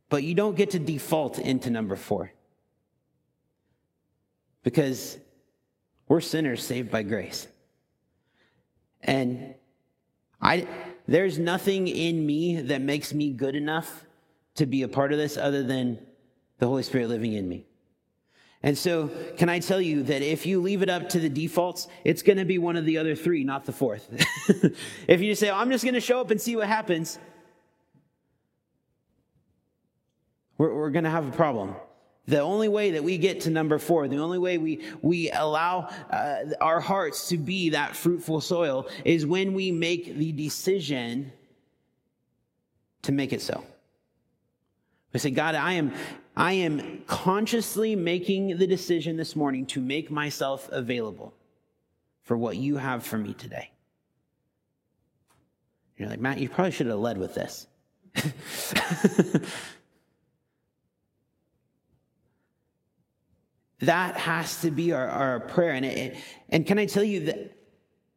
but 0.10 0.24
you 0.24 0.34
don't 0.34 0.56
get 0.56 0.72
to 0.72 0.80
default 0.80 1.38
into 1.40 1.70
number 1.70 1.96
four 1.96 2.32
because 4.64 5.18
we're 6.08 6.22
sinners 6.22 6.64
saved 6.64 6.90
by 6.92 7.04
grace. 7.04 7.48
And 9.02 9.54
I, 10.42 10.68
there's 11.08 11.38
nothing 11.38 11.88
in 11.88 12.26
me 12.26 12.62
that 12.62 12.82
makes 12.82 13.14
me 13.14 13.32
good 13.32 13.56
enough 13.56 14.06
to 14.56 14.66
be 14.66 14.82
a 14.82 14.88
part 14.88 15.12
of 15.12 15.20
this 15.20 15.38
other 15.38 15.62
than 15.64 16.00
the 16.60 16.68
Holy 16.68 16.84
Spirit 16.84 17.10
living 17.10 17.34
in 17.34 17.48
me. 17.48 17.66
And 18.64 18.78
so, 18.78 19.12
can 19.38 19.50
I 19.50 19.60
tell 19.60 19.80
you 19.80 20.04
that 20.04 20.24
if 20.24 20.46
you 20.46 20.62
leave 20.62 20.82
it 20.82 20.90
up 20.90 21.10
to 21.10 21.20
the 21.20 21.30
defaults, 21.30 21.88
it's 22.04 22.24
going 22.24 22.38
to 22.38 22.46
be 22.46 22.58
one 22.58 22.76
of 22.76 22.86
the 22.86 22.98
other 22.98 23.16
three, 23.16 23.44
not 23.44 23.66
the 23.66 23.72
fourth. 23.72 24.10
if 25.08 25.22
you 25.22 25.36
say, 25.36 25.50
oh, 25.50 25.56
I'm 25.56 25.70
just 25.70 25.84
going 25.84 25.94
to 25.94 26.02
show 26.02 26.20
up 26.20 26.32
and 26.32 26.42
see 26.42 26.56
what 26.56 26.68
happens, 26.68 27.20
we're, 30.58 30.74
we're 30.74 30.90
going 30.90 31.04
to 31.04 31.10
have 31.12 31.28
a 31.28 31.32
problem. 31.32 31.76
The 32.26 32.42
only 32.42 32.68
way 32.68 32.92
that 32.92 33.04
we 33.04 33.18
get 33.18 33.42
to 33.42 33.50
number 33.50 33.78
four, 33.78 34.08
the 34.08 34.18
only 34.18 34.38
way 34.38 34.58
we, 34.58 34.82
we 35.02 35.32
allow 35.32 35.90
uh, 36.10 36.38
our 36.60 36.82
hearts 36.82 37.30
to 37.30 37.38
be 37.38 37.70
that 37.70 37.96
fruitful 37.96 38.42
soil 38.42 38.90
is 39.06 39.26
when 39.26 39.54
we 39.54 39.72
make 39.72 40.18
the 40.18 40.34
decision 40.34 41.32
to 43.04 43.14
make 43.14 43.32
it 43.32 43.42
so. 43.42 43.64
We 45.14 45.22
say, 45.22 45.32
God, 45.32 45.56
I 45.56 45.74
am, 45.74 45.94
I 46.38 46.54
am 46.54 47.02
consciously 47.08 47.96
making 47.96 48.58
the 48.58 48.68
decision 48.68 49.18
this 49.18 49.36
morning 49.36 49.66
to 49.68 49.82
make 49.82 50.12
myself 50.12 50.70
available 50.72 51.34
for 52.22 52.38
what 52.38 52.58
you 52.58 52.78
have 52.78 53.04
for 53.04 53.18
me 53.18 53.34
today. 53.34 53.72
You're 55.98 56.10
like, 56.10 56.20
Matt, 56.20 56.38
you 56.38 56.48
probably 56.48 56.72
should 56.72 56.88
have 56.88 57.00
led 57.00 57.18
with 57.18 57.34
this. 57.34 57.68
That 63.82 64.18
has 64.18 64.62
to 64.62 64.72
be 64.72 64.92
our, 64.92 65.08
our 65.08 65.40
prayer. 65.40 65.74
And, 65.74 65.86
it, 65.86 66.18
and 66.50 66.66
can 66.66 66.80
I 66.80 66.86
tell 66.86 67.04
you 67.04 67.26
that 67.26 67.52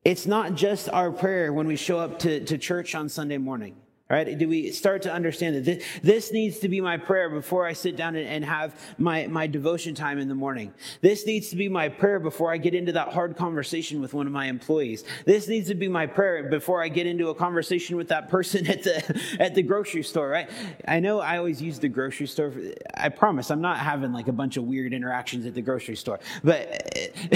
it's 0.05 0.27
not 0.27 0.55
just 0.55 0.89
our 0.89 1.11
prayer 1.11 1.53
when 1.53 1.66
we 1.66 1.77
show 1.77 1.99
up 1.99 2.18
to, 2.21 2.43
to 2.47 2.57
church 2.57 2.95
on 2.95 3.09
Sunday 3.09 3.37
morning. 3.37 3.77
Right? 4.11 4.36
Do 4.36 4.48
we 4.48 4.72
start 4.72 5.02
to 5.02 5.12
understand 5.12 5.54
that 5.54 5.64
this, 5.64 5.84
this 6.02 6.32
needs 6.32 6.58
to 6.58 6.68
be 6.68 6.80
my 6.80 6.96
prayer 6.96 7.30
before 7.30 7.64
I 7.64 7.74
sit 7.74 7.94
down 7.94 8.16
and, 8.16 8.26
and, 8.26 8.44
have 8.44 8.74
my, 8.98 9.28
my 9.28 9.46
devotion 9.46 9.94
time 9.94 10.18
in 10.18 10.26
the 10.26 10.34
morning? 10.34 10.74
This 11.00 11.26
needs 11.26 11.50
to 11.50 11.56
be 11.56 11.68
my 11.68 11.88
prayer 11.88 12.18
before 12.18 12.52
I 12.52 12.56
get 12.56 12.74
into 12.74 12.90
that 12.90 13.12
hard 13.12 13.36
conversation 13.36 14.00
with 14.00 14.12
one 14.12 14.26
of 14.26 14.32
my 14.32 14.46
employees. 14.46 15.04
This 15.26 15.46
needs 15.46 15.68
to 15.68 15.76
be 15.76 15.86
my 15.86 16.08
prayer 16.08 16.50
before 16.50 16.82
I 16.82 16.88
get 16.88 17.06
into 17.06 17.28
a 17.28 17.36
conversation 17.36 17.96
with 17.96 18.08
that 18.08 18.28
person 18.28 18.66
at 18.70 18.82
the, 18.82 19.22
at 19.38 19.54
the 19.54 19.62
grocery 19.62 20.02
store, 20.02 20.28
right? 20.28 20.50
I 20.88 20.98
know 20.98 21.20
I 21.20 21.38
always 21.38 21.62
use 21.62 21.78
the 21.78 21.88
grocery 21.88 22.26
store. 22.26 22.50
For, 22.50 22.61
I 22.92 23.11
promise 23.11 23.48
I'm 23.48 23.61
not 23.61 23.78
having 23.78 24.12
like 24.12 24.26
a 24.26 24.32
bunch 24.32 24.56
of 24.56 24.64
weird 24.64 24.92
interactions 24.92 25.46
at 25.46 25.54
the 25.54 25.62
grocery 25.62 25.94
store, 25.94 26.18
but 26.42 26.66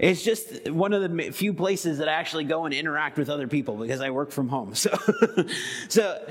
it's 0.00 0.24
just 0.24 0.68
one 0.68 0.92
of 0.92 1.02
the 1.02 1.30
few 1.30 1.54
places 1.54 1.98
that 1.98 2.08
I 2.08 2.14
actually 2.14 2.42
go 2.42 2.64
and 2.64 2.74
interact 2.74 3.18
with 3.18 3.30
other 3.30 3.46
people 3.46 3.76
because 3.76 4.00
I 4.00 4.10
work 4.10 4.32
from 4.32 4.48
home. 4.48 4.74
So. 4.74 4.90
so, 5.88 6.26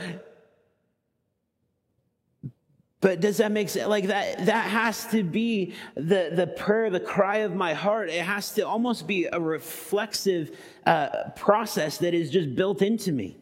but 2.99 3.19
does 3.19 3.37
that 3.37 3.51
make 3.51 3.69
sense? 3.69 3.87
Like 3.87 4.07
that, 4.07 4.45
that 4.47 4.69
has 4.69 5.05
to 5.07 5.23
be 5.23 5.73
the, 5.95 6.31
the 6.33 6.47
prayer, 6.47 6.89
the 6.89 6.99
cry 6.99 7.37
of 7.37 7.53
my 7.53 7.73
heart. 7.73 8.09
It 8.09 8.23
has 8.23 8.53
to 8.55 8.67
almost 8.67 9.07
be 9.07 9.25
a 9.31 9.39
reflexive 9.39 10.57
uh, 10.85 11.29
process 11.35 11.99
that 11.99 12.13
is 12.13 12.31
just 12.31 12.55
built 12.55 12.81
into 12.81 13.11
me. 13.11 13.37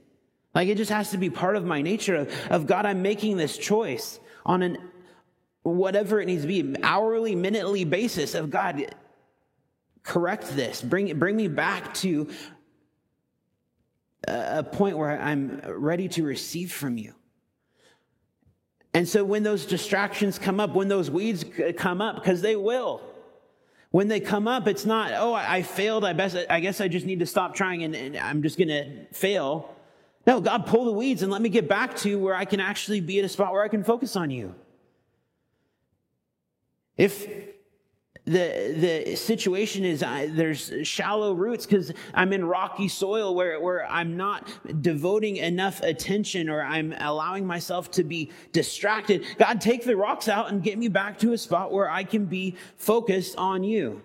Like 0.53 0.67
it 0.67 0.77
just 0.77 0.91
has 0.91 1.11
to 1.11 1.17
be 1.17 1.29
part 1.29 1.55
of 1.55 1.65
my 1.65 1.81
nature 1.81 2.15
of, 2.15 2.33
of 2.49 2.67
God, 2.67 2.85
I'm 2.85 3.01
making 3.01 3.37
this 3.37 3.57
choice 3.57 4.19
on 4.45 4.61
an 4.61 4.77
whatever 5.63 6.21
it 6.21 6.27
needs 6.27 6.43
to 6.43 6.47
be, 6.47 6.75
hourly, 6.83 7.33
minutely 7.33 7.85
basis 7.85 8.35
of 8.35 8.51
God, 8.51 8.85
correct 10.03 10.55
this. 10.55 10.79
Bring, 10.81 11.17
bring 11.17 11.35
me 11.35 11.47
back 11.47 11.91
to 11.95 12.29
a 14.27 14.63
point 14.63 14.97
where 14.97 15.19
I'm 15.19 15.61
ready 15.65 16.07
to 16.09 16.23
receive 16.23 16.71
from 16.71 16.97
you. 16.97 17.13
And 18.93 19.07
so 19.07 19.25
when 19.25 19.43
those 19.43 19.65
distractions 19.65 20.39
come 20.39 20.59
up, 20.59 20.73
when 20.73 20.87
those 20.87 21.11
weeds 21.11 21.43
come 21.75 22.01
up, 22.01 22.15
because 22.15 22.41
they 22.41 22.55
will, 22.55 23.01
when 23.91 24.07
they 24.07 24.19
come 24.19 24.47
up, 24.47 24.67
it's 24.67 24.85
not, 24.85 25.11
oh, 25.15 25.33
I, 25.33 25.61
failed. 25.61 26.05
I, 26.05 26.13
best, 26.13 26.37
I 26.49 26.59
guess 26.59 26.81
I 26.81 26.87
just 26.87 27.05
need 27.05 27.19
to 27.19 27.25
stop 27.25 27.55
trying 27.55 27.83
and, 27.83 27.95
and 27.95 28.17
I'm 28.17 28.41
just 28.41 28.57
going 28.57 28.69
to 28.69 29.05
fail. 29.13 29.73
No, 30.25 30.41
God, 30.41 30.65
pull 30.65 30.85
the 30.85 30.91
weeds 30.91 31.21
and 31.21 31.31
let 31.31 31.41
me 31.41 31.49
get 31.49 31.67
back 31.67 31.95
to 31.97 32.17
where 32.17 32.35
I 32.35 32.45
can 32.45 32.59
actually 32.59 32.99
be 32.99 33.19
at 33.19 33.25
a 33.25 33.29
spot 33.29 33.53
where 33.53 33.63
I 33.63 33.67
can 33.67 33.83
focus 33.83 34.15
on 34.15 34.31
you. 34.31 34.55
If 36.97 37.27
the 38.25 39.03
the 39.05 39.15
situation 39.15 39.85
is 39.85 40.01
I, 40.01 40.27
there's 40.27 40.73
shallow 40.83 41.33
roots 41.33 41.67
because 41.67 41.91
I'm 42.13 42.33
in 42.33 42.43
rocky 42.43 42.87
soil 42.87 43.35
where 43.35 43.59
where 43.59 43.85
I'm 43.85 44.17
not 44.17 44.47
devoting 44.81 45.37
enough 45.37 45.81
attention 45.81 46.49
or 46.49 46.63
I'm 46.63 46.93
allowing 46.97 47.45
myself 47.45 47.91
to 47.91 48.03
be 48.03 48.31
distracted. 48.51 49.25
God, 49.37 49.61
take 49.61 49.85
the 49.85 49.95
rocks 49.95 50.27
out 50.27 50.49
and 50.49 50.63
get 50.63 50.79
me 50.79 50.87
back 50.87 51.19
to 51.19 51.33
a 51.33 51.37
spot 51.37 51.71
where 51.71 51.89
I 51.89 52.03
can 52.03 52.25
be 52.25 52.55
focused 52.77 53.37
on 53.37 53.63
you. 53.63 54.01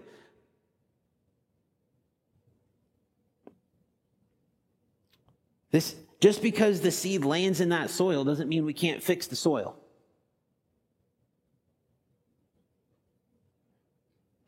This 5.70 5.96
just 6.20 6.42
because 6.42 6.82
the 6.82 6.90
seed 6.90 7.24
lands 7.24 7.62
in 7.62 7.70
that 7.70 7.88
soil 7.88 8.24
doesn't 8.24 8.50
mean 8.50 8.66
we 8.66 8.74
can't 8.74 9.02
fix 9.02 9.26
the 9.26 9.36
soil. 9.36 9.79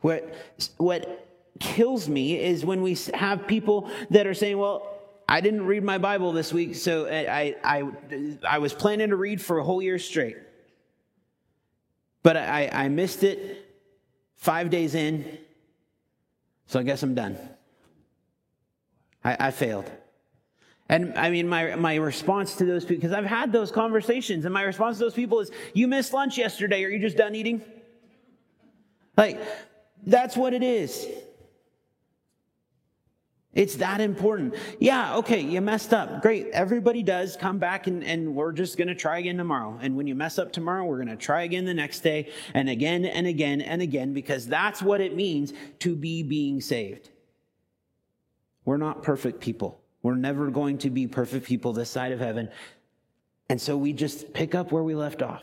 What, 0.03 0.35
what 0.77 1.27
kills 1.59 2.09
me 2.09 2.39
is 2.39 2.65
when 2.65 2.83
we 2.83 2.97
have 3.15 3.47
people 3.47 3.91
that 4.11 4.27
are 4.27 4.35
saying, 4.35 4.59
well, 4.59 4.89
I 5.29 5.41
didn't 5.41 5.65
read 5.65 5.83
my 5.83 5.99
Bible 5.99 6.33
this 6.33 6.53
week, 6.53 6.75
so 6.75 7.07
uh, 7.07 7.11
I, 7.11 7.57
I, 7.65 7.85
I 8.47 8.59
was 8.59 8.75
planning 8.75 9.11
to 9.11 9.17
read 9.17 9.41
for 9.41 9.59
a 9.59 9.65
whole 9.65 9.81
year 9.81 9.99
straight. 9.99 10.37
But 12.23 12.37
I, 12.37 12.69
I 12.73 12.89
missed 12.89 13.23
it 13.23 13.67
five 14.37 14.71
days 14.71 14.95
in, 14.95 15.39
so 16.67 16.79
I 16.79 16.83
guess 16.83 17.03
I'm 17.03 17.15
done. 17.15 17.39
I, 19.25 19.37
I 19.39 19.51
failed. 19.51 19.91
And 20.89 21.17
I 21.17 21.31
mean, 21.31 21.49
my, 21.49 21.77
my 21.77 21.95
response 21.95 22.57
to 22.57 22.65
those 22.65 22.85
people, 22.85 22.97
because 22.97 23.13
I've 23.17 23.25
had 23.25 23.53
those 23.53 23.71
conversations, 23.71 24.45
and 24.45 24.53
my 24.53 24.63
response 24.63 24.99
to 24.99 25.05
those 25.05 25.15
people 25.15 25.41
is, 25.41 25.51
You 25.73 25.87
missed 25.87 26.13
lunch 26.13 26.37
yesterday. 26.37 26.85
Are 26.85 26.89
you 26.89 26.99
just 26.99 27.17
done 27.17 27.35
eating? 27.35 27.63
Like, 29.17 29.41
that's 30.05 30.37
what 30.37 30.53
it 30.53 30.63
is. 30.63 31.07
It's 33.55 33.77
that 33.77 34.01
important. 34.01 34.55
Yeah, 34.81 35.17
okay, 35.17 35.41
you 35.41 35.61
messed 35.61 35.93
up. 35.93 36.23
Great. 36.23 36.49
Everybody 36.53 37.03
does. 37.03 37.37
Come 37.37 37.59
back 37.59 37.87
and, 37.87 38.03
and 38.03 38.35
we're 38.35 38.53
just 38.53 38.79
going 38.79 38.89
to 38.89 38.95
try 38.95 39.19
again 39.19 39.37
tomorrow. 39.37 39.79
And 39.83 39.95
when 39.95 40.07
you 40.07 40.15
mess 40.15 40.39
up 40.39 40.53
tomorrow, 40.53 40.85
we're 40.87 40.97
going 40.97 41.09
to 41.09 41.17
try 41.17 41.43
again 41.43 41.67
the 41.67 41.75
next 41.75 42.01
day 42.01 42.31
and 42.55 42.71
again 42.71 43.05
and 43.05 43.27
again 43.27 43.61
and 43.61 43.83
again 43.83 44.15
because 44.15 44.47
that's 44.47 44.81
what 44.81 45.03
it 45.03 45.15
means 45.15 45.53
to 45.81 45.95
be 45.95 46.23
being 46.23 46.63
saved. 46.63 47.11
We're 48.65 48.79
not 48.79 49.03
perfect 49.03 49.41
people. 49.41 49.79
We're 50.03 50.15
never 50.15 50.51
going 50.51 50.79
to 50.79 50.91
be 50.91 51.07
perfect 51.07 51.47
people 51.47 51.75
this 51.75 51.91
side 51.91 52.13
of 52.13 52.21
heaven. 52.21 52.49
And 53.51 53.61
so 53.61 53.77
we 53.77 53.93
just 53.93 54.33
pick 54.33 54.55
up 54.55 54.73
where 54.73 54.83
we 54.83 54.95
left 54.95 55.21
off. 55.21 55.43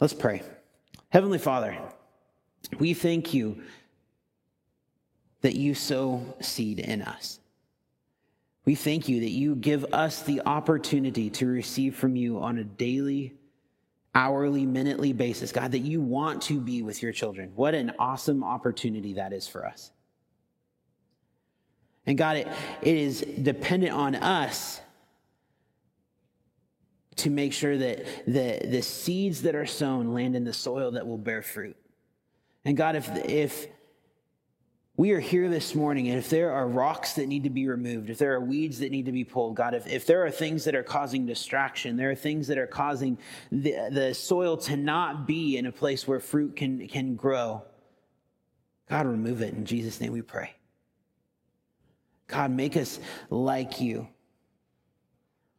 Let's 0.00 0.12
pray. 0.12 0.42
Heavenly 1.08 1.38
Father, 1.38 1.78
we 2.78 2.94
thank 2.94 3.34
you 3.34 3.62
that 5.42 5.56
you 5.56 5.74
sow 5.74 6.24
seed 6.40 6.78
in 6.78 7.02
us. 7.02 7.40
We 8.64 8.76
thank 8.76 9.08
you 9.08 9.20
that 9.20 9.30
you 9.30 9.56
give 9.56 9.84
us 9.92 10.22
the 10.22 10.42
opportunity 10.46 11.30
to 11.30 11.46
receive 11.46 11.96
from 11.96 12.14
you 12.14 12.38
on 12.40 12.58
a 12.58 12.64
daily, 12.64 13.34
hourly, 14.14 14.66
minutely 14.66 15.12
basis. 15.12 15.50
God, 15.50 15.72
that 15.72 15.80
you 15.80 16.00
want 16.00 16.42
to 16.42 16.60
be 16.60 16.82
with 16.82 17.02
your 17.02 17.12
children. 17.12 17.52
What 17.56 17.74
an 17.74 17.92
awesome 17.98 18.44
opportunity 18.44 19.14
that 19.14 19.32
is 19.32 19.48
for 19.48 19.66
us. 19.66 19.90
And 22.06 22.16
God, 22.16 22.36
it, 22.36 22.48
it 22.82 22.96
is 22.96 23.20
dependent 23.20 23.92
on 23.92 24.14
us 24.14 24.80
to 27.16 27.30
make 27.30 27.52
sure 27.52 27.76
that 27.76 28.04
the, 28.26 28.60
the 28.64 28.82
seeds 28.82 29.42
that 29.42 29.54
are 29.54 29.66
sown 29.66 30.14
land 30.14 30.34
in 30.34 30.44
the 30.44 30.52
soil 30.52 30.92
that 30.92 31.06
will 31.06 31.18
bear 31.18 31.42
fruit. 31.42 31.76
And 32.64 32.76
God, 32.76 32.96
if, 32.96 33.08
if 33.24 33.66
we 34.96 35.12
are 35.12 35.20
here 35.20 35.48
this 35.48 35.74
morning, 35.74 36.08
and 36.08 36.18
if 36.18 36.30
there 36.30 36.52
are 36.52 36.68
rocks 36.68 37.14
that 37.14 37.26
need 37.26 37.44
to 37.44 37.50
be 37.50 37.66
removed, 37.66 38.10
if 38.10 38.18
there 38.18 38.34
are 38.34 38.40
weeds 38.40 38.78
that 38.80 38.90
need 38.90 39.06
to 39.06 39.12
be 39.12 39.24
pulled, 39.24 39.56
God, 39.56 39.74
if, 39.74 39.86
if 39.86 40.06
there 40.06 40.24
are 40.24 40.30
things 40.30 40.64
that 40.64 40.74
are 40.74 40.82
causing 40.82 41.26
distraction, 41.26 41.96
there 41.96 42.10
are 42.10 42.14
things 42.14 42.46
that 42.48 42.58
are 42.58 42.66
causing 42.66 43.18
the, 43.50 43.88
the 43.90 44.14
soil 44.14 44.56
to 44.58 44.76
not 44.76 45.26
be 45.26 45.56
in 45.56 45.66
a 45.66 45.72
place 45.72 46.06
where 46.06 46.20
fruit 46.20 46.56
can, 46.56 46.86
can 46.88 47.16
grow, 47.16 47.62
God, 48.88 49.06
remove 49.06 49.40
it. 49.42 49.54
In 49.54 49.64
Jesus' 49.64 50.00
name 50.00 50.12
we 50.12 50.22
pray. 50.22 50.54
God, 52.28 52.50
make 52.50 52.76
us 52.76 53.00
like 53.30 53.80
you. 53.80 54.08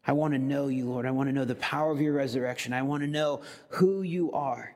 I 0.06 0.12
want 0.12 0.34
to 0.34 0.40
know 0.40 0.68
you, 0.68 0.86
Lord. 0.86 1.06
I 1.06 1.12
want 1.12 1.30
to 1.30 1.34
know 1.34 1.46
the 1.46 1.56
power 1.56 1.92
of 1.92 2.02
your 2.02 2.14
resurrection. 2.14 2.74
I 2.74 2.82
want 2.82 3.04
to 3.04 3.08
know 3.08 3.42
who 3.70 4.02
you 4.02 4.32
are. 4.34 4.76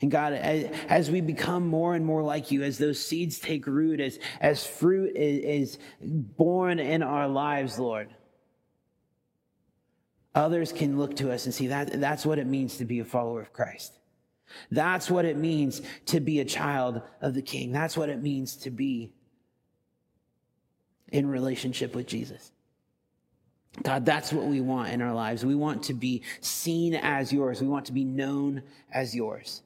And 0.00 0.10
God, 0.10 0.32
as 0.32 1.10
we 1.10 1.20
become 1.20 1.66
more 1.66 1.94
and 1.94 2.06
more 2.06 2.22
like 2.22 2.52
you, 2.52 2.62
as 2.62 2.78
those 2.78 3.04
seeds 3.04 3.40
take 3.40 3.66
root, 3.66 4.00
as, 4.00 4.18
as 4.40 4.64
fruit 4.64 5.16
is, 5.16 5.74
is 5.74 5.78
borne 6.00 6.78
in 6.78 7.02
our 7.02 7.26
lives, 7.26 7.80
Lord, 7.80 8.08
others 10.36 10.72
can 10.72 10.98
look 10.98 11.16
to 11.16 11.32
us 11.32 11.46
and 11.46 11.54
see 11.54 11.66
that 11.68 12.00
that's 12.00 12.24
what 12.24 12.38
it 12.38 12.46
means 12.46 12.76
to 12.76 12.84
be 12.84 13.00
a 13.00 13.04
follower 13.04 13.40
of 13.40 13.52
Christ. 13.52 13.98
That's 14.70 15.10
what 15.10 15.24
it 15.24 15.36
means 15.36 15.82
to 16.06 16.20
be 16.20 16.38
a 16.38 16.44
child 16.44 17.02
of 17.20 17.34
the 17.34 17.42
King. 17.42 17.72
That's 17.72 17.96
what 17.96 18.08
it 18.08 18.22
means 18.22 18.56
to 18.58 18.70
be 18.70 19.12
in 21.10 21.28
relationship 21.28 21.94
with 21.94 22.06
Jesus. 22.06 22.52
God, 23.82 24.06
that's 24.06 24.32
what 24.32 24.46
we 24.46 24.60
want 24.60 24.92
in 24.92 25.02
our 25.02 25.12
lives. 25.12 25.44
We 25.44 25.54
want 25.54 25.84
to 25.84 25.94
be 25.94 26.22
seen 26.40 26.94
as 26.94 27.32
yours. 27.32 27.60
We 27.60 27.66
want 27.68 27.86
to 27.86 27.92
be 27.92 28.04
known 28.04 28.62
as 28.92 29.14
yours. 29.14 29.62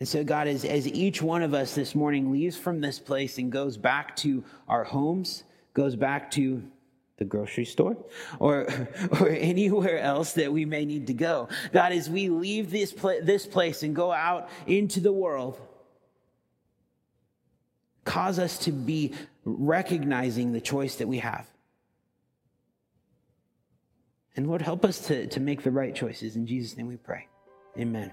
And 0.00 0.08
so, 0.08 0.24
God, 0.24 0.48
as, 0.48 0.64
as 0.64 0.88
each 0.88 1.20
one 1.20 1.42
of 1.42 1.52
us 1.52 1.74
this 1.74 1.94
morning 1.94 2.32
leaves 2.32 2.56
from 2.56 2.80
this 2.80 2.98
place 2.98 3.36
and 3.36 3.52
goes 3.52 3.76
back 3.76 4.16
to 4.16 4.42
our 4.66 4.82
homes, 4.82 5.44
goes 5.74 5.94
back 5.94 6.30
to 6.32 6.62
the 7.18 7.26
grocery 7.26 7.66
store 7.66 7.98
or, 8.38 8.66
or 9.20 9.28
anywhere 9.28 9.98
else 10.00 10.32
that 10.32 10.50
we 10.50 10.64
may 10.64 10.86
need 10.86 11.06
to 11.08 11.12
go. 11.12 11.48
God, 11.70 11.92
as 11.92 12.08
we 12.08 12.30
leave 12.30 12.70
this, 12.70 12.92
this 12.92 13.46
place 13.46 13.82
and 13.82 13.94
go 13.94 14.10
out 14.10 14.48
into 14.66 15.00
the 15.00 15.12
world, 15.12 15.60
cause 18.06 18.38
us 18.38 18.56
to 18.60 18.72
be 18.72 19.12
recognizing 19.44 20.52
the 20.52 20.62
choice 20.62 20.96
that 20.96 21.08
we 21.08 21.18
have. 21.18 21.46
And 24.34 24.46
Lord, 24.46 24.62
help 24.62 24.86
us 24.86 25.00
to, 25.08 25.26
to 25.26 25.40
make 25.40 25.62
the 25.62 25.70
right 25.70 25.94
choices. 25.94 26.36
In 26.36 26.46
Jesus' 26.46 26.78
name 26.78 26.86
we 26.86 26.96
pray. 26.96 27.28
Amen. 27.78 28.12